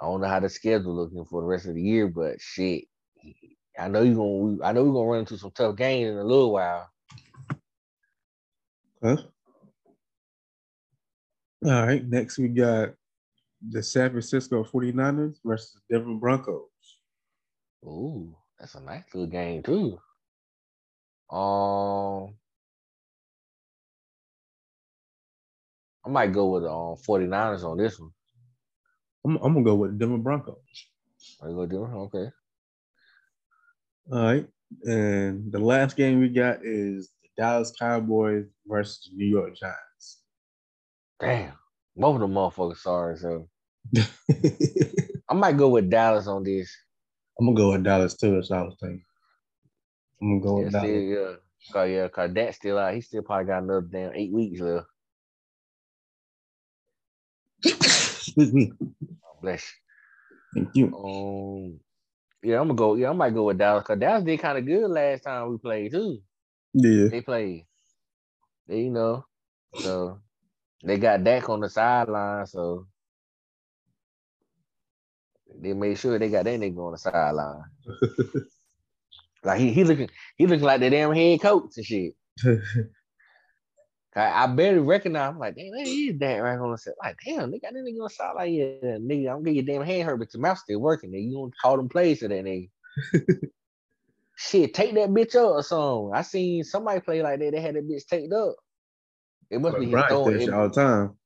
[0.00, 2.84] I don't know how the schedule looking for the rest of the year, but shit,
[3.78, 4.64] I know you're gonna.
[4.64, 6.90] I know we're gonna run into some tough games in a little while.
[9.04, 9.22] Okay.
[11.64, 12.04] All right.
[12.06, 12.90] Next, we got
[13.66, 16.68] the San Francisco 49ers versus the Denver Broncos.
[17.84, 19.98] Ooh, that's a nice little game too.
[21.34, 22.34] Um,
[26.04, 28.10] I might go with um 49ers on this one.
[29.24, 30.56] I'm, I'm gonna go with the Denver Broncos.
[31.40, 31.84] Are you gonna do?
[31.84, 32.30] Okay.
[34.12, 34.46] All right.
[34.84, 40.23] And the last game we got is the Dallas Cowboys versus the New York Giants.
[41.20, 41.52] Damn.
[41.96, 43.48] Both of them motherfuckers sorry, so
[45.28, 46.74] I might go with Dallas on this.
[47.38, 48.34] I'm gonna go with Dallas too.
[48.34, 49.04] That's what I was thinking.
[50.22, 51.02] I'm gonna go Yeah, with still, Dallas.
[51.02, 51.32] yeah.
[51.72, 52.94] Cause yeah, cause that's still out.
[52.94, 54.86] He still probably got another damn eight weeks left.
[57.64, 58.72] Excuse me.
[59.24, 59.72] Oh, bless
[60.54, 60.62] you.
[60.62, 60.86] Thank you.
[60.92, 60.96] you.
[60.96, 61.80] Um,
[62.42, 62.94] yeah, I'm gonna go.
[62.96, 63.84] Yeah, I might go with Dallas.
[63.84, 66.20] Cause Dallas did kind of good last time we played too.
[66.74, 67.08] Yeah.
[67.08, 67.66] They played.
[68.68, 69.26] They, you know,
[69.74, 70.20] so
[70.84, 72.86] they got Dak on the sideline, so
[75.60, 77.64] they made sure they got that nigga on the sideline.
[79.44, 82.14] like he, he looking he looking like the damn head coach and shit.
[84.16, 85.30] I, I barely recognize.
[85.30, 86.94] I'm like, damn, that is that right on the side.
[87.02, 88.32] Like, damn, they got that nigga on the side.
[88.36, 91.10] Like, yeah, nigga, I'm getting your damn hand hurt, but your mouth still working.
[91.10, 92.70] Nigga, you don't call them plays to that nigga.
[94.36, 96.12] Shit, take that bitch up or something.
[96.14, 97.52] I seen somebody play like that.
[97.52, 98.56] They had that bitch taped up.
[99.50, 100.40] It must be his Brian throwing.
[100.40, 101.16] shit all the time.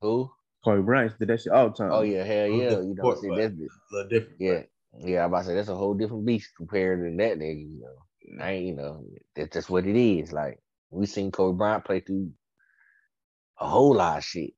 [0.00, 0.30] Who?
[0.64, 1.92] Kobe Bryant did that shit all the time.
[1.92, 2.70] Oh yeah, hell yeah.
[2.70, 4.36] You know, see, that's a little different.
[4.40, 4.62] Yeah,
[4.98, 5.24] yeah.
[5.24, 7.60] I'm about to say that's a whole different beast compared to that nigga.
[7.60, 8.66] You know, I ain't.
[8.66, 9.04] You know,
[9.36, 10.32] that's just what it is.
[10.32, 10.58] Like
[10.90, 12.32] we seen Kobe Bryant play through
[13.60, 14.50] a whole lot of shit.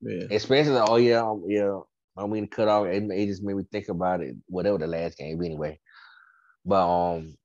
[0.00, 0.26] Yeah.
[0.30, 1.78] Especially, oh yeah, um, yeah.
[2.16, 2.86] I don't mean, to cut off.
[2.86, 4.36] It, it just made me think about it.
[4.46, 5.80] Whatever the last game, anyway.
[6.64, 7.36] But um,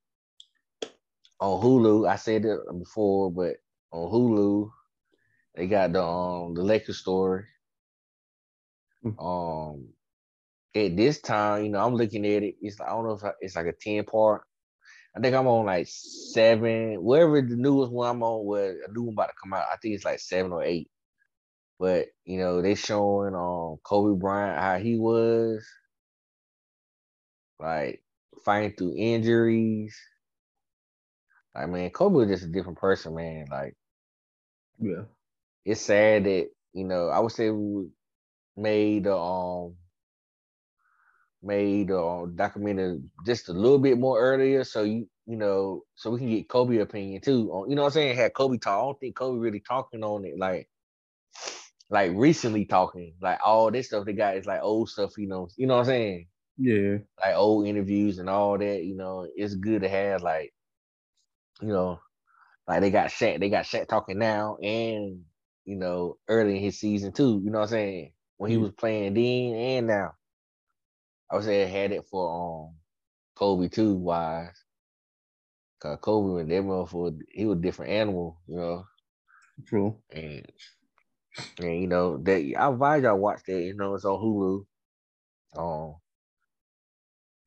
[1.39, 3.55] on Hulu, I said it before, but
[3.91, 4.69] on Hulu,
[5.55, 7.45] they got the um the Lakers story.
[9.05, 9.19] Mm-hmm.
[9.19, 9.89] Um,
[10.75, 12.55] at this time, you know, I'm looking at it.
[12.61, 14.43] It's I don't know if it's like a ten part.
[15.15, 19.03] I think I'm on like seven, wherever the newest one I'm on, where a new
[19.03, 19.65] one about to come out.
[19.71, 20.89] I think it's like seven or eight.
[21.79, 25.65] But you know, they showing um Kobe Bryant how he was,
[27.59, 28.03] like
[28.45, 29.97] fighting through injuries.
[31.55, 33.47] I mean, Kobe was just a different person, man.
[33.51, 33.75] Like,
[34.79, 35.03] yeah,
[35.69, 37.89] it's sad that you know I would say we
[38.57, 39.75] made um
[41.43, 46.09] made a uh, documentary just a little bit more earlier, so you you know so
[46.09, 47.51] we can get Kobe opinion too.
[47.51, 48.15] On you know what I'm saying?
[48.15, 48.79] Had Kobe talk.
[48.79, 50.67] I don't think Kobe really talking on it like
[51.91, 53.13] like recently talking.
[53.21, 55.13] Like all this stuff they got is like old stuff.
[55.17, 56.27] You know, you know what I'm saying?
[56.57, 58.83] Yeah, like old interviews and all that.
[58.83, 60.51] You know, it's good to have like
[61.61, 61.99] you know
[62.67, 65.21] like they got Shaq, they got Shaq talking now and
[65.69, 67.41] you know, early in his season too.
[67.43, 68.13] You know what I'm saying?
[68.37, 70.13] When he was playing then and now.
[71.31, 72.75] I would say I had it for um
[73.35, 74.65] Kobe too, wise.
[75.79, 78.85] Cause Kobe when that for he was a different animal, you know.
[79.67, 79.95] True.
[80.11, 80.47] And
[81.59, 83.61] and you know that I advise y'all watch that.
[83.61, 84.65] You know it's on Hulu.
[85.57, 85.95] Um,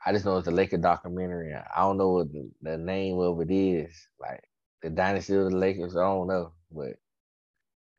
[0.07, 1.55] I just know it's a Laker documentary.
[1.55, 3.93] I don't know what the, the name of it is.
[4.20, 4.44] Like
[4.82, 5.97] the dynasty of the Lakers.
[5.97, 6.94] I don't know, but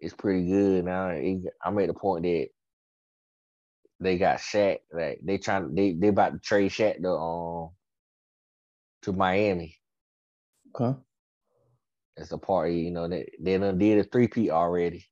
[0.04, 1.10] it's pretty good now.
[1.10, 2.48] It, I'm at the point that
[4.00, 4.80] they got Shaq.
[4.92, 7.70] Like they trying they they about to trade Shaq to um
[9.04, 9.78] to Miami.
[10.76, 11.00] Okay.
[12.18, 13.08] It's a party, you know.
[13.08, 15.06] They they done did a three P already.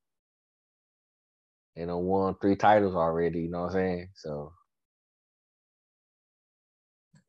[1.76, 3.42] They done won three titles already.
[3.42, 4.10] You know what I'm saying?
[4.16, 4.54] So.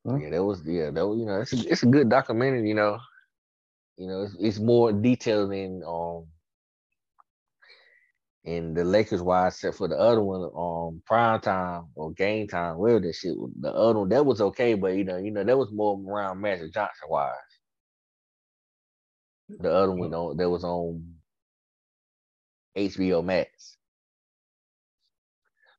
[0.06, 0.16] Huh?
[0.16, 2.74] Yeah, that was yeah, that was, you know, it's a, it's a good documentary, you
[2.74, 2.98] know.
[3.96, 6.26] You know, it's, it's more detailed than um
[8.44, 12.48] in the Lakers wise, except for the other one on um, prime time or game
[12.48, 13.34] time, where that shit.
[13.60, 16.40] The other one that was okay, but you know, you know, that was more around
[16.40, 17.34] Magic Johnson wise.
[19.48, 21.14] The other one on that was on
[22.76, 23.76] HBO Max.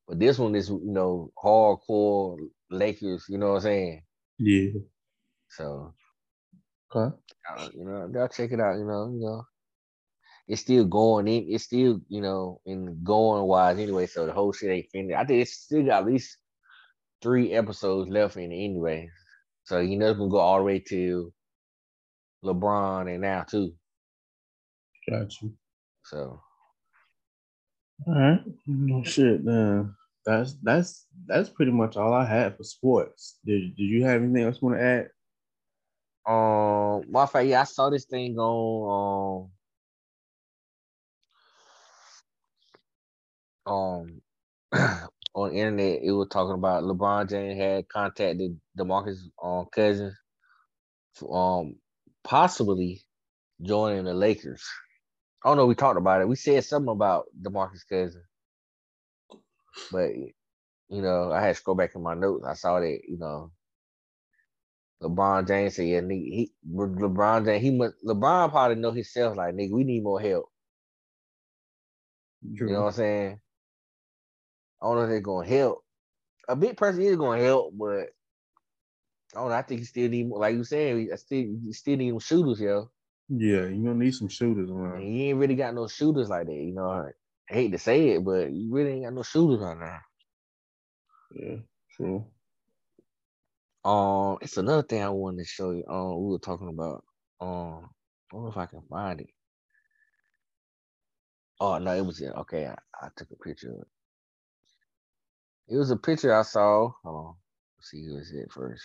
[0.08, 2.38] But this one is, you know, hardcore
[2.70, 4.04] Lakers, you know what I'm saying?
[4.38, 4.72] Yeah.
[5.50, 5.94] So
[6.96, 7.16] Okay.
[7.74, 8.78] You know, y'all check it out.
[8.78, 9.44] You know, you know,
[10.48, 11.48] it's still going in.
[11.50, 14.08] It's still, you know, in going wise anyway.
[14.08, 15.18] So the whole shit ain't finished.
[15.18, 16.38] I think it's still got at least
[17.22, 19.10] three episodes left in it anyway.
[19.64, 21.34] So you know, it's gonna go all the way to
[22.44, 23.74] LeBron and now too.
[25.10, 25.54] Got you.
[26.06, 26.42] So.
[28.06, 28.42] All right.
[28.68, 29.46] No shit.
[29.46, 29.96] Then
[30.26, 33.40] that's that's that's pretty much all I had for sports.
[33.46, 35.10] Did Did you have anything else you want to add?
[36.26, 39.52] Um, my fact, yeah, I saw this thing on um
[43.66, 44.22] um
[44.74, 46.02] on the internet.
[46.04, 50.16] It was talking about LeBron James had contacted DeMarcus um Cousins,
[51.32, 51.76] um
[52.24, 53.02] possibly
[53.62, 54.64] joining the Lakers.
[55.44, 55.68] I don't know.
[55.68, 56.28] We talked about it.
[56.28, 58.26] We said something about DeMarcus Cousins,
[59.92, 60.12] but
[60.90, 62.46] you know, I had to scroll back in my notes.
[62.48, 63.52] I saw that you know
[65.04, 69.54] LeBron James said, "Yeah, nigga, he LeBron James, he must LeBron probably know himself like
[69.56, 70.50] nigga, we need more help."
[72.56, 72.70] True.
[72.70, 73.40] You know what I'm saying?
[74.84, 75.86] I don't know if they're gonna help.
[76.50, 78.10] A big person is gonna help, but
[79.34, 79.56] I don't know.
[79.56, 80.28] I think he still need.
[80.28, 82.92] Like you saying, I still you still need some shooters, yo.
[83.30, 84.98] Yeah, you gonna need some shooters around.
[84.98, 86.54] And he ain't really got no shooters like that.
[86.54, 87.12] You know, I
[87.48, 90.00] hate to say it, but you really ain't got no shooters right now.
[91.34, 91.56] Yeah,
[91.96, 92.26] true.
[93.86, 95.86] Um, it's another thing I wanted to show you.
[95.88, 97.06] Um, we were talking about.
[97.40, 97.90] Um,
[98.32, 99.30] I don't know if I can find it.
[101.62, 102.34] Oh no, it was it.
[102.36, 103.88] Okay, I, I took a picture of it.
[105.68, 106.92] It was a picture I saw.
[107.04, 107.36] Hold on.
[107.78, 108.84] Let's see who is it first.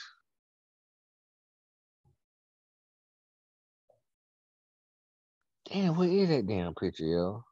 [5.71, 7.45] Damn, what is that damn picture, yo?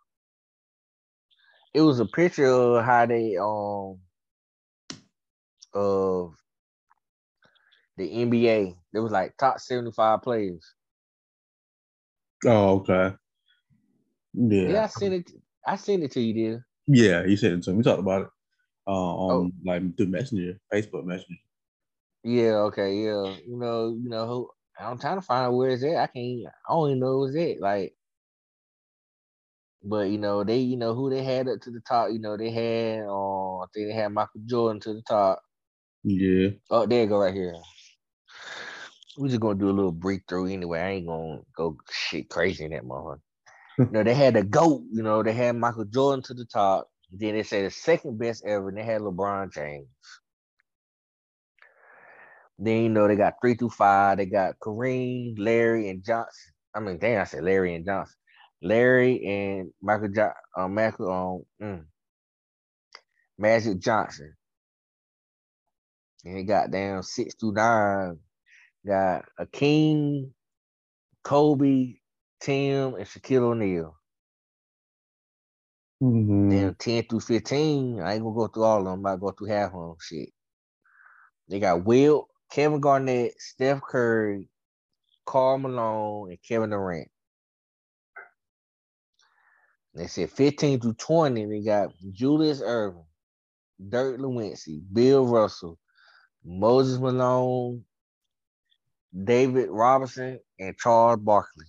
[1.75, 3.99] It was a picture of how they um
[5.75, 6.35] of
[7.99, 8.77] the NBA.
[8.93, 10.65] There was like top 75 players.
[12.47, 13.15] Oh, okay.
[14.35, 14.69] Yeah.
[14.69, 15.31] Yeah, I sent it.
[15.67, 16.67] I sent it to you, dear.
[16.87, 17.79] Yeah, you sent it to me.
[17.79, 18.29] We talked about it
[18.87, 19.51] uh, on oh.
[19.65, 21.41] like through Messenger, Facebook Messenger.
[22.25, 22.57] Yeah.
[22.69, 22.95] Okay.
[22.97, 23.35] Yeah.
[23.47, 23.89] You know.
[23.89, 24.51] You know.
[24.79, 25.97] I'm trying to find out where it's at.
[25.97, 26.47] I can't.
[26.69, 27.61] I don't even know it's it.
[27.61, 27.95] Like.
[29.83, 32.11] But you know they, you know who they had up to the top.
[32.11, 35.41] You know they had, uh, I think they had Michael Jordan to the top.
[36.03, 36.51] Yeah.
[36.71, 37.55] Oh, there you go right here.
[39.17, 40.81] We're just gonna do a little breakthrough anyway.
[40.81, 43.21] I ain't gonna go shit crazy in that motherfucker.
[43.79, 46.89] you know, they had the GOAT, you know, they had Michael Jordan to the top.
[47.13, 49.89] Then they say the second best ever, and they had LeBron James.
[52.59, 54.19] Then you know they got three through five.
[54.19, 56.53] They got Kareem, Larry, and Johnson.
[56.75, 58.17] I mean, damn, I said Larry and Johnson.
[58.63, 61.85] Larry and Michael jo- uh, Michael um, mm,
[63.39, 64.35] Magic Johnson.
[66.25, 68.19] And he got down six through nine.
[68.87, 70.31] Got Akeem,
[71.25, 71.95] Kobe,
[72.41, 73.97] Tim, and Shaquille O'Neal.
[76.03, 76.51] Mm-hmm.
[76.51, 79.49] Then 10 through 15, I ain't gonna go through all of them, I go through
[79.49, 79.97] half of them.
[80.01, 80.29] Shit.
[81.49, 84.49] They got Wilt, Kevin Garnett, Steph Curry,
[85.25, 87.09] Karl Malone, and Kevin Durant.
[89.95, 93.07] They said 15 through 20, they got Julius Erving,
[93.89, 95.79] Dirk Nowitzki, Bill Russell,
[96.45, 97.83] Moses Malone,
[99.25, 101.65] David Robinson, and Charles Barkley.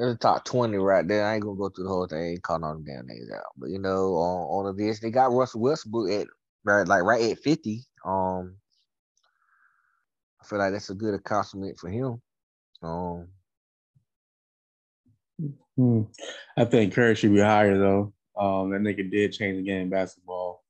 [0.00, 1.26] The top 20 right there.
[1.26, 2.18] I ain't gonna go through the whole thing.
[2.18, 3.52] I ain't calling all the damn names out.
[3.58, 6.26] But you know, on, on this, they got Russell Westbrook at
[6.64, 7.84] right like right at 50.
[8.06, 8.56] Um
[10.40, 12.22] I feel like that's a good accomplishment for him.
[12.82, 13.28] Um
[15.76, 16.02] hmm.
[16.56, 18.14] I think Curry should be higher though.
[18.38, 20.64] Um that nigga did change the game in basketball.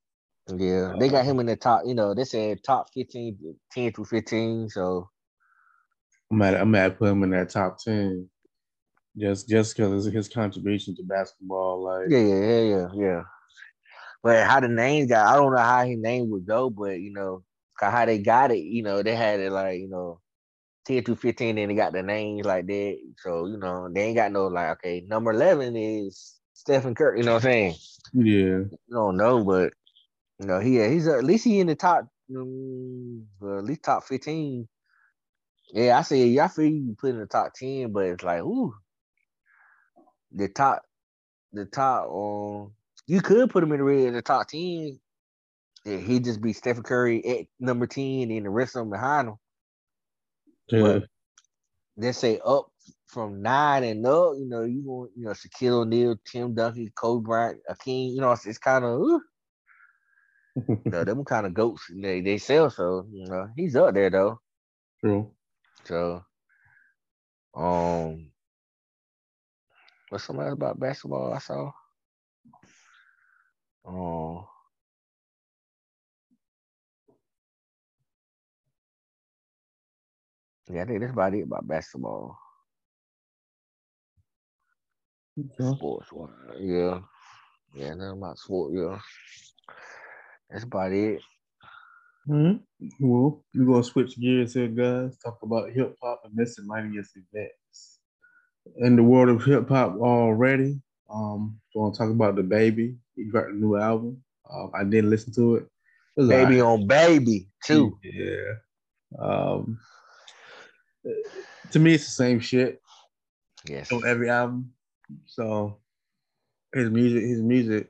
[0.48, 3.38] Yeah, they got him in the top, you know, they said top 15,
[3.70, 4.70] 10 through 15.
[4.70, 5.08] So
[6.32, 8.28] I'm mad I'm mad put him in that top 10
[9.20, 13.22] just just because his contribution to basketball, like yeah, yeah, yeah, yeah, yeah.
[14.22, 17.12] But how the name got, I don't know how his name would go, but you
[17.12, 17.42] know,
[17.78, 20.20] how they got it, you know, they had it like you know,
[20.84, 22.98] ten to fifteen, and they got the names like that.
[23.18, 27.20] So you know, they ain't got no like, okay, number eleven is Stephen Curry.
[27.20, 27.74] You know what I'm saying?
[28.12, 28.32] Yeah.
[28.32, 29.72] You don't know, but
[30.38, 32.06] you know, he he's at least he in the top,
[32.36, 34.68] um, well, at least top fifteen.
[35.72, 38.42] Yeah, I say yeah, I feel you put in the top ten, but it's like,
[38.42, 38.74] ooh,
[40.32, 40.82] the top,
[41.52, 42.08] the top.
[42.10, 42.72] Um,
[43.06, 44.98] you could put him in the red, the top ten.
[45.84, 49.28] Yeah, he'd just be Stephen Curry at number ten, and the rest of them behind
[49.28, 49.36] him.
[50.68, 50.82] Yeah.
[50.82, 51.04] But
[51.96, 52.70] let's say up
[53.06, 57.24] from nine and up, you know, you want, you know, Shaquille O'Neal, Tim Duncan, Kobe
[57.24, 59.18] Bryant, Akeem, you know, it's, it's kind of, uh,
[60.68, 61.82] you know, them kind of goats.
[61.94, 64.40] They they sell, so you know, he's up there though.
[65.00, 65.30] True.
[65.84, 66.24] So,
[67.54, 68.29] um,
[70.10, 71.70] What's something else about basketball I saw?
[73.86, 74.48] Oh.
[80.68, 82.36] Yeah, I think that's about it about basketball.
[85.38, 85.76] Okay.
[85.76, 86.34] Sports one.
[86.58, 87.00] Yeah.
[87.74, 88.98] Yeah, nothing about sport, yeah.
[90.50, 91.22] That's about it.
[92.28, 92.88] Mm-hmm.
[93.00, 95.16] Well, we're gonna switch gears here, guys.
[95.18, 97.59] Talk about hip hop and miscellaneous events
[98.78, 100.80] in the world of hip hop already.
[101.12, 102.96] Um, so want to talk about DaBaby.
[103.16, 104.22] He got a new album.
[104.52, 105.66] Um, I didn't listen to it.
[106.16, 106.66] it baby right.
[106.66, 107.98] on baby too.
[108.02, 108.52] Yeah.
[109.18, 109.78] Um,
[111.72, 112.80] to me, it's the same shit.
[113.68, 113.92] Yes.
[113.92, 114.72] On every album.
[115.26, 115.78] So
[116.74, 117.88] his music, his music,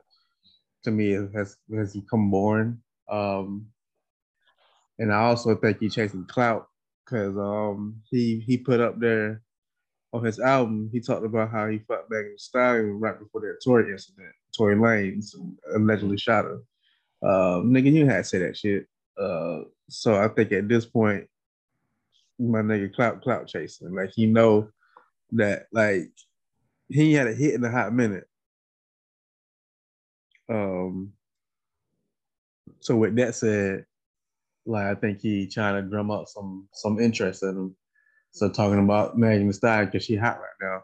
[0.83, 2.79] to me has has become boring.
[3.09, 3.67] Um,
[4.99, 6.67] and I also think he's chasing clout
[7.05, 9.41] because um he he put up there
[10.13, 13.59] on his album, he talked about how he fought Megan Thee Stallion right before that
[13.63, 14.33] Tory incident.
[14.55, 15.35] Tory Lanez
[15.73, 16.59] allegedly shot her.
[17.23, 18.87] Uh, nigga, you had to say that shit.
[19.17, 21.27] Uh, so I think at this point,
[22.39, 23.93] my nigga clout clout chasing.
[23.93, 24.69] Like he know
[25.33, 26.11] that like
[26.89, 28.27] he had a hit in a hot minute.
[30.49, 31.13] Um.
[32.79, 33.85] So with that said,
[34.65, 37.75] like I think he trying to drum up some some interest in him.
[38.31, 40.83] So talking about Megan Thee Stallion because she hot right now.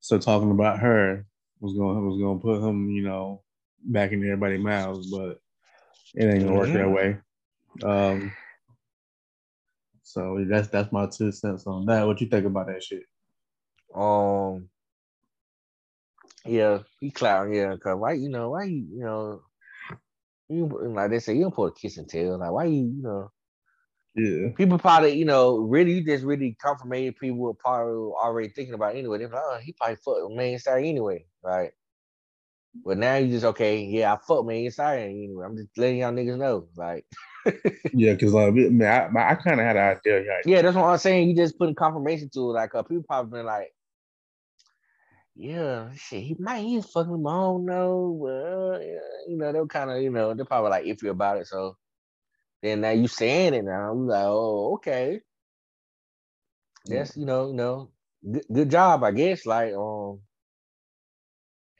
[0.00, 1.26] So talking about her
[1.60, 3.42] was gonna was going to put him, you know,
[3.84, 5.40] back in everybody's mouths, but
[6.14, 7.18] it ain't gonna work that way.
[7.82, 8.32] Um,
[10.02, 12.06] so that's that's my two cents on that.
[12.06, 13.02] What you think about that shit?
[13.94, 14.68] Um,
[16.44, 19.42] yeah, he clown, yeah, cause why you know why you you know
[20.48, 23.02] you like they say you don't put a kiss and tell like why you you
[23.02, 23.30] know
[24.16, 24.48] yeah.
[24.56, 28.96] People probably, you know, really you just really confirmation people were probably already thinking about
[28.96, 29.18] anyway.
[29.18, 31.72] They're like, oh, he probably fucked main star anyway, right?
[32.84, 35.44] But now you just okay, yeah, I fuck me inside anyway.
[35.44, 36.66] I'm just letting y'all niggas know.
[36.76, 37.04] Like
[37.92, 40.18] yeah, because like man, I, I kind of had an idea.
[40.18, 41.28] Like, yeah, that's what I'm saying.
[41.28, 42.54] You just putting confirmation to it.
[42.54, 43.72] Like uh, people probably been like,
[45.34, 48.16] yeah, shit, he might he's fucking I don't know.
[48.18, 48.98] Well, yeah,
[49.28, 51.46] you know, they're kind of, you know, they're probably like iffy about it.
[51.46, 51.76] So
[52.62, 53.90] then now you saying it now.
[53.92, 55.20] I'm like, oh, okay.
[56.86, 57.90] That's you know, you know,
[58.30, 59.44] good, good job, I guess.
[59.46, 60.20] Like, um,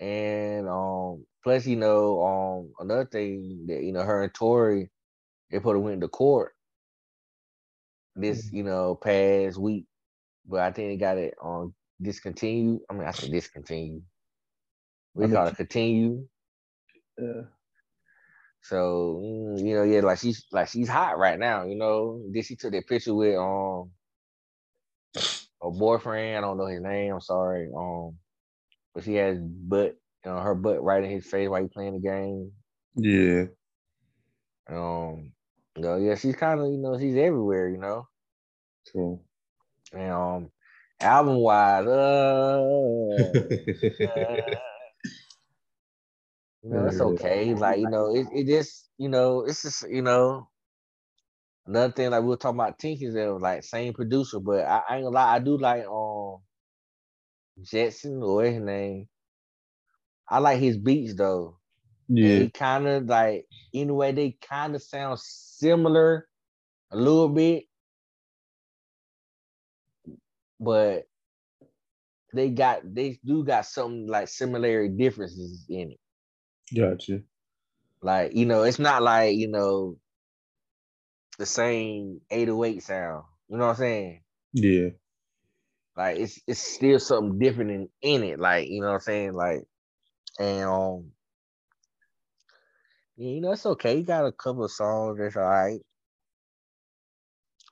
[0.01, 4.91] and um, plus, you know, um, another thing that you know, her and Tory,
[5.51, 6.57] they put a went to court
[8.17, 8.57] this, mm-hmm.
[8.57, 9.87] you know, past week,
[10.49, 12.81] but I think they got it on discontinued.
[12.91, 14.03] I mean, I said discontinued.
[15.15, 16.27] We I call it continue.
[17.19, 17.43] Yeah.
[18.69, 21.65] So mm, you know, yeah, like she's like she's hot right now.
[21.65, 23.91] You know, then she took that picture with um
[25.63, 26.39] a boyfriend.
[26.39, 27.13] I don't know his name.
[27.15, 27.71] I'm sorry.
[27.77, 28.17] Um,
[28.93, 31.95] but she has butt, you know, her butt right in his face while he's playing
[31.95, 32.53] the game.
[32.97, 33.45] Yeah.
[34.69, 35.33] Um.
[35.77, 37.69] You know, yeah, she's kind of you know she's everywhere.
[37.69, 38.09] You know.
[38.91, 39.21] True.
[39.93, 40.51] And um,
[41.01, 42.63] album wise, uh,
[44.03, 44.37] uh,
[46.67, 47.55] you know, it's okay.
[47.55, 50.49] Like, you know, it, it just, you know, it's just, you know,
[51.67, 54.83] another thing like we were talking about Tink is that like same producer, but I,
[54.89, 56.43] I ain't gonna lie, I do like um
[57.63, 59.09] Jetson or his name.
[60.29, 61.59] I like his beats though.
[62.09, 62.45] Yeah.
[62.45, 66.29] He kind of like in a way they kind of sound similar
[66.91, 67.65] a little bit,
[70.61, 71.07] but
[72.33, 76.01] they got they do got some like similarity differences in it.
[76.75, 77.23] Gotcha.
[78.03, 79.97] Like, you know, it's not like, you know,
[81.39, 83.25] the same 808 sound.
[83.49, 84.21] You know what I'm saying?
[84.53, 84.89] Yeah.
[85.97, 88.39] Like it's it's still something different in, in it.
[88.39, 89.33] Like, you know what I'm saying?
[89.33, 89.65] Like,
[90.39, 91.13] and um
[93.17, 93.97] yeah, you know, it's okay.
[93.97, 95.81] You got a couple of songs that's all right.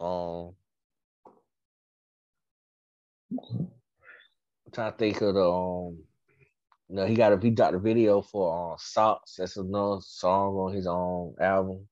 [0.01, 0.55] Um
[4.67, 5.99] I'm trying to think of the um
[6.97, 9.37] know, he got a he got a video for uh, Socks.
[9.39, 11.89] That's another song on his own album.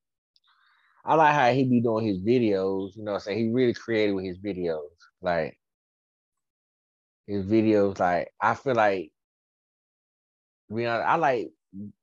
[1.04, 2.96] I like how he be doing his videos.
[2.96, 4.90] You know, I'm saying he really creative with his videos.
[5.20, 5.58] Like
[7.26, 9.12] his videos, like I feel like,
[10.70, 11.50] you know, I like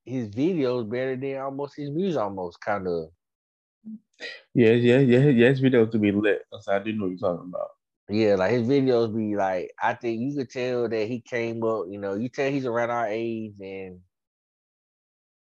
[0.05, 3.09] his videos better than almost his music, almost kind of.
[4.53, 5.49] Yeah, yeah, yeah, yeah.
[5.49, 6.41] His videos to be lit.
[6.59, 7.69] So I do know what you're talking about.
[8.09, 11.85] Yeah, like his videos be like, I think you could tell that he came up,
[11.89, 13.99] you know, you tell he's around our age and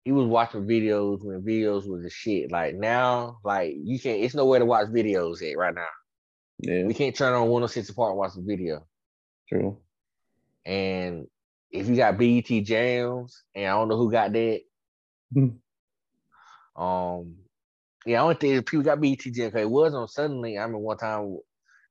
[0.04, 2.50] he was watching videos when videos was the shit.
[2.50, 5.86] Like now, like you can't, it's nowhere to watch videos at right now.
[6.58, 6.84] Yeah.
[6.84, 8.86] We can't turn on 106 & Park and watch the video.
[9.48, 9.78] True.
[10.64, 11.26] And
[11.70, 14.60] if you got BET jams, and I don't know who got that.
[16.76, 17.34] um,
[18.06, 19.52] yeah, I don't think people got BET jams.
[19.52, 20.58] Cause it was on suddenly.
[20.58, 21.38] I mean, one time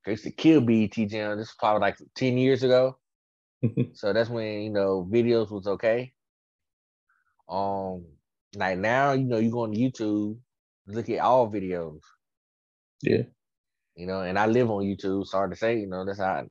[0.05, 1.37] they used to kill BET Jam.
[1.37, 2.97] This was probably like 10 years ago.
[3.93, 6.13] so that's when, you know, videos was okay.
[7.47, 8.05] Um,
[8.55, 10.37] like now, you know, you go on YouTube,
[10.87, 11.99] look at all videos.
[13.01, 13.23] Yeah.
[13.95, 15.25] You know, and I live on YouTube.
[15.27, 16.45] Sorry to say, you know, that's how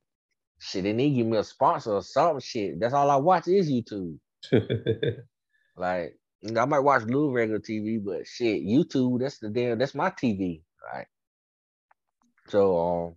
[0.59, 0.83] shit.
[0.83, 2.79] They need to give me a sponsor or some shit.
[2.79, 4.17] That's all I watch is YouTube.
[5.77, 9.77] like, you know, I might watch little regular TV, but shit, YouTube, that's the damn,
[9.77, 10.61] that's my TV,
[10.93, 11.07] right?
[12.49, 13.15] So, um,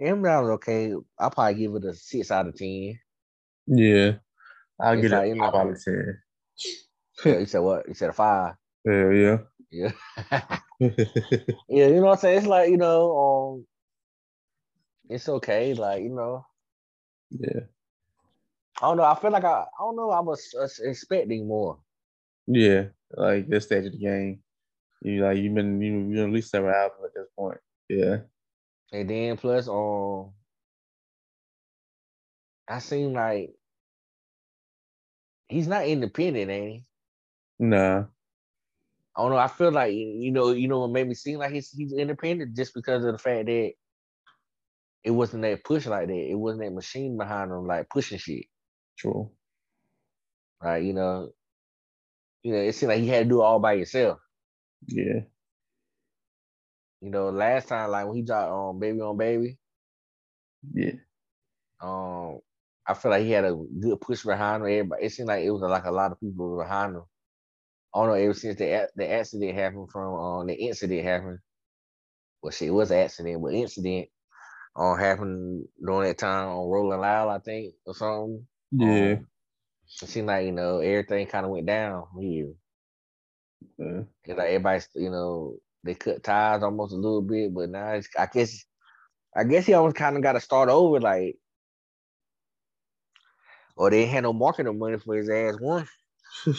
[0.00, 0.94] M Brown was okay.
[1.18, 2.98] I'll probably give it a six out of ten.
[3.66, 4.12] Yeah,
[4.80, 6.18] I'll give it a five out of ten.
[7.24, 7.86] yeah, you said what?
[7.88, 8.54] You said a five.
[8.84, 9.38] Yeah, yeah.
[9.70, 9.92] Yeah.
[10.80, 12.38] yeah, you know what I'm saying?
[12.38, 13.66] It's like, you know, um
[15.10, 15.74] it's okay.
[15.74, 16.46] Like, you know.
[17.30, 17.60] Yeah.
[18.80, 19.04] I don't know.
[19.04, 20.10] I feel like I I don't know.
[20.10, 21.78] I was uh, expecting more.
[22.46, 24.40] Yeah, like this stage of the game,
[25.02, 27.58] you like you've been you you at least several albums at this point.
[27.88, 28.18] Yeah.
[28.92, 30.32] And then plus um
[32.68, 33.50] I seem like
[35.48, 36.84] he's not independent, ain't he?
[37.58, 38.04] Nah.
[39.16, 39.36] I don't know.
[39.36, 42.56] I feel like you know, you know what made me seem like he's he's independent
[42.56, 43.72] just because of the fact that
[45.02, 46.30] it wasn't that push like that.
[46.30, 48.44] It wasn't that machine behind him like pushing shit.
[48.98, 49.30] True.
[50.62, 51.30] Right, you know.
[52.42, 54.18] You know, it seemed like he had to do it all by himself.
[54.86, 55.20] Yeah.
[57.00, 59.58] You know, last time like when he dropped um baby on baby.
[60.74, 60.92] Yeah.
[61.80, 62.40] Um,
[62.86, 64.68] I feel like he had a good push behind him.
[64.68, 67.02] Everybody, it seemed like it was like a lot of people behind him.
[67.94, 71.38] I don't know ever since the the accident happened from um the incident happened.
[72.42, 74.08] Well, shit, it was an accident, but incident
[74.76, 78.46] um happened during that time on Rolling Loud, I think, or something.
[78.72, 79.12] Yeah.
[79.12, 79.26] Um,
[80.02, 82.52] it seemed like you know everything kind of went down here.
[83.78, 84.02] Yeah.
[84.28, 88.26] Like everybody's, you know, they cut ties almost a little bit, but now it's, I
[88.26, 88.64] guess,
[89.36, 91.36] I guess he almost kind of got to start over, like,
[93.76, 95.88] or they had no marketing money for his ass one.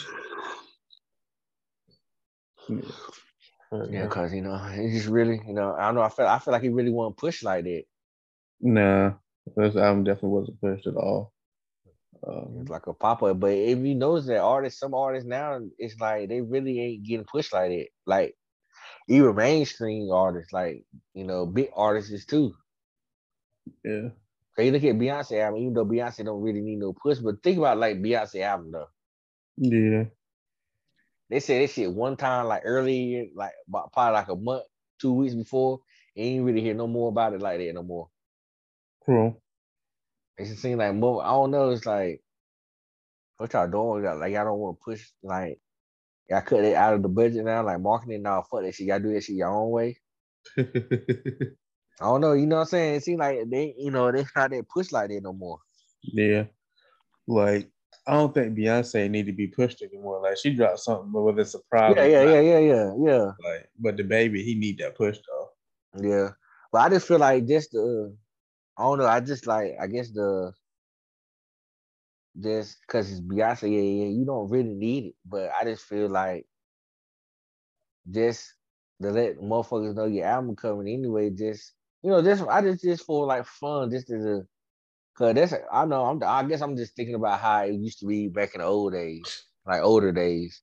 [3.90, 6.02] Yeah, cause you know he just really, you know, I don't know.
[6.02, 7.84] I feel, I feel like he really wasn't pushed like that.
[8.60, 9.14] Nah,
[9.56, 11.32] this album definitely wasn't pushed at all.
[12.26, 13.40] Um, It's like a pop up.
[13.40, 17.24] But if you notice that artists, some artists now, it's like they really ain't getting
[17.24, 17.86] pushed like that.
[18.06, 18.36] Like
[19.08, 22.54] even mainstream artists, like you know, big artists too.
[23.84, 24.08] yeah,
[24.56, 27.42] So you look at Beyonce album, even though Beyonce don't really need no push, but
[27.42, 28.88] think about like Beyonce album though.
[29.56, 30.04] yeah,
[31.30, 34.64] They said this shit one time, like early, like about probably like a month,
[35.00, 35.80] two weeks before,
[36.16, 38.10] and you ain't really hear no more about it like that no more.
[39.04, 39.42] cool.
[40.36, 41.24] It just seems like more.
[41.24, 41.70] I don't know.
[41.70, 42.22] It's like
[43.38, 44.04] what y'all doing?
[44.04, 45.10] Like y'all don't want to push.
[45.22, 45.60] Like
[46.32, 47.62] y'all cut it out of the budget now.
[47.62, 48.42] Like marketing now.
[48.50, 48.86] Fuck that shit.
[48.86, 49.98] Y'all do that shit your own way.
[50.58, 50.64] I
[52.00, 52.32] don't know.
[52.32, 52.94] You know what I'm saying?
[52.96, 55.58] It seems like they, you know, they not that push like that no more.
[56.02, 56.44] yeah,
[57.28, 57.70] like
[58.06, 60.20] I don't think Beyonce need to be pushed anymore.
[60.22, 63.24] Like she dropped something, but whether it's a problem, Yeah, yeah, yeah, yeah, yeah, yeah,
[63.44, 65.50] Like, but the baby, he need that push though.
[66.02, 66.30] yeah.
[66.72, 68.16] But I just feel like just the,
[68.78, 69.06] I don't know.
[69.06, 70.52] I just like I guess the,
[72.38, 75.14] just because it's Beyonce, yeah, yeah, you don't really need it.
[75.24, 76.46] But I just feel like
[78.10, 78.54] just
[79.00, 81.30] to let motherfuckers know your album coming anyway.
[81.30, 81.72] Just
[82.02, 84.42] you know, just I just just for like fun, just as a,
[85.16, 88.06] cause that's I know I'm I guess I'm just thinking about how it used to
[88.06, 90.62] be back in the old days, like older days.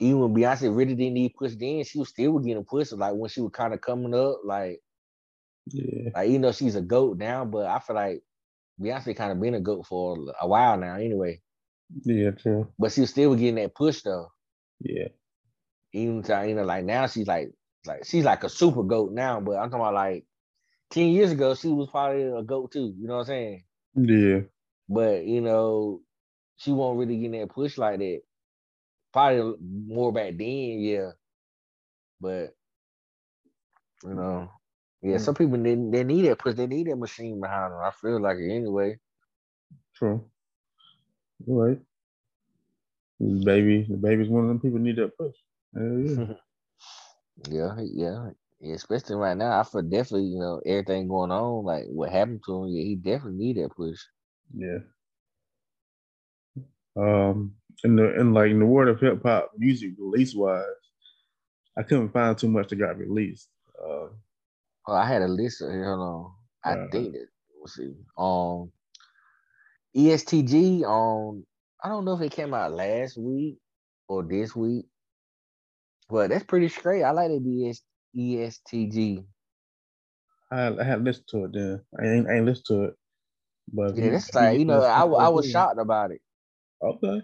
[0.00, 2.92] Even when Beyonce really didn't need pushed in, she was still getting pushed.
[2.92, 4.80] Like when she was kind of coming up, like
[5.66, 8.22] Yeah, like you know she's a goat now, but I feel like
[8.80, 11.40] Beyonce kind of been a goat for a while now anyway.
[12.04, 12.72] yeah, true.
[12.78, 14.28] But she was still getting that push though.
[14.80, 15.08] Yeah,
[15.92, 17.50] Even to, you know, like now she's like
[17.86, 20.24] like she's like a super goat now, but I'm talking about like
[20.90, 22.94] 10 years ago, she was probably a goat too.
[22.98, 23.64] You know what I'm saying?
[23.94, 24.40] yeah,
[24.88, 26.00] But you know,
[26.56, 28.20] she won't really get that push like that.
[29.12, 31.10] Probably more back then, yeah.
[32.20, 32.54] But
[34.04, 34.50] you know,
[35.02, 35.20] yeah, Mm.
[35.20, 37.80] some people they, they need that push, they need that machine behind them.
[37.82, 38.98] I feel like it anyway.
[39.94, 40.24] true.
[41.46, 41.80] You're right.
[43.20, 45.34] The baby, the baby's one of them people need that push.
[45.74, 46.34] Yeah.
[47.48, 48.30] Yeah, yeah.
[48.60, 52.42] yeah, Especially right now, I feel definitely, you know, everything going on, like what happened
[52.46, 54.00] to him, yeah, he definitely need that push.
[54.56, 54.78] Yeah.
[56.96, 57.54] Um,
[57.84, 60.64] in the in like in the world of hip hop music release wise,
[61.76, 63.48] I couldn't find too much that got released.
[63.80, 64.08] Uh,
[64.88, 65.84] Oh, I had a list of here.
[65.84, 66.32] Hold on.
[66.64, 67.26] I think that
[67.60, 67.92] let's see.
[68.16, 68.72] Um
[69.94, 71.44] ESTG on
[71.84, 73.58] I don't know if it came out last week
[74.08, 74.86] or this week,
[76.08, 77.02] but that's pretty straight.
[77.02, 77.82] I like the ES,
[78.16, 79.26] ESTG.
[80.50, 81.82] I I had listened to it then.
[82.00, 82.94] I ain't I ain't listened to it,
[83.70, 86.22] but Yeah, that's like you know, I, I was shocked about it.
[86.82, 87.20] Okay,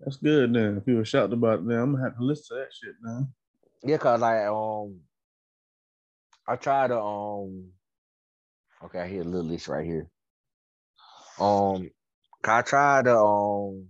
[0.00, 0.78] that's good then.
[0.78, 2.94] If you were shocked about it, then I'm gonna have to listen to that shit
[3.02, 3.28] now.
[3.84, 5.00] Yeah, cause like um,
[6.48, 7.72] I tried to um,
[8.84, 10.08] okay, I hear a little list right here.
[11.40, 11.90] Um
[12.44, 13.88] I tried to um,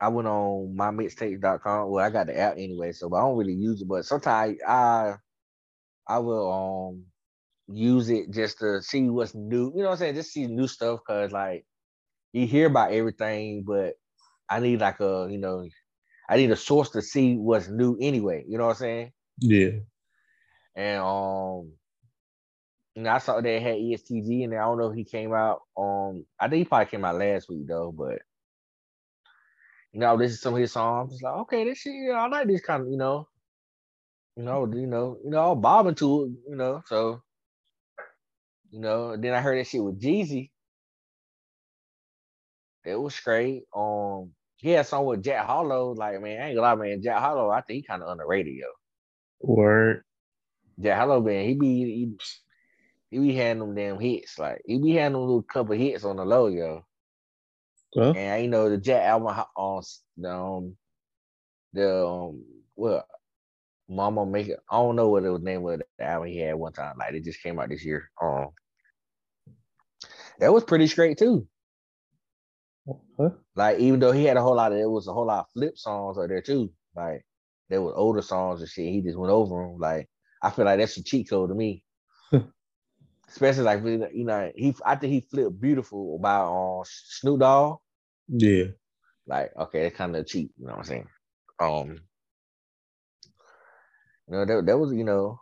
[0.00, 1.90] I went on mymixtapes.com.
[1.90, 3.88] Well, I got the app anyway, so I don't really use it.
[3.88, 5.14] But sometimes I
[6.08, 7.04] I will um
[7.76, 9.72] use it just to see what's new.
[9.74, 10.16] You know what I'm saying?
[10.16, 11.66] Just see new stuff because like
[12.32, 13.94] you hear about everything, but
[14.50, 15.66] I need like a you know
[16.30, 18.44] I need a source to see what's new anyway.
[18.48, 19.13] You know what I'm saying?
[19.40, 19.70] Yeah,
[20.76, 21.72] And um,
[22.96, 25.62] you know, I saw they had ESTG, and I don't know if he came out.
[25.78, 27.92] Um, I think he probably came out last week though.
[27.92, 28.20] But
[29.92, 31.14] you know, this is some of his songs.
[31.14, 33.28] It's like, okay, this shit, yeah, I like this kind of, you know,
[34.36, 36.82] you know, you know, you know, I'm bobbing to it, you know.
[36.86, 37.22] So,
[38.70, 40.50] you know, then I heard that shit with Jeezy.
[42.84, 43.64] It was straight.
[43.76, 45.92] Um, he had song with Jack Harlow.
[45.92, 47.02] Like, man, I ain't gonna lie, man.
[47.02, 48.66] Jack Harlow, I think he kind of underrated, yo.
[49.46, 50.04] Word.
[50.76, 51.46] Yeah, hello man.
[51.46, 52.16] He be he,
[53.10, 54.38] he be having them damn hits.
[54.38, 56.84] Like he be having them little couple hits on the low, yo.
[57.96, 58.10] Huh?
[58.10, 59.82] And you know the Jack album on
[60.16, 60.76] the um
[61.72, 62.44] the um
[62.74, 63.06] what
[63.88, 64.60] Mama Make It.
[64.68, 66.96] I don't know what it was name of the album he had one time.
[66.98, 68.10] Like it just came out this year.
[68.20, 68.48] Um
[70.40, 71.46] that was pretty straight too.
[73.18, 73.30] Huh?
[73.54, 75.50] Like even though he had a whole lot of it was a whole lot of
[75.52, 76.72] flip songs out there too.
[76.96, 77.24] Like
[77.68, 78.88] there were older songs and shit.
[78.88, 79.78] He just went over them.
[79.78, 80.08] Like
[80.42, 81.84] I feel like that's a cheat code to me.
[83.28, 87.78] especially like you know he I think he flipped beautiful about on uh, Snoop Dogg.
[88.28, 88.64] Yeah.
[89.26, 90.52] Like okay, it's kind of cheap.
[90.58, 91.08] You know what I'm saying?
[91.60, 91.98] Um.
[94.28, 95.40] You know that that was you know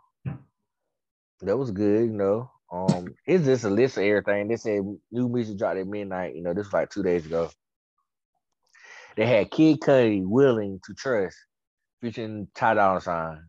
[1.41, 2.05] that was good.
[2.05, 2.49] You know.
[2.71, 4.47] Um, it's just a list of everything.
[4.47, 4.81] They said
[5.11, 6.35] new music dropped at midnight.
[6.35, 7.51] You know, this was like two days ago.
[9.15, 11.37] They had Kid Cudi willing to trust,
[12.03, 13.45] featuring Ty Dolla Sign.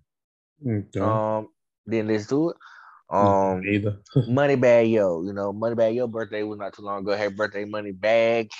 [0.64, 1.00] Okay.
[1.00, 1.48] Um,
[1.88, 2.56] didn't listen to it.
[3.10, 3.98] Um, either.
[4.16, 7.16] Moneybagg Yo, you know, Moneybagg Yo birthday was not too long ago.
[7.16, 8.50] Had birthday money bag.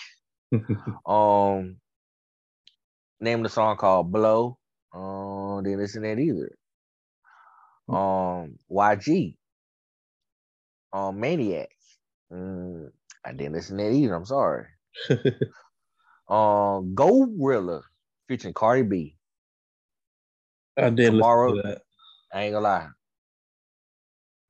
[1.06, 1.76] um,
[3.20, 4.58] name the song called Blow.
[4.92, 6.56] Um, didn't listen to that either.
[7.88, 9.36] Um, YG.
[10.92, 11.70] Um, Maniac.
[12.32, 12.90] Mm,
[13.24, 14.14] I didn't listen to that either.
[14.14, 14.66] I'm sorry.
[16.28, 17.82] um, GloRilla
[18.28, 19.13] featuring Cardi B.
[20.76, 21.54] I did tomorrow.
[21.62, 21.82] that.
[22.32, 22.88] I ain't gonna lie.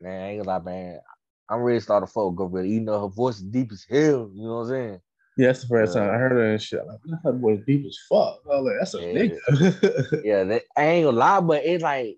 [0.00, 1.00] Man, I ain't gonna lie, man.
[1.48, 2.68] I'm ready to start a folk GloRilla.
[2.68, 4.30] You know her voice is deep as hell.
[4.34, 5.00] You know what I'm saying?
[5.36, 6.80] Yeah, that's the first time I heard her and shit.
[6.86, 8.40] Like, her voice deep as fuck.
[8.50, 9.12] I was like, that's a yeah.
[9.12, 10.22] nigga.
[10.24, 12.16] yeah, that, I ain't gonna lie, but it's like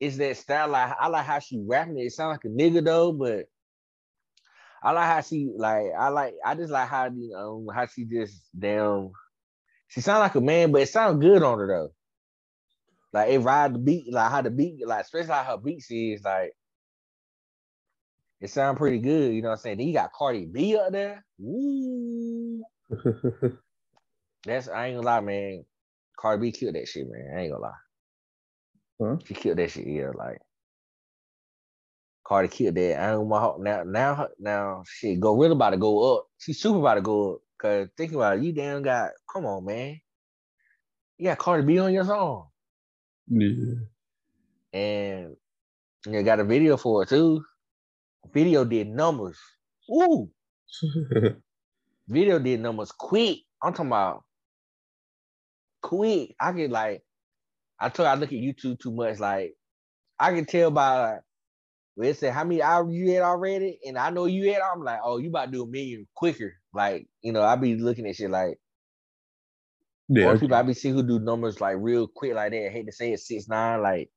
[0.00, 0.68] it's that style.
[0.68, 2.02] Like I like how she rapping it.
[2.02, 3.46] It sounds like a nigga though, but
[4.82, 5.86] I like how she like.
[5.96, 6.34] I like.
[6.44, 9.12] I just like how you know how she just damn.
[9.92, 11.90] She sound like a man, but it sounds good on her though.
[13.12, 16.24] Like it ride the beat, like how the beat, like especially how her beats is
[16.24, 16.52] like.
[18.40, 19.78] It sound pretty good, you know what I'm saying?
[19.78, 21.24] Then you got Cardi B up there.
[21.38, 22.62] Woo.
[24.44, 25.64] That's I ain't gonna lie, man.
[26.18, 27.36] Cardi B killed that shit, man.
[27.36, 27.72] I ain't gonna lie.
[29.00, 29.16] Huh?
[29.26, 29.86] She killed that shit.
[29.86, 30.38] Yeah, like
[32.26, 32.98] Cardi killed that.
[32.98, 33.82] I don't want now.
[33.84, 35.20] Now, now, shit.
[35.20, 36.26] GloRilla about to go up.
[36.38, 37.40] She's super about to go up.
[37.62, 39.10] Cause think about it, you damn got.
[39.32, 40.00] Come on, man.
[41.16, 42.48] You got Cardi B on your song.
[43.28, 43.74] Yeah.
[44.72, 45.36] And
[46.04, 47.44] you got a video for it too.
[48.34, 49.38] Video did numbers.
[49.88, 50.28] Ooh.
[52.08, 53.38] video did numbers quick.
[53.62, 54.24] I'm talking about
[55.80, 56.34] quick.
[56.40, 57.02] I get like
[57.78, 59.20] I told I look at YouTube too much.
[59.20, 59.54] Like
[60.18, 61.18] I can tell by
[61.96, 64.62] it said how many hours you had already, and I know you had.
[64.62, 66.54] I'm like, oh, you about to do a million quicker.
[66.72, 68.58] Like you know, I be looking at shit like.
[70.08, 70.40] Yeah, okay.
[70.40, 72.66] people I be seeing who do numbers like real quick like that.
[72.66, 73.82] I hate to say it, six nine.
[73.82, 74.10] Like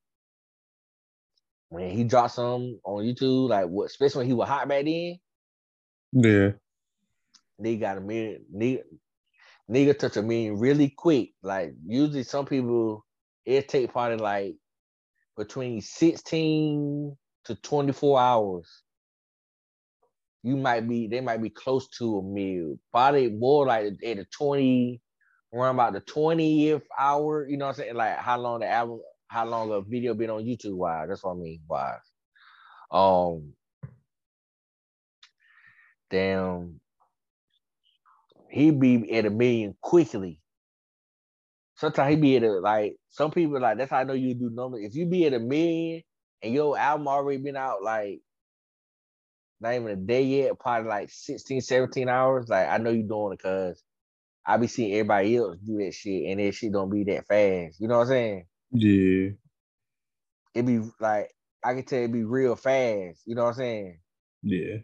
[1.68, 5.18] when he dropped some on YouTube, like what, especially when he was hot back then.
[6.12, 6.50] Yeah,
[7.58, 8.44] they got a million.
[8.54, 8.82] Nigga,
[9.70, 11.30] nigga touch a million really quick.
[11.42, 13.04] Like usually, some people
[13.44, 14.56] it take probably like
[15.36, 17.16] between 16
[17.46, 18.82] to 24 hours.
[20.42, 22.78] You might be, they might be close to a meal.
[22.92, 25.00] Probably more like at the 20,
[25.52, 27.94] around about the 20th hour, you know what I'm saying?
[27.94, 31.08] Like how long the album, how long a video been on YouTube wise.
[31.08, 31.98] That's what I mean wise.
[32.90, 33.52] Um
[36.08, 36.80] damn
[38.48, 40.40] he be at a million quickly
[41.76, 44.50] sometimes he be at a like some people like that's how I know you do
[44.50, 44.84] numbers.
[44.84, 46.02] If you be at a million
[46.42, 48.20] and your album already been out like
[49.60, 53.32] not even a day yet, probably like 16, 17 hours, like I know you doing
[53.32, 53.82] it because
[54.44, 57.80] I be seeing everybody else do that shit and that shit don't be that fast.
[57.80, 58.46] You know what I'm saying?
[58.72, 59.30] Yeah.
[60.54, 61.30] It be like
[61.64, 63.22] I can tell it be real fast.
[63.26, 63.98] You know what I'm saying?
[64.42, 64.76] Yeah.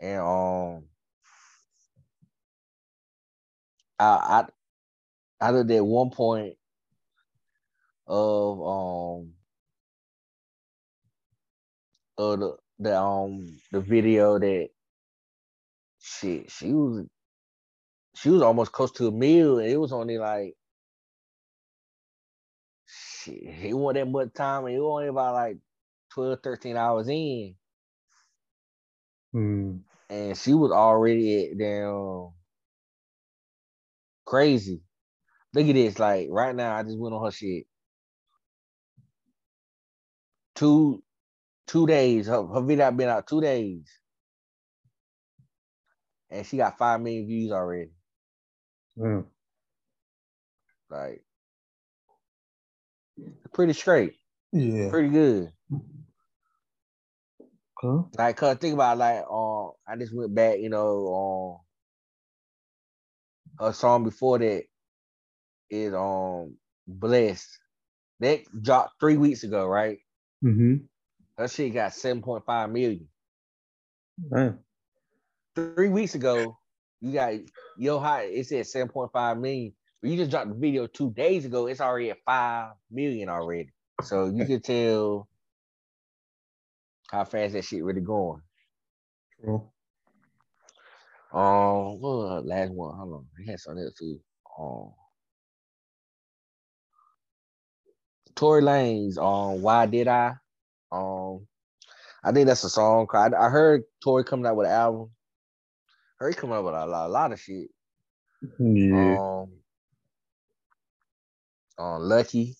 [0.00, 0.84] And um
[3.98, 4.46] I
[5.42, 6.54] out of that one point
[8.06, 9.32] of um
[12.20, 14.68] of the the um the video that
[16.00, 17.06] shit she was
[18.14, 20.54] she was almost close to a meal and it was only like
[22.86, 25.58] shit it wasn't that much time and it was only about like
[26.14, 27.54] 12 13 hours in
[29.34, 29.80] mm.
[30.08, 32.30] and she was already at damn
[34.26, 34.82] crazy
[35.52, 35.98] Look at this.
[35.98, 37.64] Like right now, I just went on her shit.
[40.54, 41.02] Two
[41.70, 42.26] two days.
[42.26, 43.88] Her, her video been out two days.
[46.28, 47.90] And she got five million views already.
[48.98, 49.24] Mm.
[50.90, 51.22] Like
[53.52, 54.14] pretty straight.
[54.52, 54.90] Yeah.
[54.90, 55.52] Pretty good.
[57.80, 58.02] Huh?
[58.18, 61.62] Like, cause think about like, um, I just went back, you know,
[63.60, 64.64] um, a song before that,
[65.70, 66.56] is um
[66.86, 67.48] blessed.
[68.18, 69.98] That dropped three weeks ago, right?
[70.44, 70.84] Mm-hmm.
[71.40, 73.08] That shit got 7.5 million.
[74.28, 74.58] Man.
[75.56, 76.58] Three weeks ago,
[77.00, 77.32] you got
[77.78, 79.72] yo high, it said 7.5 million.
[80.02, 83.70] But you just dropped the video two days ago, it's already at five million already.
[84.02, 85.28] So you can tell
[87.10, 88.42] how fast that shit really going.
[89.42, 89.66] True.
[91.32, 92.94] Um, what last one?
[92.98, 94.20] Hold on, he had something else too.
[94.58, 94.92] Um,
[98.34, 100.34] Tory Lanez on Why Did I?
[100.92, 101.46] Um,
[102.22, 103.06] I think that's a song.
[103.14, 105.10] I, I heard Tory coming out with an album.
[106.18, 107.68] Heard he coming out with a lot, a lot of shit.
[108.58, 109.16] Yeah.
[109.16, 109.52] Um,
[111.78, 112.56] on Lucki,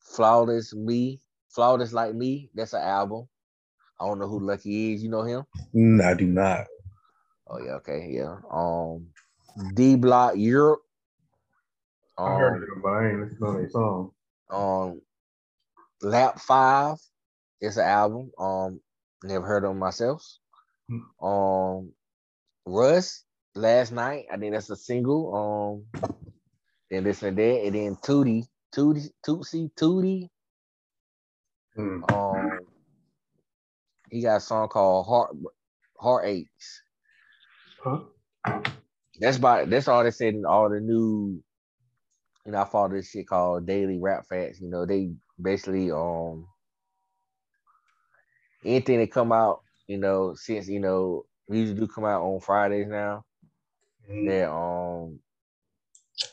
[0.00, 2.50] Flawless Me, Flawless Like Me.
[2.54, 3.28] That's an album.
[4.00, 5.02] I don't know who Lucki is.
[5.02, 5.44] You know him?
[5.74, 6.66] Mm, I do not.
[7.48, 8.36] Oh yeah, okay, yeah.
[8.50, 9.08] Um,
[9.74, 10.82] D Block Europe.
[12.18, 14.12] I heard Um, it, but I ain't listening to their song.
[14.50, 15.00] um,
[16.02, 16.98] Lap Five
[17.62, 18.30] is an album.
[18.38, 18.80] Um,
[19.24, 20.22] never heard of myself.
[20.90, 21.24] Hmm.
[21.26, 21.92] Um,
[22.66, 23.24] Russ
[23.54, 24.26] last night.
[24.30, 25.86] I think that's a single.
[25.94, 26.02] Um,
[26.90, 28.44] then this and that, and then Tootie,
[28.74, 30.28] Tootie, Tootsie, Tootie.
[31.78, 32.12] Mm.
[32.12, 32.58] Um,
[34.10, 35.36] he got a song called Heart
[35.98, 36.82] Heartaches.
[37.82, 38.00] Huh?
[39.18, 41.42] That's about that's all they said in all the new.
[42.44, 44.60] You know, I follow this shit called Daily Rap Facts.
[44.60, 46.46] You know, they basically um
[48.64, 52.40] anything that come out, you know, since you know we usually do come out on
[52.40, 53.24] Fridays now.
[54.10, 54.26] Mm.
[54.26, 55.20] That um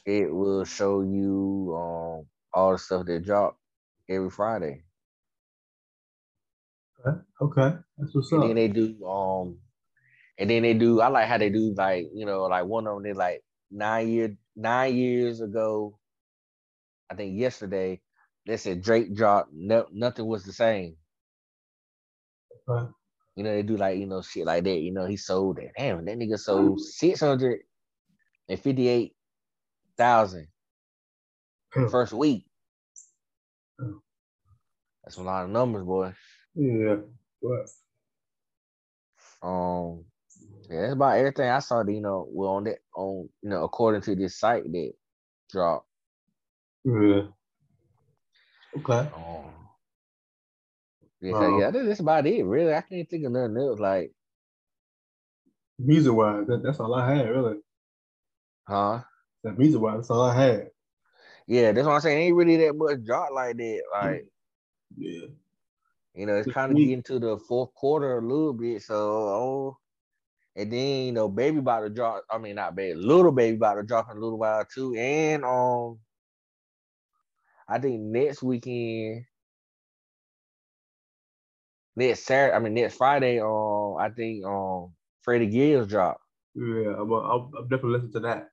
[0.06, 3.58] it will show you um all the stuff that drop
[4.10, 4.84] every Friday.
[7.08, 7.20] Okay.
[7.42, 8.44] okay, that's what's And up.
[8.44, 9.60] then they do um
[10.40, 12.96] and then they do I like how they do like, you know, like one of
[12.96, 16.00] them they like nine year nine years ago,
[17.12, 18.02] I think yesterday,
[18.48, 20.98] they said Drake dropped no, nothing was the same.
[22.70, 22.92] Okay.
[23.36, 24.80] You know, they do like, you know, shit like that.
[24.80, 25.72] You know, he sold that.
[25.78, 27.62] Damn, that nigga sold six hundred
[28.50, 29.16] and fifty-eight
[29.98, 30.48] thousand
[31.74, 31.88] Hmm.
[31.88, 32.46] first week.
[33.80, 33.98] Hmm.
[35.04, 36.14] That's a lot of numbers, boy.
[36.56, 36.98] Yeah.
[37.40, 37.70] What?
[39.42, 40.06] Um,
[40.70, 41.84] yeah, that's about everything I saw.
[41.84, 44.92] That, you know, well on that on you know according to this site that
[45.50, 45.88] dropped.
[46.84, 47.28] Yeah.
[48.78, 49.10] Okay.
[49.16, 49.59] Um,
[51.22, 51.58] yeah, Wow.
[51.60, 52.44] yeah, that- that's about it.
[52.46, 53.80] Really, I can't think of nothing else.
[53.80, 54.14] Like,
[55.80, 57.58] Music wise, that, that's all I had, really.
[58.68, 59.04] huh?
[59.44, 60.72] That music wise, that's all I had.
[61.48, 62.20] Yeah, that's what I'm saying.
[62.28, 63.82] Ain't really that much drop like that.
[63.94, 64.28] Like,
[64.98, 65.28] Yeah.
[66.14, 68.82] you know, it's kind of getting to the fourth quarter a little bit.
[68.84, 69.78] So, oh,
[70.56, 72.26] and then you know, baby about to drop.
[72.30, 74.96] I mean, not baby, little baby about to drop in a little while too.
[74.96, 76.00] And um,
[77.68, 79.26] I think next weekend,
[82.00, 86.20] next Saturday, I mean next Friday, um, I think um, Freddie Gibbs drop.
[86.56, 86.96] Yeah.
[87.00, 88.50] I'm, I'll, I'm definitely listening to that.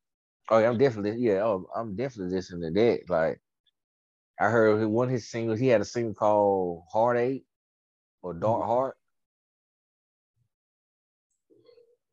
[0.51, 3.11] Oh, yeah, I'm definitely yeah, oh, I'm definitely listening to that.
[3.11, 3.41] Like,
[4.41, 5.61] I heard one of his singles.
[5.61, 7.47] He had a single called "Heartache"
[8.23, 8.67] or "Dark Mhm.
[8.67, 8.97] Heart."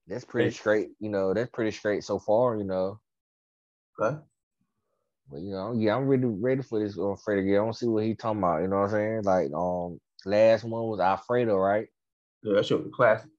[0.08, 0.52] That's pretty Hey.
[0.52, 1.34] straight, you know.
[1.34, 3.00] That's pretty straight so far, you know.
[4.00, 4.18] Okay.
[5.30, 7.44] But you know, yeah, I'm really ready for this on Freddie.
[7.44, 7.54] Gibbs.
[7.60, 8.62] I don't see what he talking about.
[8.62, 9.24] You know what I'm saying?
[9.24, 11.88] Like, um, last one was Alfredo, right?
[12.44, 13.30] Yeah, that shit was classic.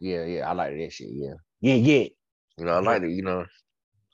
[0.00, 1.08] Yeah, yeah, I like that shit.
[1.10, 2.08] Yeah, yeah, yeah.
[2.58, 3.10] You know, I like it.
[3.10, 3.46] You know,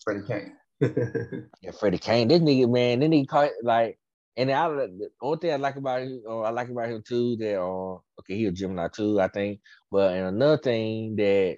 [0.04, 0.52] Freddie Kane.
[1.62, 3.98] Yeah, Freddie Kane, this nigga, man, then he caught like,
[4.36, 7.36] and I the only thing I like about him, or I like about him too,
[7.38, 9.60] that uh, okay, he a Gemini too, I think.
[9.90, 11.56] But and another thing that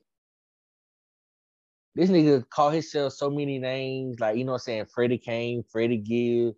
[1.97, 5.65] this nigga called himself so many names, like you know what I'm saying, Freddie Kane,
[5.71, 6.55] Freddie Gill,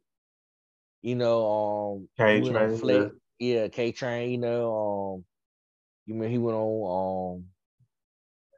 [1.03, 5.25] you know, um, K he went on Train, Flex, yeah, K Train, you know, um,
[6.07, 7.47] you mean he went on um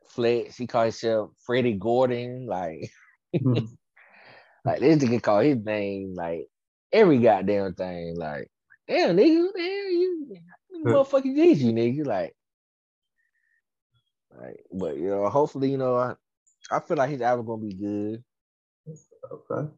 [0.08, 2.90] Flex, he called himself Freddie Gordon, like.
[3.34, 3.68] Mhm.
[4.64, 6.46] Like this nigga call his name like
[6.92, 8.16] every goddamn thing.
[8.16, 8.48] Like,
[8.86, 10.36] damn nigga, who the hell you
[10.86, 12.06] motherfucking is you nigga?
[12.06, 12.36] Like,
[14.38, 16.14] like, but you know, hopefully, you know, I,
[16.70, 18.24] I feel like his album gonna be good.
[19.32, 19.70] okay.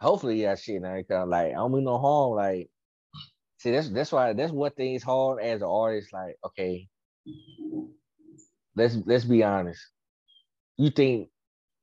[0.00, 2.32] Hopefully, yeah, shit, now cause like I don't mean no harm.
[2.34, 2.70] Like,
[3.64, 6.12] see, that's that's why that's what thing is hard as an artist.
[6.12, 6.88] Like, okay,
[8.76, 9.80] let's let's be honest.
[10.76, 11.30] You think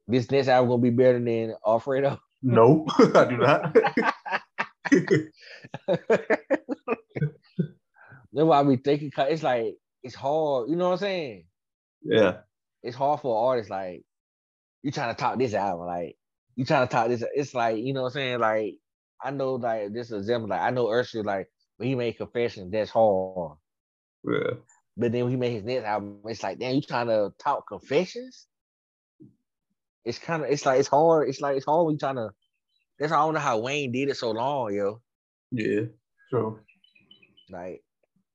[0.08, 2.20] this next album gonna be better than Alfredo?
[2.44, 2.86] No,
[3.16, 3.76] I do not.
[8.34, 9.12] That's why I be thinking.
[9.18, 10.70] it's like it's hard.
[10.70, 11.46] You know what I'm saying?
[12.04, 12.38] yeah.
[12.84, 13.70] It's hard for artists.
[13.70, 14.04] Like
[14.84, 15.86] you trying to top this album.
[15.88, 16.16] Like
[16.56, 17.24] you trying to top this.
[17.36, 18.40] It's like you know what I'm saying.
[18.40, 18.76] Like
[19.22, 20.50] I know like this example.
[20.50, 21.24] Like I know Usher.
[21.24, 21.48] Like
[21.82, 23.58] when he made Confession, that's hard.
[24.24, 24.52] Yeah.
[24.96, 27.68] But then when he made his next album, it's like damn, you trying to talk
[27.68, 28.46] Confessions?
[30.06, 30.52] It's kind of.
[30.52, 31.28] It's like it's hard.
[31.28, 32.30] It's like it's hard when you trying to.
[33.00, 35.02] That's why I don't know how Wayne did it so long, yo.
[35.52, 35.86] Yeah.
[36.30, 36.60] True.
[37.50, 37.84] Like,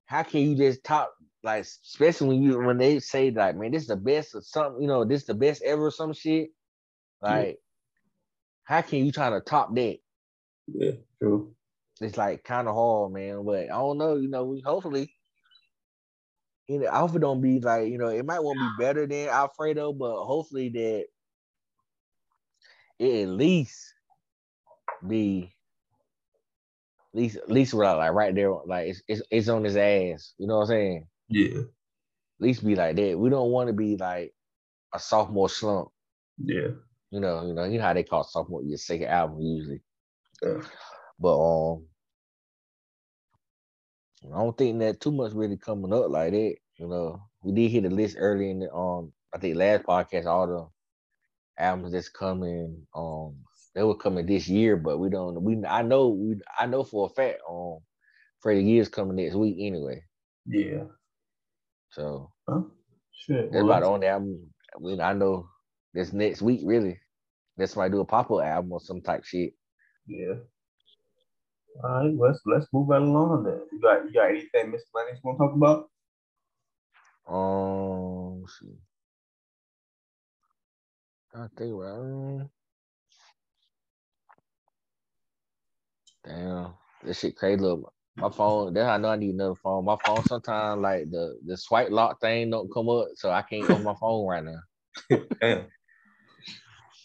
[0.06, 1.14] how can you just top
[1.44, 4.82] like especially when you when they say like, man, this is the best of something,
[4.82, 6.50] you know, this is the best ever, or some shit.
[7.22, 7.52] Like, yeah.
[8.64, 9.98] how can you try to top that?
[10.66, 11.55] Yeah, true.
[12.00, 13.44] It's like kind of hard, man.
[13.44, 15.10] But I don't know, you know, we hopefully
[16.68, 19.92] you know, Alpha don't be like, you know, it might won't be better than Alfredo,
[19.92, 21.04] but hopefully that
[22.98, 23.94] it at least
[25.06, 25.52] be
[27.14, 30.34] at least at least right like right there, like it's, it's it's on his ass.
[30.38, 31.06] You know what I'm saying?
[31.28, 31.60] Yeah.
[31.60, 33.18] At least be like that.
[33.18, 34.34] We don't want to be like
[34.92, 35.88] a sophomore slump.
[36.42, 36.68] Yeah.
[37.10, 39.80] You know, you know, you know how they call sophomore your second album usually.
[40.42, 40.62] Yeah.
[41.18, 41.86] But um
[44.32, 46.56] I don't think that too much really coming up like that.
[46.78, 50.26] You know, we did hit the list early in the um I think last podcast,
[50.26, 53.36] all the albums that's coming, um,
[53.74, 57.06] they were coming this year, but we don't we I know we I know for
[57.06, 57.78] a fact um
[58.40, 60.02] Freddie Gibbs coming next week anyway.
[60.46, 60.84] Yeah.
[61.90, 62.62] So huh?
[63.12, 65.48] Shit, that's well, about the only album I mean I know
[65.94, 66.98] this next week really.
[67.56, 69.54] That's why I do a pop-up album or some type shit.
[70.06, 70.34] Yeah.
[71.84, 73.60] All right, let's let's move right along then.
[73.70, 75.90] You got you got anything miscellaneous you want to talk about?
[77.28, 78.78] Um, see.
[81.34, 82.48] I think about
[86.24, 86.74] Damn,
[87.04, 87.60] this shit crazy.
[87.60, 88.72] Look, my phone.
[88.74, 89.84] Then I know I need another phone.
[89.84, 93.70] My phone sometimes like the the swipe lock thing don't come up, so I can't
[93.70, 95.18] open my phone right now.
[95.40, 95.66] Damn.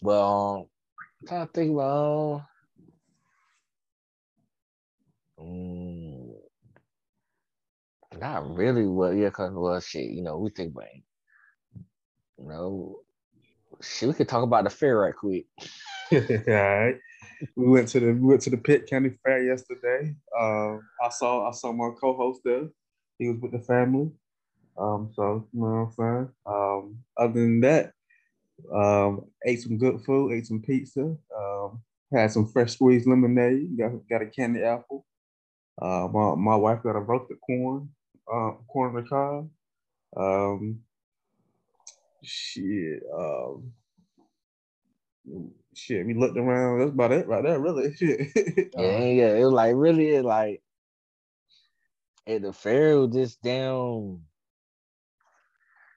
[0.00, 0.66] But um,
[1.20, 2.46] I'm trying to think about.
[5.42, 6.34] Um,
[8.18, 8.86] not really.
[8.86, 10.10] Well, yeah, cause well, shit.
[10.10, 10.86] You know, we think about.
[12.38, 12.98] You know,
[13.80, 14.08] shit.
[14.08, 15.46] We could talk about the fair right quick.
[16.12, 16.96] All right.
[17.56, 20.14] We went to the we went to the Pitt County Fair yesterday.
[20.38, 22.68] Um, I saw I saw my co-host there.
[23.18, 24.10] He was with the family.
[24.78, 26.28] Um, so you know what I'm saying.
[26.46, 27.92] Um, other than that,
[28.72, 31.82] um, ate some good food, ate some pizza, um,
[32.12, 35.04] had some fresh squeezed lemonade, got got a candy apple.
[35.82, 37.88] Uh, my my wife got a roasted corn,
[38.32, 39.50] uh, corn on the cob.
[40.16, 40.80] Um,
[42.22, 43.02] shit.
[43.12, 43.72] Um,
[45.74, 46.78] shit, we looked around.
[46.78, 47.94] That's about it right there, really.
[47.96, 48.28] Shit.
[48.76, 49.34] yeah, yeah.
[49.34, 50.62] It was like really like
[52.28, 54.22] at the fair, was just down.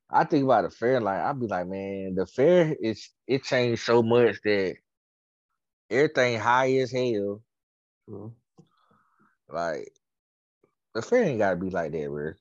[0.09, 3.83] I think about the fair, like I'd be like, man, the fair is it changed
[3.83, 4.77] so much that
[5.91, 7.43] everything high as hell.
[8.09, 8.27] Mm-hmm.
[9.55, 9.91] Like
[10.93, 12.33] the fair ain't gotta be like that, bro.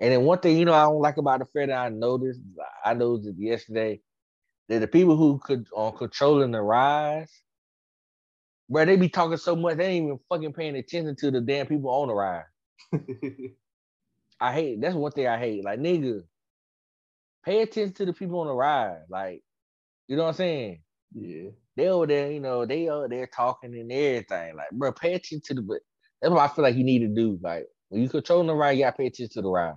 [0.00, 2.40] And then one thing you know I don't like about the fair that I noticed,
[2.84, 4.00] I noticed it yesterday
[4.68, 7.32] that the people who could are controlling the rise,
[8.70, 11.66] bro, they be talking so much they ain't even fucking paying attention to the damn
[11.66, 12.44] people on the rise.
[14.40, 15.64] I hate that's one thing I hate.
[15.64, 16.22] Like nigga,
[17.44, 19.02] pay attention to the people on the ride.
[19.08, 19.42] Like,
[20.06, 20.82] you know what I'm saying?
[21.14, 21.50] Yeah.
[21.76, 24.56] They over there, you know, they over there talking and everything.
[24.56, 25.80] Like, bro, pay attention to the.
[26.20, 27.38] That's what I feel like you need to do.
[27.42, 29.74] Like, when you controlling the ride, you gotta pay attention to the ride.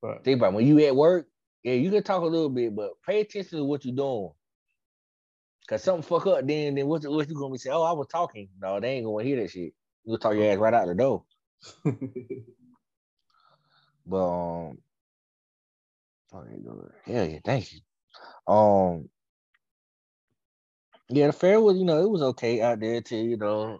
[0.00, 0.56] But think about it.
[0.56, 1.26] when you at work,
[1.64, 4.30] yeah, you can talk a little bit, but pay attention to what you're doing.
[5.68, 7.76] Cause something fuck up, then then what, what you gonna be saying?
[7.76, 8.48] Oh, I was talking.
[8.58, 9.74] No, they ain't gonna hear that shit.
[10.04, 11.24] You gonna talk your ass right out the door.
[14.06, 14.78] but um.
[16.32, 17.80] Hell yeah, thank you.
[18.52, 19.08] Um,
[21.08, 23.16] yeah, the fair was you know it was okay out there too.
[23.16, 23.78] You know,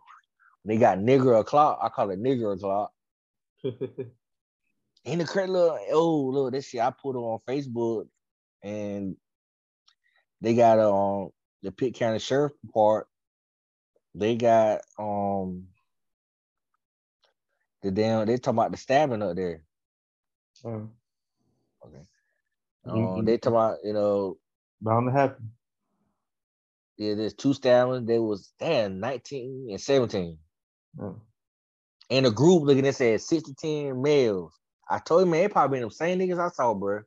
[0.69, 1.81] they got nigger o'clock.
[1.82, 2.93] I call it nigger o'clock.
[3.65, 8.07] in the credit little oh look this shit I put on Facebook
[8.62, 9.16] and
[10.40, 11.31] they got um
[11.62, 13.07] the Pitt County Sheriff part.
[14.15, 15.69] They got um
[17.82, 19.62] the damn they talking about the stabbing up there.
[20.66, 20.90] Oh.
[21.86, 22.03] Okay.
[22.85, 24.36] Um, they talking about, you know,
[24.82, 25.53] bound to happen.
[26.99, 28.07] Yeah, there's two stabbings.
[28.07, 30.39] There was damn 19 and 17.
[31.01, 31.20] Oh.
[32.11, 34.53] And a group looking at said 6 to 10 males.
[34.91, 37.01] I told you, man, it probably been the same niggas I saw, bro.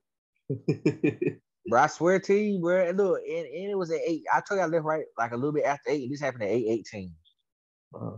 [1.67, 2.87] bro, I swear to you, bro.
[2.87, 4.23] And look, and, and, it was at eight.
[4.31, 6.03] I told you I left right like a little bit after eight.
[6.03, 7.13] and This happened at eight eighteen.
[7.93, 8.17] Uh,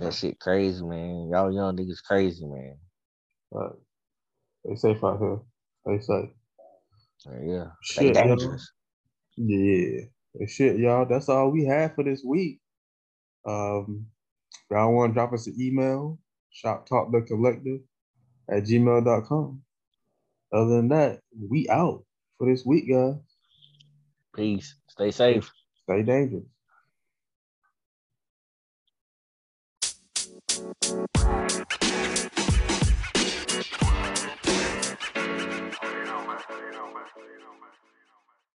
[0.00, 1.28] that shit crazy, man.
[1.32, 2.76] Y'all young niggas crazy, man.
[3.54, 3.70] Uh,
[4.64, 5.38] they safe out here.
[5.86, 6.30] They safe.
[7.42, 8.70] Yeah, shit, they dangerous.
[9.36, 10.02] Yeah,
[10.46, 11.06] shit, y'all.
[11.06, 12.60] That's all we have for this week.
[13.46, 14.06] Um,
[14.70, 16.18] y'all want to drop us an email,
[16.50, 17.80] shop talk the collective
[18.50, 19.62] at gmail.com.
[20.52, 22.04] Other than that, we out
[22.38, 23.16] for this week, guys.
[24.34, 24.74] Peace.
[24.88, 25.50] Stay safe.
[25.84, 26.44] Stay dangerous.